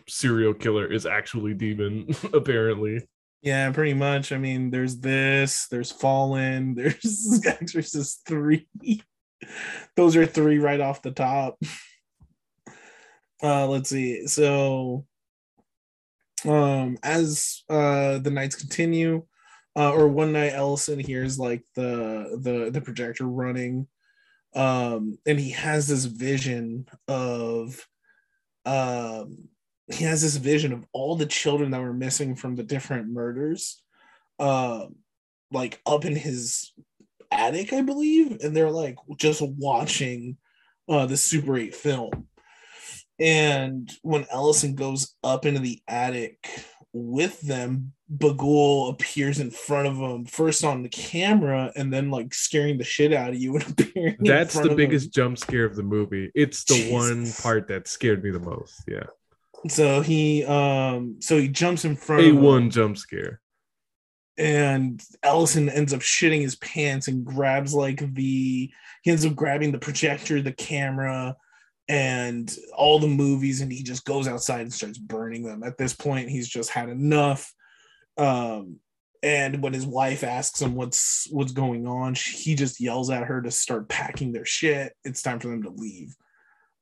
serial 0.09 0.55
killer 0.55 0.91
is 0.91 1.07
actually 1.07 1.55
demon, 1.55 2.09
apparently. 2.33 3.07
Yeah, 3.43 3.71
pretty 3.71 3.95
much. 3.95 4.33
I 4.33 4.39
mean, 4.39 4.71
there's 4.71 4.99
this, 4.99 5.69
there's 5.69 5.93
Fallen, 5.93 6.75
there's 6.75 7.41
Exorcist 7.47 8.23
3. 8.27 8.67
Those 9.95 10.17
are 10.17 10.27
three 10.27 10.59
right 10.59 10.81
off 10.81 11.03
the 11.03 11.13
top. 11.13 11.59
Uh 13.43 13.67
let's 13.67 13.91
see. 13.91 14.27
So 14.27 15.05
um 16.47 16.99
as 17.03 17.63
uh 17.69 18.19
the 18.19 18.31
nights 18.31 18.57
continue, 18.57 19.25
uh 19.77 19.93
or 19.93 20.09
one 20.09 20.33
night 20.33 20.53
Ellison 20.53 20.99
hears 20.99 21.39
like 21.39 21.65
the 21.75 22.39
the 22.43 22.71
the 22.71 22.81
projector 22.81 23.27
running 23.27 23.87
um 24.55 25.19
and 25.27 25.39
he 25.39 25.51
has 25.51 25.87
this 25.87 26.05
vision 26.07 26.87
of 27.09 27.87
um 28.65 29.49
he 29.93 30.05
has 30.05 30.23
this 30.23 30.37
vision 30.37 30.73
of 30.73 30.85
all 30.93 31.15
the 31.15 31.27
children 31.27 31.71
that 31.71 31.81
were 31.81 31.93
missing 31.93 32.35
from 32.35 32.57
the 32.57 32.63
different 32.63 33.09
murders 33.09 33.83
uh, 34.39 34.87
like 35.53 35.81
up 35.87 36.05
in 36.05 36.17
his 36.17 36.73
attic 37.33 37.73
i 37.73 37.83
believe 37.83 38.39
and 38.43 38.57
they're 38.57 38.71
like 38.71 38.97
just 39.17 39.43
watching 39.43 40.37
uh, 40.89 41.07
the 41.07 41.17
super 41.17 41.57
8 41.57 41.75
film 41.75 42.29
and 43.19 43.93
when 44.03 44.27
ellison 44.31 44.75
goes 44.75 45.15
up 45.25 45.47
into 45.47 45.61
the 45.61 45.81
attic 45.89 46.49
with 46.93 47.41
them 47.43 47.93
Bughuul 48.15 48.91
appears 48.91 49.41
in 49.41 49.51
front 49.51 49.89
of 49.89 49.97
him 49.97 50.25
first 50.25 50.65
on 50.65 50.83
the 50.83 50.89
camera 50.89 51.73
and 51.77 51.93
then 51.93 52.11
like 52.11 52.33
scaring 52.33 52.79
the 52.79 52.85
shit 52.85 53.13
out 53.13 53.31
of 53.31 53.37
you 53.37 53.57
and 53.57 53.69
appearing 53.81 54.17
that's 54.21 54.59
the 54.59 54.75
biggest 54.75 55.07
him. 55.07 55.13
jump 55.13 55.39
scare 55.39 55.65
of 55.65 55.77
the 55.77 55.83
movie 55.83 56.31
it's 56.35 56.65
the 56.65 56.75
Jesus. 56.75 56.93
one 56.93 57.33
part 57.43 57.69
that 57.69 57.89
scared 57.89 58.23
me 58.23 58.31
the 58.31 58.41
most 58.41 58.83
yeah 58.87 59.05
so 59.69 60.01
he 60.01 60.45
um 60.45 61.17
so 61.21 61.39
he 61.39 61.49
jumps 61.49 61.85
in 61.85 61.97
front 61.97 62.27
a 62.27 62.33
one 62.33 62.71
jump 62.71 62.97
scare. 62.97 63.41
And 64.39 65.03
Ellison 65.23 65.71
ends 65.71 65.95
up 65.95 66.01
shitting 66.01 66.43
his 66.43 66.57
pants 66.57 67.09
and 67.09 67.25
grabs 67.25 67.73
like 67.73 68.01
the 68.15 68.71
he 69.03 69.11
ends 69.11 69.25
up 69.25 69.35
grabbing 69.35 69.73
the 69.73 69.79
projector, 69.79 70.43
the 70.43 70.53
camera, 70.53 71.37
and 71.89 72.55
all 72.75 72.99
the 72.99 73.07
movies, 73.07 73.61
and 73.61 73.73
he 73.73 73.83
just 73.83 74.05
goes 74.05 74.27
outside 74.27 74.63
and 74.63 74.73
starts 74.73 74.99
burning 74.99 75.43
them. 75.43 75.63
At 75.63 75.79
this 75.79 75.93
point, 75.93 76.29
he's 76.29 76.49
just 76.49 76.71
had 76.71 76.89
enough. 76.89 77.53
Um, 78.17 78.77
and 79.23 79.63
when 79.63 79.73
his 79.73 79.87
wife 79.87 80.25
asks 80.25 80.61
him 80.61 80.75
what's 80.75 81.27
what's 81.31 81.53
going 81.53 81.87
on, 81.87 82.15
he 82.15 82.55
just 82.55 82.81
yells 82.81 83.11
at 83.11 83.25
her 83.25 83.43
to 83.43 83.51
start 83.51 83.89
packing 83.89 84.33
their 84.33 84.45
shit. 84.45 84.93
It's 85.05 85.23
time 85.23 85.41
for 85.41 85.49
them 85.49 85.63
to 85.63 85.71
leave. 85.71 86.15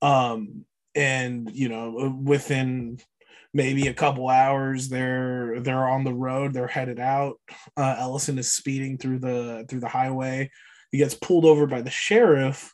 Um, 0.02 0.64
and 0.94 1.50
you 1.52 1.68
know 1.68 2.16
within 2.22 2.98
maybe 3.52 3.88
a 3.88 3.94
couple 3.94 4.28
hours 4.28 4.88
they're 4.88 5.60
they're 5.60 5.88
on 5.88 6.04
the 6.04 6.14
road 6.14 6.52
they're 6.52 6.66
headed 6.66 7.00
out 7.00 7.38
uh, 7.76 7.96
ellison 7.98 8.38
is 8.38 8.52
speeding 8.52 8.96
through 8.96 9.18
the 9.18 9.64
through 9.68 9.80
the 9.80 9.88
highway 9.88 10.50
he 10.90 10.98
gets 10.98 11.14
pulled 11.14 11.44
over 11.44 11.66
by 11.66 11.82
the 11.82 11.90
sheriff 11.90 12.72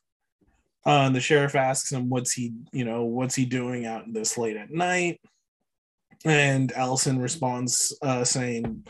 uh, 0.86 1.02
and 1.06 1.14
the 1.14 1.20
sheriff 1.20 1.54
asks 1.54 1.92
him 1.92 2.08
what's 2.08 2.32
he 2.32 2.52
you 2.72 2.84
know 2.84 3.04
what's 3.04 3.34
he 3.34 3.44
doing 3.44 3.86
out 3.86 4.04
this 4.12 4.38
late 4.38 4.56
at 4.56 4.70
night? 4.70 5.20
And 6.24 6.72
Allison 6.72 7.18
responds 7.18 7.96
uh, 8.02 8.24
saying 8.24 8.86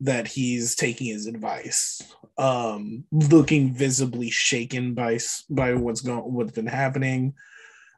that 0.00 0.28
he's 0.28 0.74
taking 0.74 1.06
his 1.06 1.26
advice 1.26 2.02
um 2.38 3.04
looking 3.10 3.72
visibly 3.72 4.30
shaken 4.30 4.92
by 4.92 5.18
by 5.48 5.72
what's 5.72 6.02
going 6.02 6.20
what's 6.20 6.52
been 6.52 6.66
happening. 6.66 7.34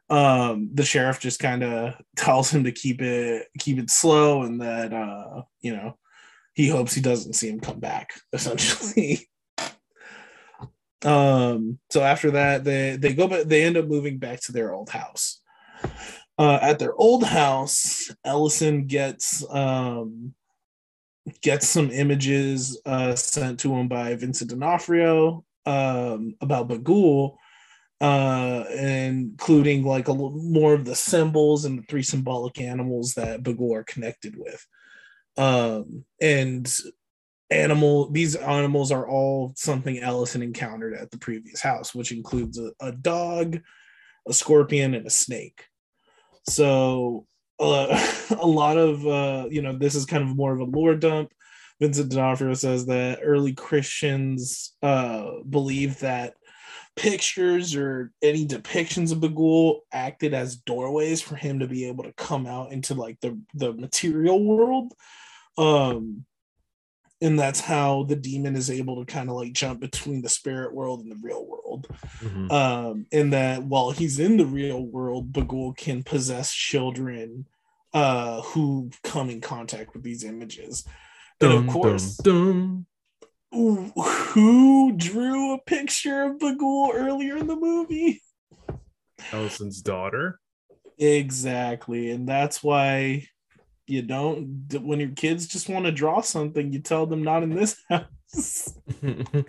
Um 0.09 0.69
the 0.73 0.85
sheriff 0.85 1.19
just 1.19 1.39
kind 1.39 1.63
of 1.63 1.95
tells 2.15 2.49
him 2.49 2.63
to 2.63 2.71
keep 2.71 3.01
it 3.01 3.47
keep 3.59 3.77
it 3.77 3.89
slow 3.89 4.43
and 4.43 4.61
that 4.61 4.93
uh 4.93 5.41
you 5.61 5.75
know 5.75 5.97
he 6.53 6.69
hopes 6.69 6.93
he 6.93 7.01
doesn't 7.01 7.33
see 7.33 7.49
him 7.49 7.59
come 7.59 7.79
back 7.79 8.11
essentially 8.33 9.29
um 11.05 11.79
so 11.89 12.01
after 12.01 12.31
that 12.31 12.63
they 12.63 12.97
they 12.97 13.13
go 13.13 13.27
back 13.27 13.43
they 13.45 13.63
end 13.63 13.77
up 13.77 13.85
moving 13.85 14.17
back 14.17 14.39
to 14.41 14.51
their 14.51 14.73
old 14.73 14.89
house 14.89 15.41
uh 16.37 16.59
at 16.61 16.77
their 16.79 16.93
old 16.95 17.23
house 17.23 18.11
ellison 18.25 18.85
gets 18.85 19.45
um 19.49 20.33
gets 21.41 21.67
some 21.67 21.89
images 21.91 22.81
uh 22.85 23.15
sent 23.15 23.59
to 23.59 23.73
him 23.73 23.87
by 23.87 24.15
vincent 24.15 24.49
d'onofrio 24.49 25.43
um 25.65 26.35
about 26.41 26.67
Bughuul 26.67 27.37
uh, 28.01 28.63
including 28.77 29.83
like 29.83 30.07
a 30.07 30.11
little 30.11 30.31
more 30.31 30.73
of 30.73 30.85
the 30.85 30.95
symbols 30.95 31.65
and 31.65 31.79
the 31.79 31.83
three 31.83 32.03
symbolic 32.03 32.59
animals 32.61 33.13
that 33.15 33.43
Bughuul 33.43 33.75
are 33.77 33.83
connected 33.83 34.35
with. 34.37 34.65
Um, 35.37 36.05
and 36.21 36.73
animal 37.51 38.09
these 38.11 38.35
animals 38.35 38.91
are 38.91 39.07
all 39.07 39.53
something 39.55 39.99
Ellison 39.99 40.43
encountered 40.43 40.93
at 40.93 41.11
the 41.11 41.17
previous 41.17 41.61
house, 41.61 41.95
which 41.95 42.11
includes 42.11 42.59
a, 42.59 42.71
a 42.79 42.91
dog, 42.91 43.59
a 44.27 44.33
scorpion, 44.33 44.93
and 44.93 45.07
a 45.07 45.09
snake. 45.09 45.65
So 46.47 47.25
uh, 47.59 47.87
a 48.39 48.47
lot 48.47 48.77
of 48.77 49.05
uh, 49.05 49.47
you 49.49 49.61
know 49.61 49.77
this 49.77 49.95
is 49.95 50.05
kind 50.05 50.23
of 50.23 50.35
more 50.35 50.53
of 50.53 50.59
a 50.59 50.65
lore 50.65 50.95
dump. 50.95 51.31
Vincent 51.79 52.11
D'Onofrio 52.11 52.53
says 52.55 52.85
that 52.87 53.19
early 53.23 53.53
Christians 53.53 54.75
uh, 54.83 55.31
believe 55.49 55.99
that 55.99 56.33
pictures 56.97 57.73
or 57.75 58.11
any 58.21 58.45
depictions 58.45 59.13
of 59.13 59.21
the 59.21 59.29
ghoul 59.29 59.83
acted 59.93 60.33
as 60.33 60.57
doorways 60.57 61.21
for 61.21 61.37
him 61.37 61.59
to 61.59 61.67
be 61.67 61.87
able 61.87 62.03
to 62.03 62.11
come 62.13 62.45
out 62.45 62.73
into 62.73 62.93
like 62.93 63.17
the 63.21 63.39
the 63.53 63.73
material 63.73 64.43
world. 64.43 64.93
Um 65.57 66.25
and 67.21 67.37
that's 67.37 67.59
how 67.59 68.03
the 68.03 68.15
demon 68.15 68.55
is 68.55 68.69
able 68.69 69.03
to 69.03 69.11
kind 69.11 69.29
of 69.29 69.35
like 69.35 69.53
jump 69.53 69.79
between 69.79 70.21
the 70.21 70.29
spirit 70.29 70.73
world 70.73 71.01
and 71.01 71.11
the 71.11 71.19
real 71.21 71.45
world. 71.45 71.87
Mm-hmm. 72.19 72.51
Um 72.51 73.05
and 73.11 73.33
that 73.33 73.63
while 73.63 73.91
he's 73.91 74.19
in 74.19 74.37
the 74.37 74.45
real 74.45 74.85
world, 74.85 75.31
Bughuul 75.31 75.75
can 75.77 76.03
possess 76.03 76.53
children 76.53 77.47
uh 77.93 78.41
who 78.41 78.91
come 79.03 79.29
in 79.29 79.41
contact 79.41 79.93
with 79.93 80.03
these 80.03 80.23
images. 80.23 80.85
And 81.41 81.53
of 81.53 81.67
course, 81.67 82.17
dum, 82.17 82.85
dum 83.51 83.93
who 83.93 84.93
drew 84.95 85.53
a 85.53 85.61
picture 85.61 86.23
of 86.23 86.37
Bughuul 86.37 86.93
earlier 86.93 87.37
in 87.37 87.47
the 87.47 87.55
movie? 87.55 88.21
Ellison's 89.31 89.81
daughter. 89.81 90.39
Exactly. 90.97 92.11
And 92.11 92.27
that's 92.27 92.61
why 92.61 93.27
you 93.89 94.01
don't, 94.01 94.67
when 94.81 94.99
your 94.99 95.09
kids 95.09 95.47
just 95.47 95.69
want 95.69 95.85
to 95.85 95.91
draw 95.91 96.21
something, 96.21 96.71
you 96.71 96.79
tell 96.79 97.05
them 97.05 97.23
not 97.23 97.43
in 97.43 97.55
this 97.55 97.81
house. 97.89 98.05
Isn't 99.01 99.47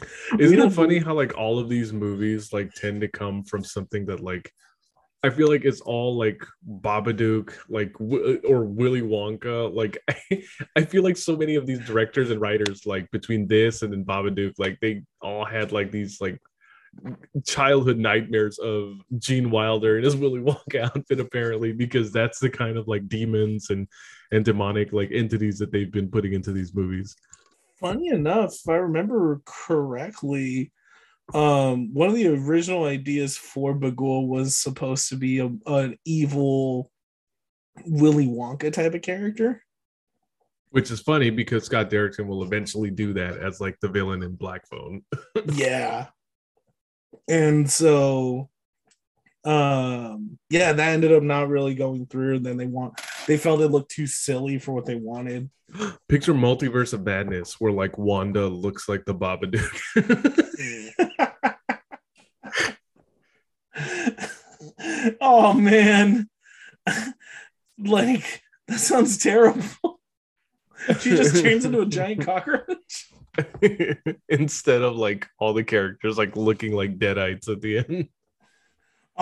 it 0.59 0.73
funny 0.73 0.99
how, 0.99 1.15
like, 1.15 1.37
all 1.37 1.59
of 1.59 1.69
these 1.69 1.93
movies, 1.93 2.53
like, 2.53 2.73
tend 2.75 3.01
to 3.03 3.09
come 3.09 3.45
from 3.45 3.65
something 3.65 4.07
that, 4.07 4.21
like, 4.21 4.53
I 5.23 5.29
feel 5.29 5.49
like 5.49 5.65
it's 5.65 5.83
all 5.83 6.17
like 6.17 6.43
Babadook, 6.67 7.53
like 7.69 7.95
uh, 8.01 8.47
or 8.49 8.65
Willy 8.65 9.03
Wonka. 9.03 9.75
Like 9.75 9.99
I, 10.09 10.43
I 10.77 10.85
feel 10.85 11.03
like 11.03 11.17
so 11.17 11.37
many 11.37 11.57
of 11.57 11.67
these 11.67 11.81
directors 11.81 12.31
and 12.31 12.41
writers, 12.41 12.87
like 12.87 13.11
between 13.11 13.47
this 13.47 13.83
and 13.83 13.93
then 13.93 14.05
Babadook, 14.05 14.55
like 14.59 14.79
they 14.81 15.03
all 15.21 15.45
had 15.45 15.73
like 15.73 15.91
these 15.91 16.21
like 16.21 16.41
childhood 17.47 17.99
nightmares 17.99 18.59
of 18.59 18.95
Gene 19.19 19.51
Wilder 19.51 19.97
and 19.97 20.05
his 20.05 20.17
Willy 20.17 20.41
Wonka 20.41 20.85
outfit, 20.85 21.21
apparently, 21.21 21.73
because 21.73 22.13
that's 22.13 22.39
the 22.39 22.51
kind 22.51 22.77
of 22.77 22.89
like 22.89 23.09
demons 23.09 23.71
and 23.71 23.89
and 24.33 24.45
demonic 24.45 24.93
like 24.93 25.11
entities 25.13 25.59
that 25.59 25.73
they've 25.73 25.93
been 25.93 26.11
putting 26.11 26.33
into 26.33 26.53
these 26.53 26.75
movies. 26.75 27.17
Funny 27.79 28.09
enough, 28.09 28.55
if 28.55 28.69
I 28.69 28.75
remember 28.75 29.41
correctly, 29.45 30.73
um, 31.35 31.95
one 31.95 32.09
of 32.09 32.15
the 32.15 32.29
original 32.29 32.85
ideas 32.85 33.37
for 33.37 33.75
Bughuul 33.75 34.29
was 34.29 34.57
supposed 34.57 35.09
to 35.09 35.17
be 35.17 35.39
a, 35.39 35.51
an 35.67 35.97
evil 36.05 36.91
Willy 37.87 38.27
Wonka 38.27 38.73
type 38.73 38.95
of 38.95 39.03
character. 39.03 39.63
Which 40.71 40.91
is 40.91 41.01
funny 41.01 41.31
because 41.31 41.65
Scott 41.65 41.91
Derrickson 41.91 42.27
will 42.27 42.45
eventually 42.45 42.91
do 42.91 43.13
that 43.15 43.39
as 43.39 43.61
like 43.61 43.77
the 43.81 43.89
villain 43.89 44.23
in 44.23 44.35
Black 44.37 44.63
Phone. 44.69 45.03
yeah. 45.53 46.09
And 47.29 47.69
so 47.69 48.51
um 49.45 50.39
yeah, 50.51 50.73
that 50.73 50.89
ended 50.93 51.13
up 51.13 51.23
not 51.23 51.49
really 51.49 51.75
going 51.75 52.07
through. 52.07 52.37
And 52.37 52.47
then 52.47 52.57
they 52.57 52.67
want 52.67 53.01
they 53.27 53.37
felt 53.37 53.61
it 53.61 53.69
looked 53.69 53.91
too 53.91 54.07
silly 54.07 54.59
for 54.59 54.73
what 54.73 54.87
they 54.87 54.97
wanted. 54.97 55.51
Picture 56.09 56.35
multiverse 56.35 56.93
of 56.93 57.05
madness 57.05 57.61
where 57.61 57.73
like 57.73 57.97
Wanda 57.99 58.47
looks 58.49 58.89
like 58.89 59.05
the 59.05 59.15
Babadook. 59.15 60.47
Oh 65.21 65.53
man. 65.55 66.29
like 67.79 68.43
that 68.69 68.79
sounds 68.79 69.19
terrible. 69.19 70.01
she 71.01 71.11
just 71.11 71.43
turns 71.43 71.65
into 71.65 71.81
a 71.81 71.87
giant 71.87 72.23
cockroach. 72.27 73.11
Instead 74.29 74.83
of 74.83 74.97
like 74.97 75.29
all 75.39 75.53
the 75.53 75.65
characters 75.65 76.19
like 76.19 76.37
looking 76.37 76.75
like 76.75 76.99
deadites 76.99 77.49
at 77.49 77.61
the 77.61 77.79
end. 77.79 78.09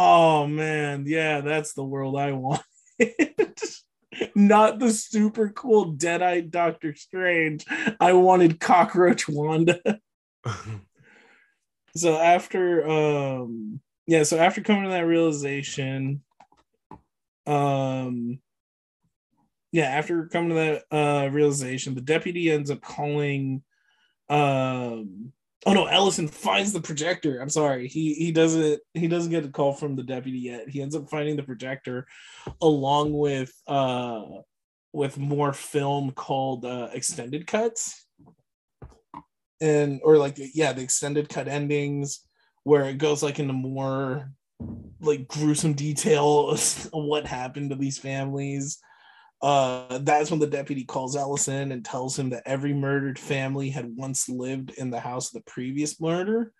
Oh 0.00 0.46
man, 0.46 1.06
yeah, 1.08 1.40
that's 1.40 1.72
the 1.72 1.82
world 1.82 2.16
I 2.16 2.30
want. 2.30 2.62
Not 4.36 4.78
the 4.78 4.92
super 4.92 5.48
cool 5.48 5.94
deadite 5.94 6.52
Doctor 6.52 6.94
Strange. 6.94 7.66
I 7.98 8.12
wanted 8.12 8.60
cockroach 8.60 9.28
Wanda. 9.28 9.80
so 11.96 12.16
after 12.16 12.88
um 12.88 13.80
yeah, 14.06 14.22
so 14.22 14.38
after 14.38 14.60
coming 14.60 14.84
to 14.84 14.90
that 14.90 15.00
realization, 15.00 16.22
um 17.48 18.38
yeah, 19.72 19.86
after 19.86 20.28
coming 20.28 20.50
to 20.50 20.54
that 20.54 20.84
uh 20.92 21.28
realization, 21.32 21.96
the 21.96 22.02
deputy 22.02 22.52
ends 22.52 22.70
up 22.70 22.80
calling 22.82 23.64
um 24.28 25.32
oh 25.66 25.72
no, 25.72 25.86
Ellison 25.86 26.28
finds 26.28 26.72
the 26.72 26.80
projector. 26.80 27.40
I'm 27.40 27.50
sorry. 27.50 27.88
He 27.88 28.14
he 28.14 28.32
doesn't 28.32 28.80
he 28.94 29.08
doesn't 29.08 29.30
get 29.30 29.44
a 29.44 29.48
call 29.48 29.72
from 29.72 29.96
the 29.96 30.02
deputy 30.02 30.38
yet. 30.38 30.68
He 30.68 30.82
ends 30.82 30.94
up 30.94 31.10
finding 31.10 31.36
the 31.36 31.42
projector 31.42 32.06
along 32.60 33.12
with 33.12 33.52
uh 33.66 34.22
with 34.92 35.18
more 35.18 35.52
film 35.52 36.12
called 36.12 36.64
uh 36.64 36.88
extended 36.92 37.46
cuts. 37.46 38.06
And 39.60 40.00
or 40.04 40.16
like 40.16 40.36
yeah, 40.54 40.72
the 40.72 40.82
extended 40.82 41.28
cut 41.28 41.48
endings 41.48 42.20
where 42.62 42.84
it 42.84 42.98
goes 42.98 43.22
like 43.22 43.40
into 43.40 43.52
more 43.52 44.30
like 45.00 45.28
gruesome 45.28 45.72
detail 45.74 46.50
of 46.50 46.88
what 46.92 47.26
happened 47.26 47.70
to 47.70 47.76
these 47.76 47.98
families 47.98 48.78
uh, 49.40 49.98
that's 49.98 50.30
when 50.30 50.40
the 50.40 50.46
deputy 50.46 50.84
calls 50.84 51.16
Ellison 51.16 51.72
and 51.72 51.84
tells 51.84 52.18
him 52.18 52.30
that 52.30 52.42
every 52.46 52.74
murdered 52.74 53.18
family 53.18 53.70
had 53.70 53.96
once 53.96 54.28
lived 54.28 54.70
in 54.72 54.90
the 54.90 55.00
house 55.00 55.28
of 55.28 55.34
the 55.34 55.50
previous 55.50 56.00
murder. 56.00 56.52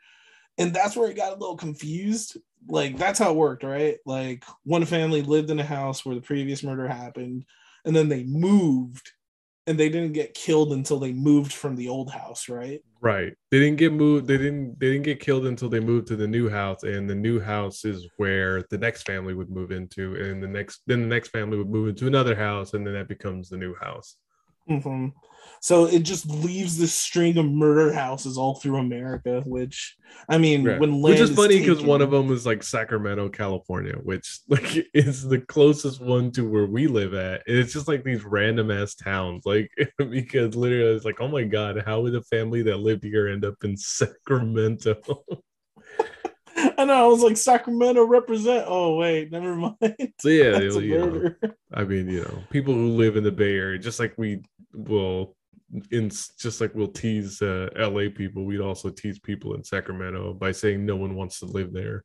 And 0.59 0.73
that's 0.73 0.97
where 0.97 1.11
it 1.11 1.17
got 1.17 1.33
a 1.33 1.41
little 1.41 1.57
confused. 1.57 2.37
Like, 2.69 2.97
that's 2.97 3.19
how 3.19 3.31
it 3.31 3.37
worked, 3.37 3.63
right? 3.63 3.99
Like, 4.05 4.45
one 4.65 4.85
family 4.85 5.23
lived 5.23 5.51
in 5.51 5.61
a 5.61 5.65
house 5.65 6.05
where 6.05 6.15
the 6.15 6.21
previous 6.21 6.63
murder 6.63 6.89
happened, 6.89 7.45
and 7.85 7.95
then 7.95 8.09
they 8.09 8.25
moved 8.25 9.13
and 9.67 9.79
they 9.79 9.89
didn't 9.89 10.15
get 10.15 10.35
killed 10.35 10.73
until 10.73 10.99
they 10.99 11.13
moved 11.13 11.53
from 11.53 11.77
the 11.77 11.89
old 11.89 12.11
house, 12.11 12.49
right? 12.49 12.83
Right. 13.01 13.33
They 13.51 13.61
didn't 13.61 13.79
get 13.79 13.93
moved. 13.93 14.27
They 14.27 14.39
didn't. 14.39 14.81
They 14.81 14.91
didn't 14.91 15.05
get 15.05 15.21
killed 15.21 15.47
until 15.47 15.69
they 15.69 15.79
moved 15.79 16.09
to 16.09 16.17
the 16.17 16.27
new 16.27 16.49
house, 16.49 16.83
and 16.83 17.09
the 17.09 17.15
new 17.15 17.39
house 17.39 17.85
is 17.85 18.09
where 18.17 18.65
the 18.71 18.79
next 18.79 19.03
family 19.03 19.35
would 19.35 19.51
move 19.51 19.71
into, 19.71 20.17
and 20.17 20.43
the 20.43 20.49
next 20.49 20.81
then 20.87 21.03
the 21.03 21.07
next 21.07 21.29
family 21.29 21.57
would 21.57 21.71
move 21.71 21.89
into 21.89 22.09
another 22.09 22.35
house, 22.35 22.75
and 22.75 22.85
then 22.85 22.95
that 22.95 23.09
becomes 23.09 23.49
the 23.49 23.57
new 23.57 23.75
house. 23.77 24.17
Mm-hmm. 24.69 25.09
So 25.61 25.87
it 25.87 26.01
just 26.01 26.27
leaves 26.27 26.79
this 26.79 26.95
string 26.95 27.37
of 27.39 27.47
murder 27.47 27.93
houses 27.93 28.39
all 28.39 28.55
through 28.55 28.77
America, 28.79 29.43
which 29.45 29.97
I 30.29 30.39
mean, 30.39 30.65
right. 30.65 30.81
when 30.81 31.01
which 31.01 31.21
is, 31.21 31.31
is 31.31 31.37
funny 31.37 31.59
because 31.59 31.83
one 31.83 32.01
of 32.01 32.11
them 32.11 32.31
is 32.33 32.47
like 32.47 32.63
Sacramento, 32.63 33.29
California, 33.29 33.95
which 34.03 34.41
like 34.49 34.87
is 34.95 35.27
the 35.27 35.41
closest 35.41 36.01
one 36.01 36.31
to 36.33 36.49
where 36.49 36.67
we 36.67 36.87
live 36.87 37.15
at. 37.15 37.43
And 37.47 37.57
it's 37.57 37.73
just 37.73 37.89
like 37.89 38.05
these 38.05 38.25
random 38.25 38.71
ass 38.71 38.95
towns, 38.95 39.45
like 39.45 39.71
because 39.99 40.55
literally 40.55 40.95
it's 40.95 41.05
like, 41.05 41.21
oh 41.21 41.29
my 41.29 41.45
god, 41.45 41.83
how 41.85 42.01
would 42.01 42.15
a 42.15 42.23
family 42.23 42.63
that 42.63 42.79
lived 42.79 43.05
here 43.05 43.29
end 43.29 43.45
up 43.45 43.57
in 43.65 43.77
Sacramento? 43.77 44.97
I 46.77 46.85
know. 46.85 47.05
I 47.05 47.07
was 47.07 47.23
like, 47.23 47.37
Sacramento 47.37 48.05
represent. 48.05 48.65
Oh 48.67 48.97
wait, 48.97 49.31
never 49.31 49.55
mind. 49.55 49.77
So 50.21 50.29
yeah, 50.29 50.59
you 50.59 50.99
know, 50.99 51.35
I 51.73 51.85
mean, 51.85 52.09
you 52.09 52.23
know, 52.23 52.43
people 52.51 52.75
who 52.75 52.89
live 52.89 53.17
in 53.17 53.25
the 53.25 53.31
Bay 53.31 53.55
Area, 53.55 53.79
just 53.79 54.01
like 54.01 54.15
we 54.17 54.43
will 54.75 55.37
in 55.91 56.09
just 56.09 56.61
like 56.61 56.75
we'll 56.75 56.89
tease 56.89 57.43
uh, 57.43 57.69
LA 57.77 58.09
people, 58.15 58.45
we'd 58.45 58.61
also 58.61 58.91
tease 58.91 59.19
people 59.19 59.55
in 59.55 59.63
Sacramento 59.63 60.35
by 60.35 60.53
saying 60.53 60.85
no 60.85 60.97
one 60.97 61.15
wants 61.15 61.41
to 61.41 61.47
live 61.47 61.73
there. 61.73 62.05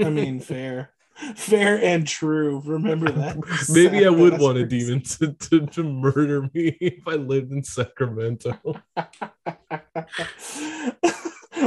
I 0.00 0.10
mean, 0.10 0.40
fair, 0.40 0.90
fair 1.36 1.82
and 1.82 2.06
true. 2.06 2.62
Remember 2.64 3.10
that. 3.10 3.36
Maybe 3.72 4.04
I 4.04 4.10
would 4.10 4.40
want 4.40 4.58
a 4.58 4.66
demon 4.66 5.02
to, 5.02 5.32
to, 5.32 5.66
to 5.66 5.82
murder 5.84 6.42
me 6.42 6.50
if 6.80 7.06
I 7.06 7.14
lived 7.14 7.52
in 7.52 7.62
Sacramento. 7.62 8.58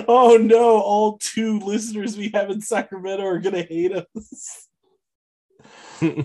oh 0.08 0.38
no! 0.38 0.82
All 0.82 1.18
two 1.18 1.60
listeners 1.60 2.18
we 2.18 2.30
have 2.34 2.50
in 2.50 2.62
Sacramento 2.62 3.24
are 3.26 3.40
gonna 3.40 3.64
hate 3.64 3.94
us. 3.94 4.68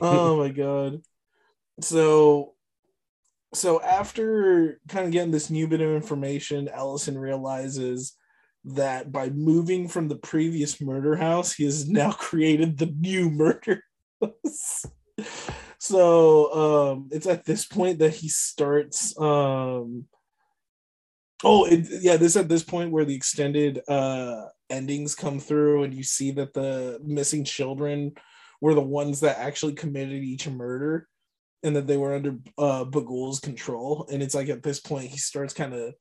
oh 0.00 0.38
my 0.38 0.48
god! 0.48 1.02
So 1.80 2.51
so 3.54 3.82
after 3.82 4.80
kind 4.88 5.06
of 5.06 5.12
getting 5.12 5.30
this 5.30 5.50
new 5.50 5.68
bit 5.68 5.80
of 5.80 5.90
information, 5.90 6.68
Ellison 6.68 7.18
realizes 7.18 8.16
that 8.64 9.12
by 9.12 9.28
moving 9.30 9.88
from 9.88 10.08
the 10.08 10.16
previous 10.16 10.80
murder 10.80 11.16
house, 11.16 11.52
he 11.52 11.64
has 11.64 11.88
now 11.88 12.12
created 12.18 12.78
the 12.78 12.94
new 12.98 13.30
murder 13.30 13.82
house. 14.20 14.86
so 15.78 16.92
um, 16.94 17.08
it's 17.10 17.26
at 17.26 17.44
this 17.44 17.66
point 17.66 17.98
that 17.98 18.14
he 18.14 18.28
starts. 18.28 19.18
Um, 19.18 20.06
oh, 21.44 21.64
it, 21.66 21.86
yeah, 22.00 22.16
this 22.16 22.36
at 22.36 22.48
this 22.48 22.62
point 22.62 22.90
where 22.90 23.04
the 23.04 23.14
extended 23.14 23.82
uh, 23.86 24.46
endings 24.70 25.14
come 25.14 25.40
through, 25.40 25.82
and 25.82 25.92
you 25.92 26.04
see 26.04 26.30
that 26.32 26.54
the 26.54 27.00
missing 27.04 27.44
children 27.44 28.12
were 28.62 28.74
the 28.74 28.80
ones 28.80 29.20
that 29.20 29.38
actually 29.38 29.74
committed 29.74 30.22
each 30.22 30.48
murder 30.48 31.08
and 31.62 31.76
that 31.76 31.86
they 31.86 31.96
were 31.96 32.14
under 32.14 32.36
uh 32.58 32.84
Bughuul's 32.84 33.40
control. 33.40 34.08
And 34.12 34.22
it's 34.22 34.34
like 34.34 34.48
at 34.48 34.62
this 34.62 34.80
point 34.80 35.10
he 35.10 35.18
starts 35.18 35.54
kind 35.54 35.74
of 35.74 35.94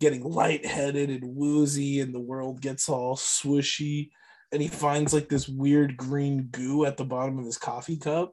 getting 0.00 0.22
lightheaded 0.22 1.10
and 1.10 1.36
woozy, 1.36 2.00
and 2.00 2.14
the 2.14 2.20
world 2.20 2.60
gets 2.60 2.88
all 2.88 3.16
swooshy. 3.16 4.10
And 4.52 4.62
he 4.62 4.68
finds 4.68 5.12
like 5.12 5.28
this 5.28 5.48
weird 5.48 5.96
green 5.96 6.48
goo 6.50 6.84
at 6.84 6.96
the 6.96 7.04
bottom 7.04 7.38
of 7.38 7.44
his 7.44 7.58
coffee 7.58 7.98
cup. 7.98 8.32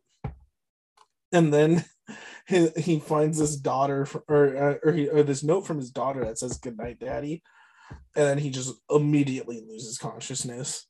And 1.32 1.52
then 1.54 1.84
he, 2.48 2.70
he 2.78 3.00
finds 3.00 3.40
this 3.40 3.56
daughter, 3.56 4.08
or, 4.28 4.58
uh, 4.58 4.76
or, 4.84 4.92
he, 4.94 5.10
or 5.10 5.24
this 5.24 5.44
note 5.44 5.66
from 5.66 5.78
his 5.78 5.92
daughter 5.92 6.24
that 6.24 6.38
says, 6.38 6.58
Good 6.58 6.78
night, 6.78 7.00
daddy. 7.00 7.42
And 8.16 8.26
then 8.26 8.38
he 8.38 8.50
just 8.50 8.76
immediately 8.90 9.64
loses 9.68 9.98
consciousness. 9.98 10.86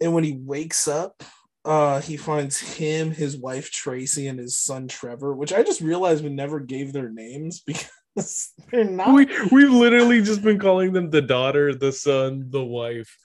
And 0.00 0.14
when 0.14 0.24
he 0.24 0.38
wakes 0.40 0.88
up, 0.88 1.22
uh 1.64 2.00
he 2.00 2.16
finds 2.16 2.58
him 2.58 3.10
his 3.10 3.36
wife 3.36 3.70
tracy 3.70 4.26
and 4.26 4.38
his 4.38 4.58
son 4.58 4.86
trevor 4.86 5.34
which 5.34 5.52
i 5.52 5.62
just 5.62 5.80
realized 5.80 6.22
we 6.22 6.30
never 6.30 6.60
gave 6.60 6.92
their 6.92 7.08
names 7.10 7.60
because 7.66 8.52
they're 8.70 8.84
not 8.84 9.12
we, 9.12 9.26
we've 9.50 9.72
literally 9.72 10.22
just 10.22 10.42
been 10.42 10.58
calling 10.58 10.92
them 10.92 11.10
the 11.10 11.22
daughter 11.22 11.74
the 11.74 11.92
son 11.92 12.46
the 12.50 12.64
wife. 12.64 13.16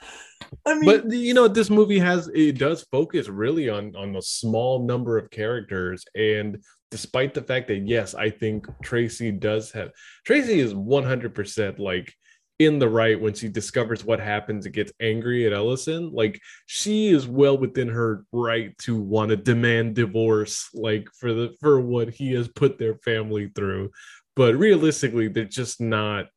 I 0.65 0.73
mean, 0.75 0.85
but 0.85 1.11
you 1.11 1.33
know, 1.33 1.47
this 1.47 1.69
movie 1.69 1.99
has 1.99 2.29
it 2.33 2.57
does 2.57 2.83
focus 2.91 3.27
really 3.27 3.69
on 3.69 3.95
on 3.95 4.15
a 4.15 4.21
small 4.21 4.85
number 4.85 5.17
of 5.17 5.29
characters, 5.29 6.03
and 6.15 6.63
despite 6.91 7.33
the 7.33 7.41
fact 7.41 7.67
that 7.67 7.87
yes, 7.87 8.15
I 8.15 8.29
think 8.29 8.67
Tracy 8.83 9.31
does 9.31 9.71
have 9.71 9.91
Tracy 10.25 10.59
is 10.59 10.73
one 10.73 11.03
hundred 11.03 11.35
percent 11.35 11.79
like 11.79 12.13
in 12.59 12.77
the 12.77 12.89
right 12.89 13.19
when 13.19 13.33
she 13.33 13.47
discovers 13.47 14.03
what 14.03 14.19
happens 14.19 14.65
and 14.65 14.75
gets 14.75 14.91
angry 14.99 15.47
at 15.47 15.53
Ellison. 15.53 16.11
Like 16.11 16.41
she 16.65 17.07
is 17.07 17.25
well 17.25 17.57
within 17.57 17.87
her 17.87 18.25
right 18.33 18.77
to 18.79 18.97
want 18.97 19.29
to 19.29 19.37
demand 19.37 19.95
divorce, 19.95 20.69
like 20.73 21.07
for 21.17 21.33
the 21.33 21.55
for 21.61 21.79
what 21.79 22.09
he 22.09 22.33
has 22.33 22.49
put 22.49 22.77
their 22.77 22.95
family 22.95 23.49
through. 23.55 23.91
But 24.35 24.55
realistically, 24.55 25.29
they're 25.29 25.45
just 25.45 25.79
not 25.79 26.27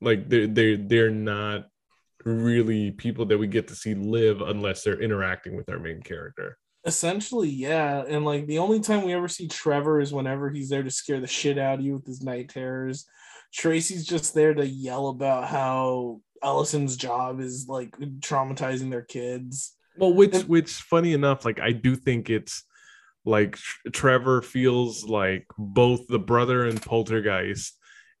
like 0.00 0.28
they're 0.28 0.48
they're 0.48 0.76
they're 0.76 1.10
not 1.10 1.66
really 2.24 2.90
people 2.90 3.26
that 3.26 3.38
we 3.38 3.46
get 3.46 3.68
to 3.68 3.76
see 3.76 3.94
live 3.94 4.40
unless 4.40 4.82
they're 4.82 5.00
interacting 5.00 5.56
with 5.56 5.70
our 5.70 5.78
main 5.78 6.02
character. 6.02 6.58
Essentially, 6.84 7.48
yeah. 7.48 8.02
And 8.06 8.24
like 8.24 8.46
the 8.46 8.58
only 8.58 8.80
time 8.80 9.04
we 9.04 9.12
ever 9.12 9.28
see 9.28 9.46
Trevor 9.46 10.00
is 10.00 10.12
whenever 10.12 10.50
he's 10.50 10.68
there 10.68 10.82
to 10.82 10.90
scare 10.90 11.20
the 11.20 11.26
shit 11.26 11.58
out 11.58 11.78
of 11.78 11.84
you 11.84 11.94
with 11.94 12.06
his 12.06 12.22
night 12.22 12.48
terrors 12.48 13.06
Tracy's 13.52 14.06
just 14.06 14.34
there 14.34 14.54
to 14.54 14.66
yell 14.66 15.08
about 15.08 15.48
how 15.48 16.20
Ellison's 16.42 16.96
job 16.96 17.40
is 17.40 17.66
like 17.68 17.96
traumatizing 18.20 18.90
their 18.90 19.02
kids. 19.02 19.74
Well, 19.96 20.12
which 20.12 20.34
and, 20.34 20.44
which 20.44 20.72
funny 20.72 21.12
enough, 21.12 21.44
like 21.44 21.60
I 21.60 21.72
do 21.72 21.96
think 21.96 22.30
it's 22.30 22.64
like 23.24 23.58
Trevor 23.92 24.42
feels 24.42 25.04
like 25.04 25.46
both 25.58 26.06
the 26.08 26.18
brother 26.18 26.66
and 26.66 26.80
poltergeist 26.80 27.78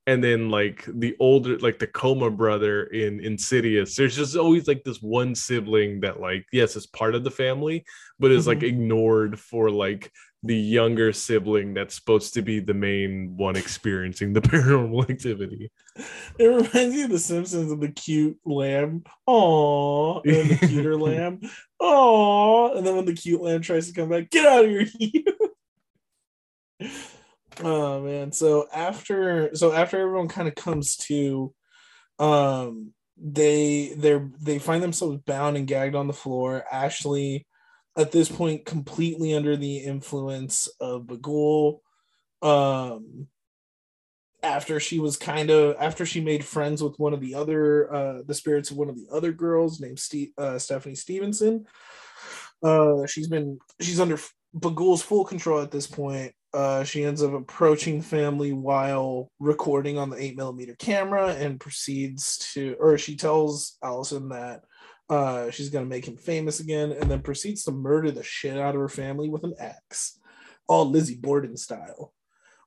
and 0.08 0.24
then 0.24 0.48
like 0.48 0.86
the 0.88 1.14
older 1.20 1.58
like 1.58 1.78
the 1.78 1.86
coma 1.86 2.30
brother 2.30 2.84
in 2.84 3.20
insidious 3.20 3.94
there's 3.94 4.16
just 4.16 4.36
always 4.36 4.66
like 4.66 4.82
this 4.82 5.02
one 5.02 5.34
sibling 5.34 6.00
that 6.00 6.18
like 6.18 6.46
yes 6.50 6.76
is 6.76 6.86
part 6.86 7.14
of 7.14 7.24
the 7.24 7.30
family 7.30 7.84
but 8.18 8.30
is 8.30 8.42
mm-hmm. 8.42 8.48
like 8.48 8.62
ignored 8.62 9.38
for 9.38 9.70
like 9.70 10.10
the 10.42 10.56
younger 10.56 11.12
sibling 11.12 11.74
that's 11.74 11.96
supposed 11.96 12.34
to 12.34 12.42
be 12.42 12.60
the 12.60 12.74
main 12.74 13.36
one 13.36 13.56
experiencing 13.56 14.32
the 14.32 14.40
paranormal 14.40 15.10
activity. 15.10 15.70
It 16.38 16.46
reminds 16.46 16.94
me 16.94 17.02
of 17.02 17.10
The 17.10 17.18
Simpsons 17.18 17.72
of 17.72 17.80
the 17.80 17.90
cute 17.90 18.38
lamb. 18.44 19.02
Oh, 19.26 20.20
and 20.20 20.50
the 20.50 20.56
cuter 20.68 20.96
lamb. 20.96 21.40
Oh, 21.80 22.76
and 22.76 22.86
then 22.86 22.96
when 22.96 23.04
the 23.04 23.14
cute 23.14 23.42
lamb 23.42 23.62
tries 23.62 23.88
to 23.88 23.92
come 23.92 24.10
back, 24.10 24.30
get 24.30 24.46
out 24.46 24.64
of 24.64 24.70
here, 24.70 25.24
oh 27.64 28.02
man. 28.02 28.30
So 28.30 28.68
after 28.72 29.54
so 29.56 29.72
after 29.72 29.98
everyone 30.00 30.28
kind 30.28 30.46
of 30.46 30.54
comes 30.54 30.96
to, 31.08 31.52
um, 32.20 32.92
they 33.20 33.94
they're 33.96 34.30
they 34.40 34.60
find 34.60 34.82
themselves 34.82 35.18
bound 35.26 35.56
and 35.56 35.66
gagged 35.66 35.96
on 35.96 36.06
the 36.06 36.12
floor. 36.12 36.64
Ashley 36.70 37.47
at 37.98 38.12
this 38.12 38.30
point 38.30 38.64
completely 38.64 39.34
under 39.34 39.56
the 39.56 39.78
influence 39.78 40.68
of 40.80 41.02
Bughuul. 41.02 41.80
Um, 42.40 43.26
after 44.44 44.78
she 44.78 45.00
was 45.00 45.16
kind 45.16 45.50
of 45.50 45.74
after 45.80 46.06
she 46.06 46.20
made 46.20 46.44
friends 46.44 46.80
with 46.80 46.96
one 46.98 47.12
of 47.12 47.20
the 47.20 47.34
other 47.34 47.92
uh, 47.92 48.22
the 48.24 48.34
spirits 48.34 48.70
of 48.70 48.76
one 48.76 48.88
of 48.88 48.94
the 48.94 49.08
other 49.12 49.32
girls 49.32 49.80
named 49.80 49.98
Steve, 49.98 50.30
uh, 50.38 50.58
Stephanie 50.58 50.94
Stevenson. 50.94 51.66
Uh, 52.62 53.04
she's 53.06 53.26
been 53.26 53.58
she's 53.80 53.98
under 53.98 54.18
Bughuul's 54.56 55.02
full 55.02 55.24
control 55.24 55.60
at 55.60 55.72
this 55.72 55.88
point. 55.88 56.32
Uh, 56.54 56.84
she 56.84 57.04
ends 57.04 57.22
up 57.22 57.32
approaching 57.32 58.00
family 58.00 58.52
while 58.52 59.30
recording 59.40 59.98
on 59.98 60.08
the 60.08 60.16
eight 60.16 60.36
millimeter 60.36 60.74
camera 60.76 61.34
and 61.34 61.60
proceeds 61.60 62.38
to, 62.54 62.74
or 62.80 62.96
she 62.96 63.16
tells 63.16 63.76
Allison 63.82 64.28
that 64.30 64.62
uh, 65.08 65.50
she's 65.50 65.70
going 65.70 65.84
to 65.84 65.88
make 65.88 66.06
him 66.06 66.16
famous 66.16 66.60
again, 66.60 66.92
and 66.92 67.10
then 67.10 67.22
proceeds 67.22 67.64
to 67.64 67.72
murder 67.72 68.10
the 68.10 68.22
shit 68.22 68.58
out 68.58 68.74
of 68.74 68.80
her 68.80 68.88
family 68.88 69.28
with 69.28 69.44
an 69.44 69.54
axe, 69.58 70.18
all 70.66 70.88
Lizzie 70.88 71.16
Borden 71.16 71.56
style. 71.56 72.12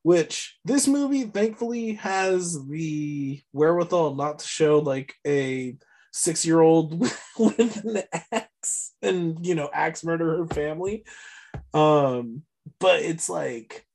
Which 0.04 0.58
this 0.66 0.88
movie 0.88 1.26
thankfully 1.26 1.94
has 1.94 2.58
the 2.68 3.40
wherewithal 3.54 4.16
not 4.16 4.40
to 4.40 4.48
show 4.48 4.80
like 4.80 5.14
a 5.28 5.76
six 6.12 6.44
year 6.44 6.60
old 6.60 7.00
with 7.40 7.86
an 7.86 8.04
axe 8.32 8.94
and, 9.04 9.46
you 9.46 9.54
know, 9.54 9.70
axe 9.72 10.04
murder 10.04 10.38
her 10.38 10.48
family. 10.48 11.06
Um, 11.74 12.42
but 12.80 13.02
it's 13.02 13.30
like, 13.30 13.86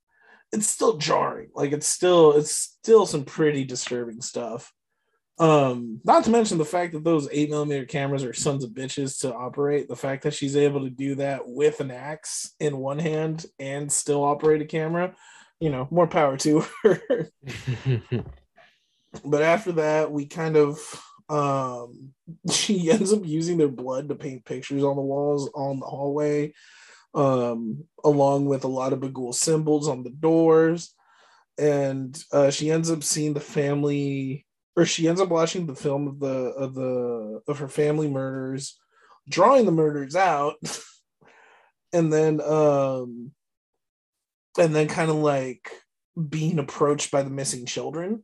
it's 0.52 0.68
still 0.68 0.96
jarring. 0.96 1.50
Like, 1.54 1.72
it's 1.72 1.88
still, 1.88 2.36
it's 2.36 2.52
still 2.52 3.04
some 3.04 3.24
pretty 3.24 3.64
disturbing 3.64 4.20
stuff. 4.20 4.72
Um, 5.38 6.00
not 6.02 6.24
to 6.24 6.30
mention 6.30 6.56
the 6.56 6.64
fact 6.64 6.94
that 6.94 7.04
those 7.04 7.28
eight 7.30 7.50
millimeter 7.50 7.84
cameras 7.84 8.24
are 8.24 8.32
sons 8.32 8.64
of 8.64 8.70
bitches 8.70 9.20
to 9.20 9.34
operate. 9.34 9.88
The 9.88 9.96
fact 9.96 10.22
that 10.22 10.34
she's 10.34 10.56
able 10.56 10.80
to 10.80 10.90
do 10.90 11.16
that 11.16 11.42
with 11.44 11.80
an 11.80 11.90
axe 11.90 12.54
in 12.58 12.78
one 12.78 12.98
hand 12.98 13.44
and 13.58 13.92
still 13.92 14.24
operate 14.24 14.62
a 14.62 14.64
camera, 14.64 15.14
you 15.60 15.68
know, 15.68 15.88
more 15.90 16.06
power 16.06 16.38
to 16.38 16.60
her. 16.82 17.30
but 19.24 19.42
after 19.42 19.72
that, 19.72 20.10
we 20.10 20.26
kind 20.26 20.56
of 20.56 20.78
um 21.28 22.12
she 22.50 22.90
ends 22.90 23.12
up 23.12 23.26
using 23.26 23.58
their 23.58 23.68
blood 23.68 24.08
to 24.08 24.14
paint 24.14 24.44
pictures 24.44 24.84
on 24.84 24.96
the 24.96 25.02
walls 25.02 25.50
on 25.54 25.80
the 25.80 25.86
hallway, 25.86 26.54
um, 27.14 27.84
along 28.04 28.46
with 28.46 28.64
a 28.64 28.68
lot 28.68 28.94
of 28.94 29.00
Bughuul 29.00 29.34
symbols 29.34 29.86
on 29.86 30.02
the 30.02 30.10
doors. 30.10 30.94
And 31.58 32.18
uh, 32.32 32.50
she 32.50 32.70
ends 32.70 32.90
up 32.90 33.02
seeing 33.02 33.34
the 33.34 33.40
family 33.40 34.45
or 34.76 34.84
she 34.84 35.08
ends 35.08 35.20
up 35.20 35.30
watching 35.30 35.66
the 35.66 35.74
film 35.74 36.06
of 36.06 36.20
the 36.20 36.26
of 36.26 36.74
the 36.74 37.42
of 37.48 37.58
her 37.58 37.68
family 37.68 38.08
murders, 38.08 38.78
drawing 39.28 39.64
the 39.64 39.72
murders 39.72 40.14
out, 40.14 40.56
and 41.92 42.12
then 42.12 42.40
um 42.42 43.32
and 44.58 44.74
then 44.74 44.88
kind 44.88 45.10
of 45.10 45.16
like 45.16 45.70
being 46.28 46.58
approached 46.58 47.10
by 47.10 47.22
the 47.22 47.30
missing 47.30 47.64
children. 47.64 48.22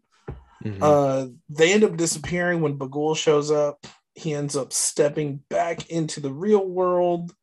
Mm-hmm. 0.63 0.83
Uh 0.83 1.27
they 1.49 1.73
end 1.73 1.85
up 1.85 1.97
disappearing 1.97 2.61
when 2.61 2.79
Bughuul 2.79 3.17
shows 3.17 3.51
up. 3.51 3.87
He 4.15 4.35
ends 4.35 4.57
up 4.57 4.73
stepping 4.73 5.41
back 5.49 5.89
into 5.91 6.21
the 6.21 6.33
real 6.33 6.67
world. 6.67 7.35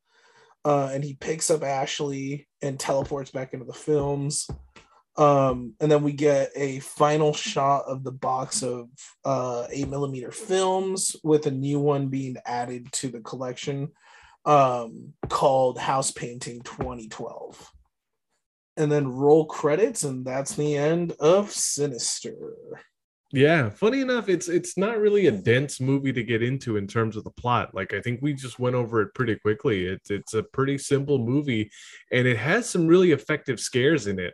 Uh, 0.65 0.89
and 0.91 1.05
he 1.05 1.13
picks 1.13 1.49
up 1.49 1.63
Ashley 1.63 2.47
and 2.61 2.77
teleports 2.77 3.31
back 3.31 3.53
into 3.53 3.65
the 3.65 3.73
films. 3.73 4.45
Um, 5.19 5.73
and 5.81 5.91
then 5.91 6.01
we 6.01 6.13
get 6.13 6.49
a 6.55 6.79
final 6.79 7.33
shot 7.33 7.83
of 7.87 8.05
the 8.05 8.11
box 8.11 8.63
of 8.63 8.87
uh, 9.25 9.67
eight 9.69 9.89
millimeter 9.89 10.31
films 10.31 11.13
with 11.25 11.45
a 11.45 11.51
new 11.51 11.77
one 11.77 12.07
being 12.07 12.37
added 12.45 12.89
to 12.93 13.09
the 13.09 13.19
collection 13.19 13.89
um, 14.45 15.13
called 15.27 15.77
House 15.77 16.11
Painting 16.11 16.61
2012. 16.61 17.69
And 18.77 18.89
then 18.89 19.09
roll 19.09 19.45
credits, 19.45 20.03
and 20.05 20.25
that's 20.25 20.55
the 20.55 20.77
end 20.77 21.11
of 21.19 21.51
Sinister. 21.51 22.53
Yeah, 23.33 23.69
funny 23.69 23.99
enough, 23.99 24.29
it's 24.29 24.47
it's 24.47 24.77
not 24.77 24.99
really 24.99 25.27
a 25.27 25.31
dense 25.31 25.81
movie 25.81 26.13
to 26.13 26.23
get 26.23 26.41
into 26.41 26.77
in 26.77 26.87
terms 26.87 27.17
of 27.17 27.25
the 27.25 27.29
plot. 27.31 27.75
Like 27.75 27.93
I 27.93 28.01
think 28.01 28.21
we 28.21 28.33
just 28.33 28.57
went 28.57 28.75
over 28.77 29.01
it 29.01 29.13
pretty 29.13 29.35
quickly. 29.35 29.85
It's 29.85 30.09
it's 30.09 30.33
a 30.33 30.43
pretty 30.43 30.77
simple 30.77 31.19
movie, 31.19 31.69
and 32.11 32.25
it 32.25 32.37
has 32.37 32.69
some 32.69 32.87
really 32.87 33.11
effective 33.11 33.59
scares 33.59 34.07
in 34.07 34.17
it. 34.17 34.33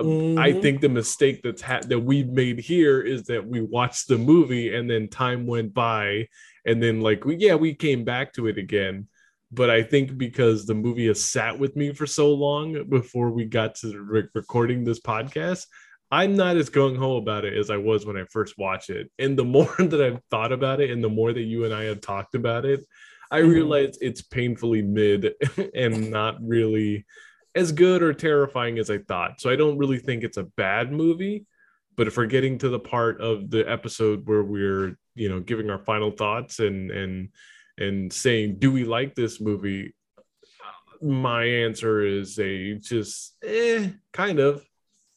Mm-hmm. 0.00 0.38
I 0.38 0.52
think 0.52 0.80
the 0.80 0.88
mistake 0.88 1.42
that's 1.42 1.62
ha- 1.62 1.80
that 1.86 2.00
we've 2.00 2.28
made 2.28 2.58
here 2.58 3.00
is 3.00 3.24
that 3.24 3.46
we 3.46 3.60
watched 3.60 4.08
the 4.08 4.18
movie 4.18 4.74
and 4.74 4.88
then 4.90 5.08
time 5.08 5.46
went 5.46 5.74
by, 5.74 6.28
and 6.66 6.82
then 6.82 7.00
like 7.00 7.24
we 7.24 7.36
yeah 7.36 7.54
we 7.54 7.74
came 7.74 8.04
back 8.04 8.32
to 8.34 8.46
it 8.48 8.58
again, 8.58 9.08
but 9.52 9.70
I 9.70 9.82
think 9.82 10.16
because 10.16 10.64
the 10.64 10.74
movie 10.74 11.06
has 11.08 11.22
sat 11.22 11.58
with 11.58 11.76
me 11.76 11.92
for 11.92 12.06
so 12.06 12.32
long 12.32 12.88
before 12.88 13.30
we 13.30 13.44
got 13.44 13.74
to 13.76 13.98
re- 14.00 14.28
recording 14.34 14.82
this 14.82 15.00
podcast, 15.00 15.66
I'm 16.10 16.36
not 16.36 16.56
as 16.56 16.70
gung 16.70 16.96
ho 16.96 17.16
about 17.16 17.44
it 17.44 17.56
as 17.56 17.70
I 17.70 17.76
was 17.76 18.06
when 18.06 18.16
I 18.16 18.24
first 18.30 18.58
watched 18.58 18.90
it. 18.90 19.10
And 19.18 19.38
the 19.38 19.44
more 19.56 19.74
that 19.78 20.00
I've 20.00 20.20
thought 20.30 20.52
about 20.52 20.80
it, 20.80 20.90
and 20.90 21.04
the 21.04 21.08
more 21.10 21.32
that 21.32 21.42
you 21.42 21.64
and 21.64 21.74
I 21.74 21.84
have 21.84 22.00
talked 22.00 22.34
about 22.34 22.64
it, 22.64 22.80
I 23.30 23.40
mm-hmm. 23.40 23.50
realize 23.50 23.98
it's 24.00 24.22
painfully 24.22 24.82
mid 24.82 25.34
and 25.74 26.10
not 26.10 26.36
really 26.42 27.04
as 27.54 27.72
good 27.72 28.02
or 28.02 28.12
terrifying 28.12 28.78
as 28.78 28.90
I 28.90 28.98
thought. 28.98 29.40
So 29.40 29.50
I 29.50 29.56
don't 29.56 29.78
really 29.78 29.98
think 29.98 30.24
it's 30.24 30.36
a 30.36 30.44
bad 30.44 30.92
movie. 30.92 31.46
But 31.96 32.06
if 32.06 32.16
we're 32.16 32.26
getting 32.26 32.58
to 32.58 32.68
the 32.68 32.78
part 32.78 33.20
of 33.20 33.50
the 33.50 33.70
episode 33.70 34.26
where 34.26 34.42
we're, 34.42 34.96
you 35.14 35.28
know, 35.28 35.40
giving 35.40 35.68
our 35.70 35.78
final 35.78 36.10
thoughts 36.10 36.58
and 36.58 36.90
and 36.90 37.28
and 37.78 38.12
saying, 38.12 38.56
do 38.58 38.72
we 38.72 38.84
like 38.84 39.14
this 39.14 39.40
movie? 39.40 39.94
My 41.02 41.44
answer 41.44 42.04
is 42.04 42.38
a 42.38 42.74
just 42.74 43.36
eh, 43.44 43.88
kind 44.12 44.38
of. 44.38 44.64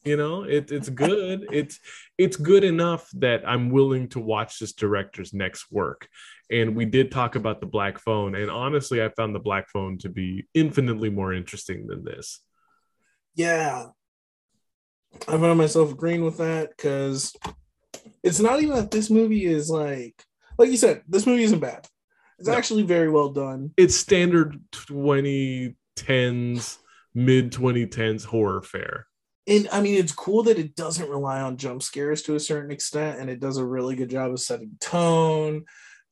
You 0.04 0.18
know, 0.18 0.44
it, 0.44 0.72
it's 0.72 0.90
good. 0.90 1.48
it's 1.52 1.80
it's 2.18 2.38
good 2.38 2.64
enough 2.64 3.10
that 3.16 3.48
I'm 3.48 3.72
willing 3.72 4.08
to 4.10 4.20
watch 4.20 4.60
this 4.60 4.74
director's 4.74 5.34
next 5.34 5.72
work 5.72 6.08
and 6.52 6.76
we 6.76 6.86
did 6.86 7.12
talk 7.12 7.36
about 7.36 7.60
the 7.60 7.66
black 7.66 7.98
phone 7.98 8.36
and 8.36 8.52
honestly 8.52 9.02
i 9.02 9.10
found 9.10 9.34
the 9.34 9.40
black 9.40 9.68
phone 9.70 9.98
to 9.98 10.10
be 10.10 10.46
infinitely 10.54 11.10
more 11.10 11.34
interesting 11.34 11.88
than 11.88 12.04
this. 12.04 12.42
Yeah. 13.36 13.88
I 15.28 15.38
found 15.38 15.58
myself 15.58 15.92
agreeing 15.92 16.24
with 16.24 16.38
that 16.38 16.72
because 16.76 17.36
it's 18.24 18.40
not 18.40 18.62
even 18.62 18.76
that 18.76 18.92
this 18.92 19.10
movie 19.10 19.46
is 19.46 19.70
like 19.70 20.24
like 20.58 20.70
you 20.70 20.78
said 20.78 21.04
this 21.08 21.26
movie 21.26 21.44
isn't 21.44 21.60
bad. 21.60 21.88
It's 22.40 22.50
no. 22.50 22.56
actually 22.56 22.84
very 22.84 23.10
well 23.10 23.30
done. 23.30 23.72
It's 23.78 23.96
standard 23.96 24.60
2010s 24.72 26.78
mid 27.14 27.52
2010s 27.52 28.26
horror 28.26 28.62
fare. 28.62 29.08
And 29.48 29.70
I 29.72 29.80
mean, 29.80 29.96
it's 29.96 30.12
cool 30.12 30.44
that 30.44 30.58
it 30.58 30.76
doesn't 30.76 31.10
rely 31.10 31.40
on 31.40 31.58
jump 31.58 31.84
scares 31.84 32.24
to 32.24 32.36
a 32.36 32.40
certain 32.40 32.72
extent, 32.72 33.20
and 33.20 33.30
it 33.30 33.40
does 33.40 33.58
a 33.58 33.66
really 33.66 33.96
good 33.96 34.10
job 34.10 34.32
of 34.32 34.40
setting 34.40 34.72
tone 34.80 35.66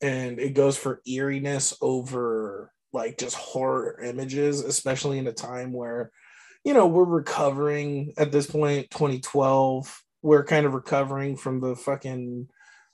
and 0.04 0.38
it 0.38 0.54
goes 0.54 0.78
for 0.78 1.02
eeriness 1.08 1.76
over 1.82 2.72
like 2.92 3.18
just 3.18 3.36
horror 3.36 4.00
images, 4.04 4.60
especially 4.62 5.18
in 5.18 5.26
a 5.28 5.34
time 5.34 5.72
where, 5.72 6.12
you 6.64 6.74
know, 6.74 6.86
we're 6.88 7.06
recovering 7.06 8.14
at 8.18 8.32
this 8.32 8.46
point, 8.46 8.92
2012. 8.92 10.02
We're 10.22 10.44
kind 10.44 10.66
of 10.66 10.74
recovering 10.74 11.38
from 11.38 11.60
the 11.62 11.76
fucking 11.76 12.50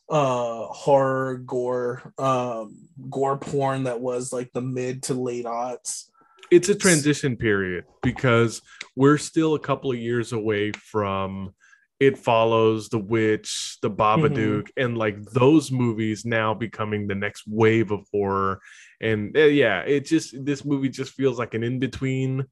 uh 0.09 0.65
horror 0.65 1.37
gore 1.37 2.13
um 2.17 2.87
gore 3.11 3.37
porn 3.37 3.83
that 3.83 3.99
was 3.99 4.33
like 4.33 4.51
the 4.53 4.61
mid 4.61 5.03
to 5.03 5.13
late 5.13 5.45
aughts 5.45 6.05
it's 6.49 6.67
a 6.67 6.73
transition 6.73 7.37
period 7.37 7.85
because 8.01 8.63
we're 8.95 9.19
still 9.19 9.53
a 9.53 9.59
couple 9.59 9.91
of 9.91 9.99
years 9.99 10.31
away 10.31 10.71
from 10.71 11.53
it 11.99 12.17
follows 12.17 12.89
the 12.89 12.97
witch 12.97 13.77
the 13.81 13.91
babadook 13.91 14.63
mm-hmm. 14.63 14.83
and 14.83 14.97
like 14.97 15.21
those 15.25 15.71
movies 15.71 16.25
now 16.25 16.53
becoming 16.53 17.07
the 17.07 17.15
next 17.15 17.43
wave 17.47 17.91
of 17.91 18.05
horror 18.11 18.59
and 19.01 19.35
uh, 19.37 19.41
yeah 19.41 19.81
it 19.81 20.05
just 20.05 20.33
this 20.45 20.63
movie 20.63 20.89
just 20.89 21.13
feels 21.13 21.37
like 21.37 21.53
an 21.53 21.63
in-between 21.63 22.45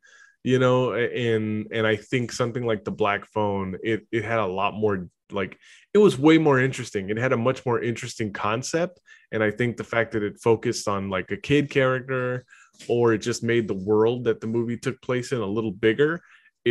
you 0.43 0.59
know 0.59 0.93
and 0.93 1.67
and 1.71 1.87
i 1.87 1.95
think 1.95 2.31
something 2.31 2.65
like 2.65 2.83
the 2.83 2.91
black 2.91 3.25
phone 3.25 3.77
it 3.83 4.05
it 4.11 4.23
had 4.23 4.39
a 4.39 4.45
lot 4.45 4.73
more 4.73 5.07
like 5.31 5.57
it 5.93 5.97
was 5.97 6.17
way 6.17 6.37
more 6.37 6.59
interesting 6.59 7.09
it 7.09 7.17
had 7.17 7.33
a 7.33 7.37
much 7.37 7.65
more 7.65 7.81
interesting 7.81 8.31
concept 8.31 8.99
and 9.31 9.43
i 9.43 9.51
think 9.51 9.75
the 9.75 9.83
fact 9.83 10.11
that 10.11 10.23
it 10.23 10.39
focused 10.39 10.87
on 10.87 11.09
like 11.09 11.31
a 11.31 11.37
kid 11.37 11.69
character 11.69 12.45
or 12.87 13.13
it 13.13 13.19
just 13.19 13.43
made 13.43 13.67
the 13.67 13.73
world 13.73 14.23
that 14.25 14.39
the 14.39 14.47
movie 14.47 14.77
took 14.77 15.01
place 15.01 15.31
in 15.31 15.39
a 15.39 15.45
little 15.45 15.71
bigger 15.71 16.21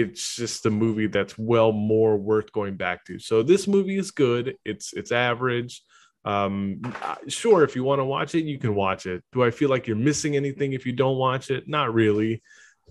it's 0.00 0.36
just 0.36 0.66
a 0.66 0.70
movie 0.70 1.06
that's 1.06 1.38
well 1.38 1.72
more 1.72 2.16
worth 2.16 2.52
going 2.52 2.76
back 2.76 3.04
to. 3.06 3.18
So 3.18 3.42
this 3.42 3.66
movie 3.66 3.98
is 3.98 4.10
good. 4.10 4.56
It's 4.64 4.92
it's 4.92 5.12
average. 5.12 5.82
Um 6.24 6.82
sure 7.28 7.62
if 7.62 7.76
you 7.76 7.84
want 7.84 8.00
to 8.00 8.04
watch 8.04 8.34
it 8.34 8.44
you 8.44 8.58
can 8.58 8.74
watch 8.74 9.06
it. 9.06 9.22
Do 9.32 9.42
i 9.42 9.50
feel 9.50 9.70
like 9.70 9.86
you're 9.86 9.96
missing 9.96 10.36
anything 10.36 10.72
if 10.72 10.84
you 10.84 10.92
don't 10.92 11.16
watch 11.16 11.50
it? 11.50 11.66
Not 11.66 11.94
really. 11.94 12.42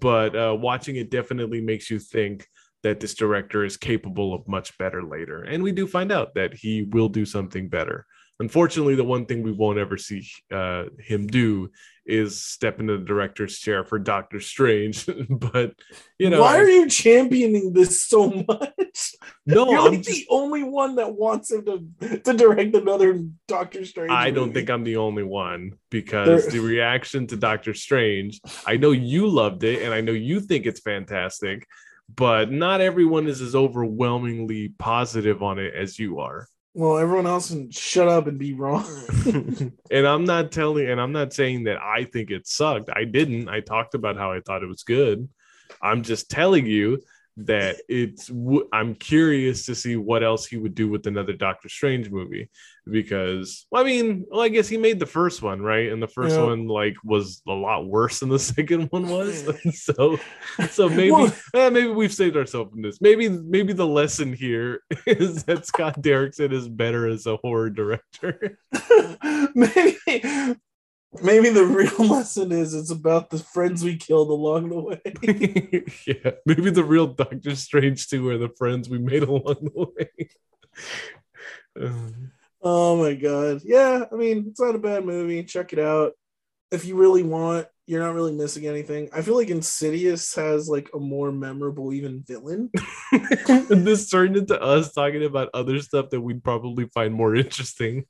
But 0.02 0.36
uh 0.36 0.56
watching 0.60 0.96
it 0.96 1.12
definitely 1.12 1.62
makes 1.62 1.92
you 1.92 2.00
think 2.00 2.48
that 2.84 3.00
this 3.00 3.16
director 3.16 3.64
is 3.66 3.78
capable 3.78 4.34
of 4.34 4.48
much 4.48 4.78
better 4.78 5.04
later. 5.04 5.42
And 5.42 5.64
we 5.64 5.72
do 5.72 5.88
find 5.88 6.12
out 6.12 6.36
that 6.36 6.54
he 6.54 6.84
will 6.84 7.10
do 7.10 7.26
something 7.26 7.68
better. 7.68 8.06
Unfortunately, 8.40 8.96
the 8.96 9.04
one 9.04 9.26
thing 9.26 9.42
we 9.42 9.52
won't 9.52 9.80
ever 9.80 9.98
see 9.98 10.28
uh, 10.52 10.86
him 11.00 11.26
do 11.26 11.70
is 12.06 12.40
step 12.40 12.80
into 12.80 12.98
the 12.98 13.04
director's 13.04 13.58
chair 13.58 13.84
for 13.84 13.98
Doctor 14.00 14.40
Strange. 14.40 15.08
but 15.30 15.74
you 16.20 16.30
know, 16.30 16.42
why 16.42 16.58
are 16.58 16.68
you 16.70 16.88
championing 16.90 17.74
this 17.74 18.04
so 18.04 18.30
much? 18.48 19.16
No, 19.46 19.70
you're 19.70 19.80
I'm 19.80 19.92
like 19.92 20.02
just- 20.02 20.10
the 20.10 20.26
only 20.30 20.64
one 20.64 20.96
that 20.96 21.14
wants 21.16 21.52
him 21.52 21.66
to 21.66 22.18
to 22.20 22.34
direct 22.34 22.76
another 22.76 23.22
Doctor 23.48 23.86
Strange. 23.86 24.12
I 24.12 24.32
don't 24.32 24.54
think 24.54 24.70
I'm 24.70 24.84
the 24.84 24.98
only 24.98 25.24
one 25.24 25.74
because 25.90 26.44
There- 26.44 26.52
the 26.54 26.60
reaction 26.60 27.28
to 27.28 27.36
Doctor 27.36 27.74
Strange, 27.74 28.40
I 28.66 28.78
know 28.78 28.92
you 28.92 29.28
loved 29.28 29.64
it 29.64 29.82
and 29.82 29.94
I 29.94 30.02
know 30.02 30.12
you 30.14 30.40
think 30.40 30.66
it's 30.66 30.80
fantastic, 30.82 31.68
but 32.14 32.52
not 32.52 32.82
everyone 32.82 33.28
is 33.28 33.42
as 33.42 33.56
overwhelmingly 33.56 34.74
positive 34.78 35.42
on 35.44 35.60
it 35.60 35.74
as 35.74 35.98
you 36.00 36.20
are. 36.20 36.48
Well, 36.78 36.98
everyone 36.98 37.26
else 37.26 37.52
can 37.52 37.72
shut 37.72 38.10
up 38.10 38.28
and 38.28 38.38
be 38.38 38.54
wrong. 38.54 38.86
and 39.92 40.06
I'm 40.06 40.26
not 40.26 40.52
telling, 40.52 40.90
and 40.90 41.00
I'm 41.00 41.14
not 41.14 41.32
saying 41.32 41.64
that 41.64 41.82
I 41.82 42.04
think 42.04 42.32
it 42.32 42.46
sucked. 42.48 42.90
I 42.94 43.06
didn't. 43.06 43.48
I 43.48 43.62
talked 43.62 43.96
about 43.96 44.18
how 44.18 44.34
I 44.34 44.42
thought 44.42 44.62
it 44.62 44.68
was 44.68 44.84
good. 44.84 45.30
I'm 45.82 46.04
just 46.04 46.30
telling 46.30 46.66
you 46.66 47.02
that 47.38 47.78
it's. 47.90 48.32
I'm 48.72 48.96
curious 48.96 49.66
to 49.66 49.76
see 49.76 49.96
what 49.96 50.24
else 50.24 50.46
he 50.46 50.58
would 50.58 50.76
do 50.76 50.90
with 50.90 51.06
another 51.08 51.34
Doctor 51.34 51.68
Strange 51.70 52.10
movie, 52.10 52.50
because 52.90 53.68
well, 53.72 53.84
I 53.84 53.86
mean, 53.86 54.26
well, 54.30 54.42
I 54.42 54.48
guess 54.50 54.68
he 54.70 54.78
made 54.78 55.00
the 55.00 55.06
first 55.06 55.42
one 55.42 55.62
right, 55.62 55.92
and 55.92 56.02
the 56.02 56.08
first 56.08 56.36
Yeah. 56.36 56.44
one 56.44 56.68
like 56.68 56.96
was 57.04 57.42
a 57.48 57.52
lot 57.52 57.88
worse 57.88 58.20
than 58.22 58.30
the 58.30 58.40
second 58.56 58.88
one 58.92 59.08
was. 59.10 59.44
so, 59.84 60.18
so 60.70 60.88
maybe, 60.90 61.12
Well- 61.12 61.34
eh, 61.54 61.70
maybe 61.70 61.88
we've 61.88 62.14
saved 62.14 62.38
ourselves 62.38 62.72
from 62.72 62.82
this. 62.82 63.02
Maybe, 63.02 63.28
maybe 63.28 63.74
the 63.74 63.86
lesson 63.88 64.32
here 64.32 64.82
is 65.06 65.44
that 65.44 65.66
Scott 65.66 66.02
Derrickson 66.02 66.54
is 66.54 66.70
better 66.70 67.08
as 67.08 67.26
a 67.26 67.38
horror 67.38 67.70
director. 67.70 68.58
maybe, 69.54 69.98
maybe 71.24 71.50
the 71.50 71.66
real 71.66 71.98
lesson 72.08 72.52
is 72.52 72.74
it's 72.74 72.92
about 72.92 73.30
the 73.30 73.40
friends 73.40 73.84
we 73.84 73.98
killed 73.98 74.30
along 74.30 74.70
the 74.70 74.80
way. 74.80 75.86
yeah, 76.08 76.32
maybe 76.46 76.70
the 76.72 76.84
real 76.84 77.08
Doctor 77.08 77.56
Strange 77.56 78.08
too 78.08 78.30
are 78.30 78.38
the 78.38 78.50
friends 78.50 78.90
we 78.90 79.00
made 79.00 79.24
along 79.24 79.70
the 79.74 79.92
way. 79.96 80.30
Um, 81.80 82.32
Oh 82.66 82.98
my 82.98 83.14
god. 83.14 83.62
Yeah, 83.64 84.06
I 84.12 84.16
mean, 84.16 84.46
it's 84.50 84.60
not 84.60 84.74
a 84.74 84.80
bad 84.80 85.06
movie. 85.06 85.44
Check 85.44 85.72
it 85.72 85.78
out. 85.78 86.14
If 86.72 86.84
you 86.84 86.96
really 86.96 87.22
want, 87.22 87.68
you're 87.86 88.02
not 88.02 88.16
really 88.16 88.34
missing 88.34 88.66
anything. 88.66 89.08
I 89.14 89.22
feel 89.22 89.36
like 89.36 89.50
Insidious 89.50 90.34
has 90.34 90.68
like 90.68 90.90
a 90.96 91.00
more 91.00 91.32
memorable 91.32 91.94
even 91.94 92.24
villain. 92.28 92.72
and 93.12 93.86
this 93.86 94.10
turned 94.10 94.36
into 94.36 94.60
us 94.60 94.92
talking 94.92 95.24
about 95.24 95.52
other 95.54 95.80
stuff 95.80 96.10
that 96.10 96.22
we'd 96.22 96.44
probably 96.44 96.88
find 96.88 97.14
more 97.14 97.36
interesting. 97.36 98.06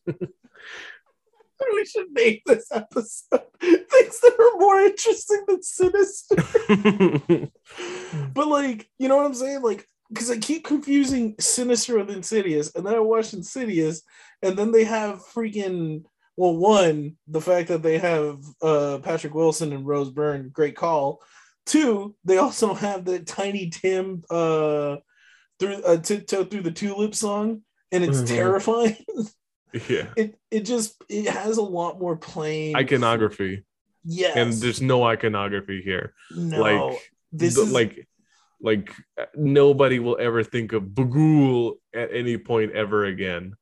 we 1.73 1.85
should 1.85 2.11
name 2.11 2.39
this 2.45 2.67
episode 2.71 3.41
things 3.61 4.19
that 4.21 4.35
are 4.39 4.59
more 4.59 4.79
interesting 4.79 5.43
than 5.47 5.61
sinister. 5.63 6.35
but 8.33 8.47
like, 8.47 8.89
you 8.99 9.07
know 9.07 9.17
what 9.17 9.25
I'm 9.25 9.33
saying? 9.33 9.61
Like, 9.61 9.87
because 10.09 10.29
I 10.29 10.37
keep 10.37 10.65
confusing 10.65 11.35
Sinister 11.39 11.97
with 11.97 12.11
Insidious, 12.11 12.73
and 12.75 12.85
then 12.85 12.93
I 12.93 12.99
watch 12.99 13.33
Insidious, 13.33 14.03
and 14.41 14.55
then 14.57 14.71
they 14.71 14.83
have 14.83 15.23
freaking 15.33 16.03
well, 16.37 16.55
one, 16.55 17.15
the 17.27 17.39
fact 17.41 17.69
that 17.69 17.81
they 17.81 17.97
have 17.97 18.39
uh 18.61 18.99
Patrick 19.01 19.33
Wilson 19.33 19.73
and 19.73 19.87
Rose 19.87 20.11
Byrne, 20.11 20.49
great 20.49 20.75
call. 20.75 21.21
Two, 21.65 22.15
they 22.25 22.37
also 22.37 22.73
have 22.73 23.05
the 23.05 23.19
Tiny 23.19 23.69
Tim 23.69 24.23
uh 24.29 24.97
through 25.59 25.81
uh, 25.83 25.97
tiptoe 25.97 26.43
through 26.43 26.63
the 26.63 26.71
tulip 26.71 27.15
song, 27.15 27.61
and 27.91 28.03
it's 28.03 28.21
Mhm. 28.21 28.27
terrifying. 28.27 28.97
Yeah, 29.89 30.07
it 30.15 30.39
it 30.49 30.61
just 30.61 30.95
it 31.09 31.27
has 31.27 31.57
a 31.57 31.61
lot 31.61 31.99
more 31.99 32.15
plain 32.15 32.75
iconography, 32.75 33.65
Yes, 34.03 34.37
and 34.37 34.53
there's 34.53 34.81
no 34.81 35.03
iconography 35.03 35.81
here. 35.81 36.13
no. 36.31 36.61
like 36.61 37.11
this 37.31 37.55
the- 37.55 37.61
is 37.63 37.71
like 37.71 38.07
like 38.61 38.89
nobody 39.35 39.99
will 39.99 40.17
ever 40.19 40.43
think 40.43 40.71
of 40.73 40.83
Bughuul 40.83 41.73
at 41.93 42.09
any 42.13 42.37
point 42.37 42.71
ever 42.71 43.03
again. 43.05 43.55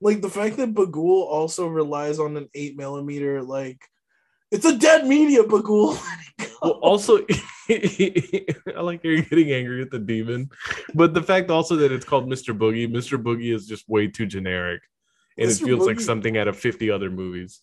like 0.00 0.20
the 0.20 0.28
fact 0.28 0.56
that 0.56 0.74
Bughuul 0.74 1.22
also 1.30 1.68
relies 1.68 2.18
on 2.18 2.36
an 2.36 2.48
eight 2.54 2.76
millimeter, 2.76 3.40
like 3.42 3.78
it's 4.50 4.66
a 4.66 4.76
dead 4.76 5.06
media, 5.06 5.44
Bughuul. 5.44 5.94
Let 6.04 6.18
it 6.26 6.50
go. 6.50 6.56
Well, 6.62 6.72
also, 6.82 7.18
I 7.70 8.80
like 8.82 9.02
you're 9.04 9.22
getting 9.22 9.52
angry 9.52 9.80
at 9.82 9.90
the 9.90 9.98
demon, 9.98 10.50
but 10.94 11.14
the 11.14 11.22
fact 11.22 11.50
also 11.50 11.76
that 11.76 11.92
it's 11.92 12.04
called 12.04 12.26
Mr. 12.28 12.56
Boogie, 12.56 12.88
Mr. 12.90 13.22
Boogie 13.22 13.54
is 13.54 13.66
just 13.66 13.88
way 13.88 14.08
too 14.08 14.26
generic, 14.26 14.82
and 15.38 15.48
Mr. 15.48 15.62
it 15.62 15.64
feels 15.64 15.86
like 15.86 16.00
something 16.00 16.36
out 16.36 16.48
of 16.48 16.58
fifty 16.58 16.90
other 16.90 17.08
movies. 17.10 17.62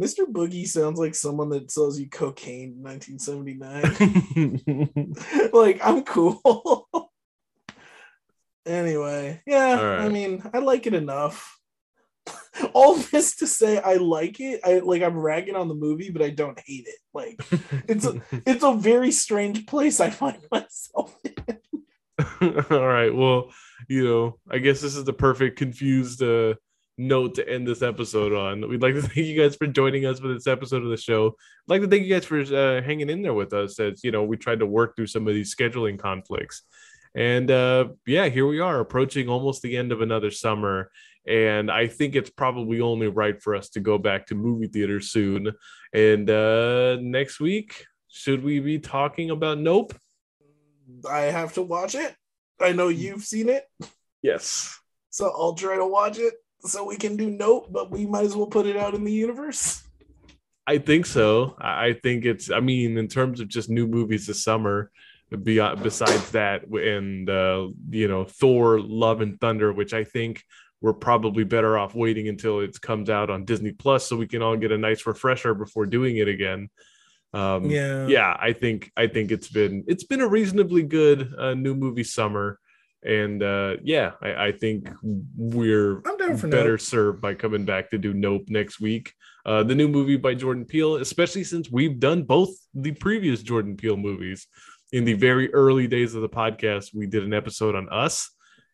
Mr. 0.00 0.24
Boogie 0.24 0.66
sounds 0.66 0.98
like 0.98 1.14
someone 1.14 1.50
that 1.50 1.70
sells 1.70 2.00
you 2.00 2.08
cocaine 2.08 2.78
in 2.78 2.82
1979. 2.82 5.12
like 5.52 5.78
I'm 5.84 6.02
cool. 6.04 6.88
anyway, 8.66 9.42
yeah, 9.46 9.76
All 9.78 9.84
right. 9.84 10.00
I 10.00 10.08
mean, 10.08 10.42
I 10.54 10.58
like 10.58 10.86
it 10.86 10.94
enough. 10.94 11.58
All 12.72 12.94
this 12.94 13.36
to 13.36 13.46
say, 13.46 13.78
I 13.78 13.94
like 13.94 14.40
it. 14.40 14.60
I 14.64 14.78
like. 14.78 15.02
I'm 15.02 15.18
ragging 15.18 15.56
on 15.56 15.68
the 15.68 15.74
movie, 15.74 16.10
but 16.10 16.22
I 16.22 16.30
don't 16.30 16.58
hate 16.64 16.86
it. 16.86 16.98
Like, 17.12 17.40
It's 17.88 18.06
a- 18.06 18.20
it's 18.46 18.64
a 18.64 18.74
very 18.74 19.10
strange 19.10 19.66
place 19.66 20.00
I 20.00 20.10
find 20.10 20.38
myself 20.50 21.16
in. 21.24 21.58
All 22.70 22.86
right. 22.86 23.14
Well, 23.14 23.50
you 23.88 24.04
know, 24.04 24.38
I 24.50 24.58
guess 24.58 24.80
this 24.80 24.94
is 24.94 25.04
the 25.04 25.12
perfect 25.12 25.58
confused 25.58 26.22
uh, 26.22 26.54
note 27.00 27.34
to 27.36 27.48
end 27.48 27.66
this 27.66 27.80
episode 27.82 28.32
on. 28.34 28.68
We'd 28.68 28.82
like 28.82 28.94
to 28.94 29.02
thank 29.02 29.16
you 29.26 29.40
guys 29.40 29.56
for 29.56 29.66
joining 29.66 30.04
us 30.06 30.20
for 30.20 30.28
this 30.32 30.46
episode 30.46 30.82
of 30.84 30.90
the 30.90 30.96
show. 30.96 31.28
I'd 31.28 31.70
like 31.70 31.80
to 31.80 31.88
thank 31.88 32.04
you 32.04 32.14
guys 32.14 32.26
for 32.26 32.40
uh, 32.40 32.82
hanging 32.82 33.08
in 33.08 33.22
there 33.22 33.34
with 33.34 33.52
us 33.54 33.80
as, 33.80 34.04
you 34.04 34.10
know, 34.10 34.22
we 34.22 34.36
tried 34.36 34.60
to 34.60 34.66
work 34.66 34.94
through 34.96 35.06
some 35.06 35.26
of 35.26 35.32
these 35.34 35.54
scheduling 35.54 35.98
conflicts. 35.98 36.62
And 37.14 37.50
uh, 37.50 37.88
yeah, 38.06 38.28
here 38.28 38.46
we 38.46 38.60
are 38.60 38.80
approaching 38.80 39.28
almost 39.28 39.62
the 39.62 39.76
end 39.76 39.92
of 39.92 40.00
another 40.02 40.30
summer. 40.30 40.90
And 41.26 41.70
I 41.70 41.86
think 41.86 42.14
it's 42.14 42.30
probably 42.30 42.80
only 42.80 43.08
right 43.08 43.40
for 43.42 43.54
us 43.54 43.70
to 43.70 43.80
go 43.80 43.98
back 43.98 44.26
to 44.26 44.34
movie 44.34 44.68
theaters 44.68 45.10
soon. 45.10 45.52
And 45.92 46.28
uh, 46.30 46.96
next 47.00 47.40
week, 47.40 47.84
should 48.08 48.44
we 48.44 48.60
be 48.60 48.78
talking 48.78 49.30
about 49.30 49.58
Nope? 49.58 49.94
I 51.08 51.22
have 51.22 51.54
to 51.54 51.62
watch 51.62 51.94
it. 51.94 52.14
I 52.60 52.72
know 52.72 52.88
you've 52.88 53.24
seen 53.24 53.48
it, 53.48 53.64
Yes. 54.22 54.78
so 55.08 55.30
I'll 55.30 55.54
try 55.54 55.76
to 55.76 55.86
watch 55.86 56.18
it 56.18 56.34
so 56.64 56.84
we 56.84 56.96
can 56.96 57.16
do 57.16 57.30
note, 57.30 57.72
but 57.72 57.90
we 57.90 58.06
might 58.06 58.24
as 58.24 58.36
well 58.36 58.46
put 58.46 58.66
it 58.66 58.76
out 58.76 58.94
in 58.94 59.04
the 59.04 59.12
universe. 59.12 59.82
I 60.66 60.78
think 60.78 61.06
so. 61.06 61.56
I 61.58 61.86
I 61.86 61.92
think 61.94 62.24
it's. 62.24 62.50
I 62.50 62.60
mean, 62.60 62.96
in 62.96 63.08
terms 63.08 63.40
of 63.40 63.48
just 63.48 63.70
new 63.70 63.86
movies 63.86 64.26
this 64.26 64.44
summer, 64.44 64.90
beyond 65.42 65.82
besides 65.82 66.30
that, 66.32 66.66
and 66.66 67.28
uh, 67.28 67.68
you 67.90 68.08
know, 68.08 68.24
Thor: 68.24 68.80
Love 68.80 69.20
and 69.20 69.40
Thunder, 69.40 69.72
which 69.72 69.94
I 69.94 70.04
think 70.04 70.44
we're 70.80 70.92
probably 70.94 71.44
better 71.44 71.76
off 71.76 71.94
waiting 71.94 72.28
until 72.28 72.60
it 72.60 72.80
comes 72.80 73.10
out 73.10 73.30
on 73.30 73.44
Disney 73.44 73.72
Plus, 73.72 74.06
so 74.08 74.16
we 74.16 74.26
can 74.26 74.42
all 74.42 74.56
get 74.56 74.72
a 74.72 74.78
nice 74.78 75.06
refresher 75.06 75.54
before 75.54 75.86
doing 75.86 76.16
it 76.16 76.28
again. 76.28 76.70
Um, 77.32 77.70
Yeah. 77.70 78.06
yeah, 78.06 78.36
I 78.40 78.52
think 78.52 78.90
I 78.96 79.06
think 79.06 79.30
it's 79.30 79.48
been 79.48 79.84
it's 79.86 80.04
been 80.04 80.20
a 80.20 80.28
reasonably 80.28 80.82
good 80.82 81.32
uh, 81.38 81.54
new 81.54 81.74
movie 81.74 82.04
summer, 82.04 82.58
and 83.04 83.42
uh, 83.42 83.76
yeah, 83.82 84.12
I, 84.20 84.46
I 84.46 84.52
think 84.52 84.88
we're 85.02 85.98
I'm 86.06 86.16
down 86.16 86.19
for 86.36 86.48
better 86.48 86.72
Nope. 86.72 86.80
served 86.80 87.20
by 87.20 87.34
coming 87.34 87.64
back 87.64 87.90
to 87.90 87.98
do 87.98 88.12
Nope 88.14 88.44
next 88.48 88.80
week. 88.80 89.12
Uh, 89.46 89.62
the 89.62 89.74
new 89.74 89.88
movie 89.88 90.16
by 90.16 90.34
Jordan 90.34 90.64
Peele, 90.64 90.96
especially 90.96 91.44
since 91.44 91.70
we've 91.70 91.98
done 91.98 92.22
both 92.24 92.50
the 92.74 92.92
previous 92.92 93.42
Jordan 93.42 93.76
Peele 93.76 93.96
movies. 93.96 94.46
In 94.92 95.04
the 95.04 95.14
very 95.14 95.52
early 95.54 95.86
days 95.86 96.14
of 96.14 96.22
the 96.22 96.28
podcast, 96.28 96.94
we 96.94 97.06
did 97.06 97.22
an 97.24 97.32
episode 97.32 97.74
on 97.76 97.88
Us, 97.90 98.30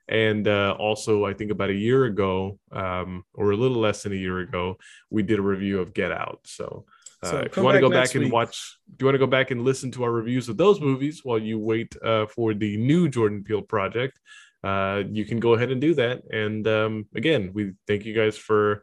and 0.08 0.48
uh, 0.48 0.74
also 0.78 1.24
I 1.26 1.34
think 1.34 1.50
about 1.50 1.68
a 1.70 1.74
year 1.74 2.04
ago, 2.06 2.58
um, 2.72 3.22
or 3.34 3.50
a 3.50 3.56
little 3.56 3.78
less 3.78 4.02
than 4.02 4.12
a 4.12 4.16
year 4.16 4.38
ago, 4.40 4.78
we 5.10 5.22
did 5.22 5.38
a 5.38 5.42
review 5.42 5.80
of 5.80 5.94
Get 5.94 6.12
Out. 6.12 6.40
So. 6.44 6.86
Uh, 7.22 7.30
So 7.30 7.36
if 7.38 7.56
you 7.56 7.62
want 7.62 7.76
to 7.76 7.80
go 7.80 7.90
back 7.90 8.14
and 8.14 8.24
week. 8.24 8.32
watch, 8.32 8.78
if 8.92 9.00
you 9.00 9.06
want 9.06 9.14
to 9.14 9.18
go 9.18 9.26
back 9.26 9.50
and 9.50 9.64
listen 9.64 9.90
to 9.92 10.04
our 10.04 10.12
reviews 10.12 10.48
of 10.50 10.56
those 10.58 10.80
movies 10.80 11.20
while 11.24 11.38
you 11.38 11.58
wait 11.58 11.96
uh, 12.04 12.26
for 12.26 12.52
the 12.54 12.76
new 12.76 13.08
Jordan 13.08 13.42
Peele 13.42 13.62
project, 13.62 14.18
uh, 14.64 15.02
you 15.10 15.24
can 15.24 15.40
go 15.40 15.54
ahead 15.54 15.70
and 15.70 15.80
do 15.80 15.94
that. 15.94 16.22
And 16.32 16.66
um, 16.66 17.06
again, 17.14 17.50
we 17.54 17.72
thank 17.86 18.04
you 18.04 18.14
guys 18.14 18.36
for 18.36 18.82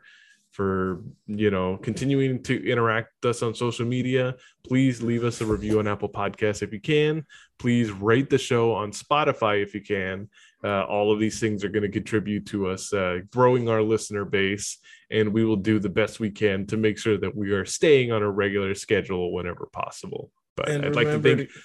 for 0.52 1.02
you 1.26 1.50
know 1.50 1.78
continuing 1.78 2.44
to 2.44 2.70
interact 2.70 3.10
with 3.22 3.32
us 3.32 3.42
on 3.42 3.56
social 3.56 3.86
media. 3.86 4.36
Please 4.68 5.02
leave 5.02 5.24
us 5.24 5.42
a 5.42 5.46
review 5.46 5.80
on 5.80 5.88
apple 5.88 6.10
podcasts 6.10 6.62
if 6.62 6.72
you 6.72 6.80
can. 6.80 7.26
Please 7.58 7.92
rate 7.92 8.30
the 8.30 8.38
show 8.38 8.74
on 8.74 8.92
spotify 8.92 9.64
if 9.64 9.74
you 9.74 9.82
can. 9.82 10.30
Uh, 10.64 10.84
all 10.84 11.12
of 11.12 11.20
these 11.20 11.40
things 11.40 11.64
are 11.64 11.70
going 11.70 11.84
to 11.84 11.90
contribute 11.90 12.46
to 12.46 12.70
us 12.70 12.94
uh, 12.94 13.20
growing 13.32 13.68
our 13.68 13.82
listener 13.82 14.24
base. 14.24 14.78
And 15.12 15.34
we 15.34 15.44
will 15.44 15.58
do 15.58 15.80
the 15.80 15.90
best 15.90 16.20
we 16.20 16.30
can 16.30 16.66
to 16.68 16.78
make 16.78 16.98
sure 16.98 17.18
that 17.18 17.36
we 17.36 17.52
are 17.52 17.66
staying 17.66 18.12
on 18.12 18.24
a 18.24 18.32
regular 18.32 18.74
schedule 18.74 19.34
whenever 19.34 19.68
possible. 19.74 20.32
But 20.56 20.70
and 20.70 20.86
i'd 20.86 20.96
like 20.96 21.08
to 21.08 21.20
think 21.20 21.50
to, 21.50 21.60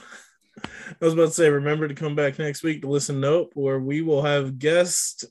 i 0.65 1.05
was 1.05 1.15
about 1.15 1.27
to 1.27 1.33
say 1.33 1.49
remember 1.49 1.89
to 1.89 1.95
come 1.95 2.15
back 2.15 2.39
next 2.39 2.63
week 2.63 2.83
to 2.83 2.89
listen 2.89 3.21
nope 3.21 3.51
where 3.55 3.79
we 3.79 4.03
will 4.03 4.23
have 4.23 4.59
guest 4.59 5.25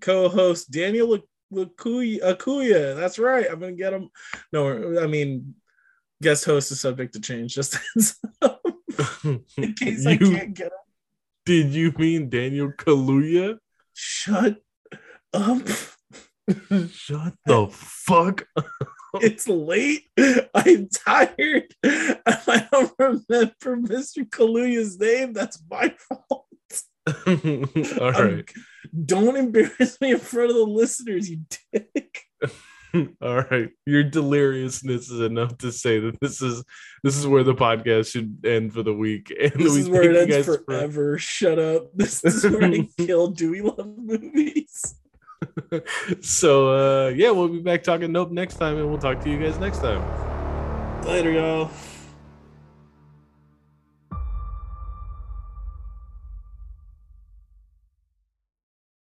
co-host 0.00 0.70
daniel 0.70 1.18
Akuya. 1.52 2.20
Akuya. 2.22 2.96
That's 2.96 3.18
right. 3.18 3.46
I'm 3.50 3.60
gonna 3.60 3.72
get 3.72 3.92
him. 3.92 4.10
No, 4.52 5.00
I 5.00 5.06
mean, 5.06 5.54
guest 6.22 6.44
host 6.44 6.72
is 6.72 6.80
subject 6.80 7.14
to 7.14 7.20
change. 7.20 7.54
Just 7.54 7.78
in 9.24 9.74
case 9.74 10.04
you, 10.04 10.10
I 10.10 10.16
can't 10.16 10.54
get 10.54 10.66
him. 10.66 10.78
Did 11.44 11.68
you 11.68 11.92
mean 11.96 12.28
Daniel 12.28 12.72
Kaluuya? 12.72 13.58
Shut 13.94 14.56
up. 15.32 15.66
Shut 16.90 17.34
the 17.46 17.68
fuck 17.70 18.46
up. 18.56 18.66
It's 19.22 19.48
late. 19.48 20.08
I'm 20.54 20.88
tired. 20.88 21.74
I 21.84 22.66
don't 22.70 22.92
remember 22.98 23.94
Mr. 23.94 24.28
Kaluuya's 24.28 24.98
name. 24.98 25.32
That's 25.32 25.62
my 25.70 25.94
fault. 26.08 26.46
All 27.26 28.16
um, 28.16 28.36
right. 28.36 28.52
don't 29.04 29.36
embarrass 29.36 30.00
me 30.00 30.12
in 30.12 30.18
front 30.18 30.50
of 30.50 30.56
the 30.56 30.64
listeners, 30.64 31.30
you 31.30 31.40
dick. 31.72 32.22
All 33.20 33.42
right. 33.42 33.70
Your 33.84 34.04
deliriousness 34.04 35.10
is 35.10 35.20
enough 35.20 35.58
to 35.58 35.70
say 35.70 35.98
that 36.00 36.18
this 36.20 36.40
is 36.40 36.64
this 37.02 37.16
is 37.16 37.26
where 37.26 37.44
the 37.44 37.54
podcast 37.54 38.12
should 38.12 38.44
end 38.44 38.72
for 38.72 38.82
the 38.82 38.94
week. 38.94 39.32
And 39.38 39.52
this 39.52 39.74
we 39.74 39.80
is 39.80 39.88
where 39.88 40.10
it 40.10 40.30
ends 40.30 40.46
forever. 40.46 41.14
For... 41.14 41.18
Shut 41.18 41.58
up. 41.58 41.90
This 41.94 42.24
is 42.24 42.44
where 42.44 42.64
I 42.64 42.88
kill 42.98 43.28
Do 43.28 43.50
We 43.50 43.60
Love 43.60 43.98
Movies? 43.98 44.94
so 46.20 47.06
uh 47.06 47.08
yeah, 47.08 47.30
we'll 47.30 47.48
be 47.48 47.60
back 47.60 47.82
talking 47.82 48.12
nope 48.12 48.30
next 48.30 48.56
time 48.56 48.76
and 48.78 48.88
we'll 48.88 48.98
talk 48.98 49.20
to 49.20 49.30
you 49.30 49.38
guys 49.38 49.58
next 49.58 49.78
time. 49.78 50.02
Later, 51.04 51.30
y'all. 51.30 51.70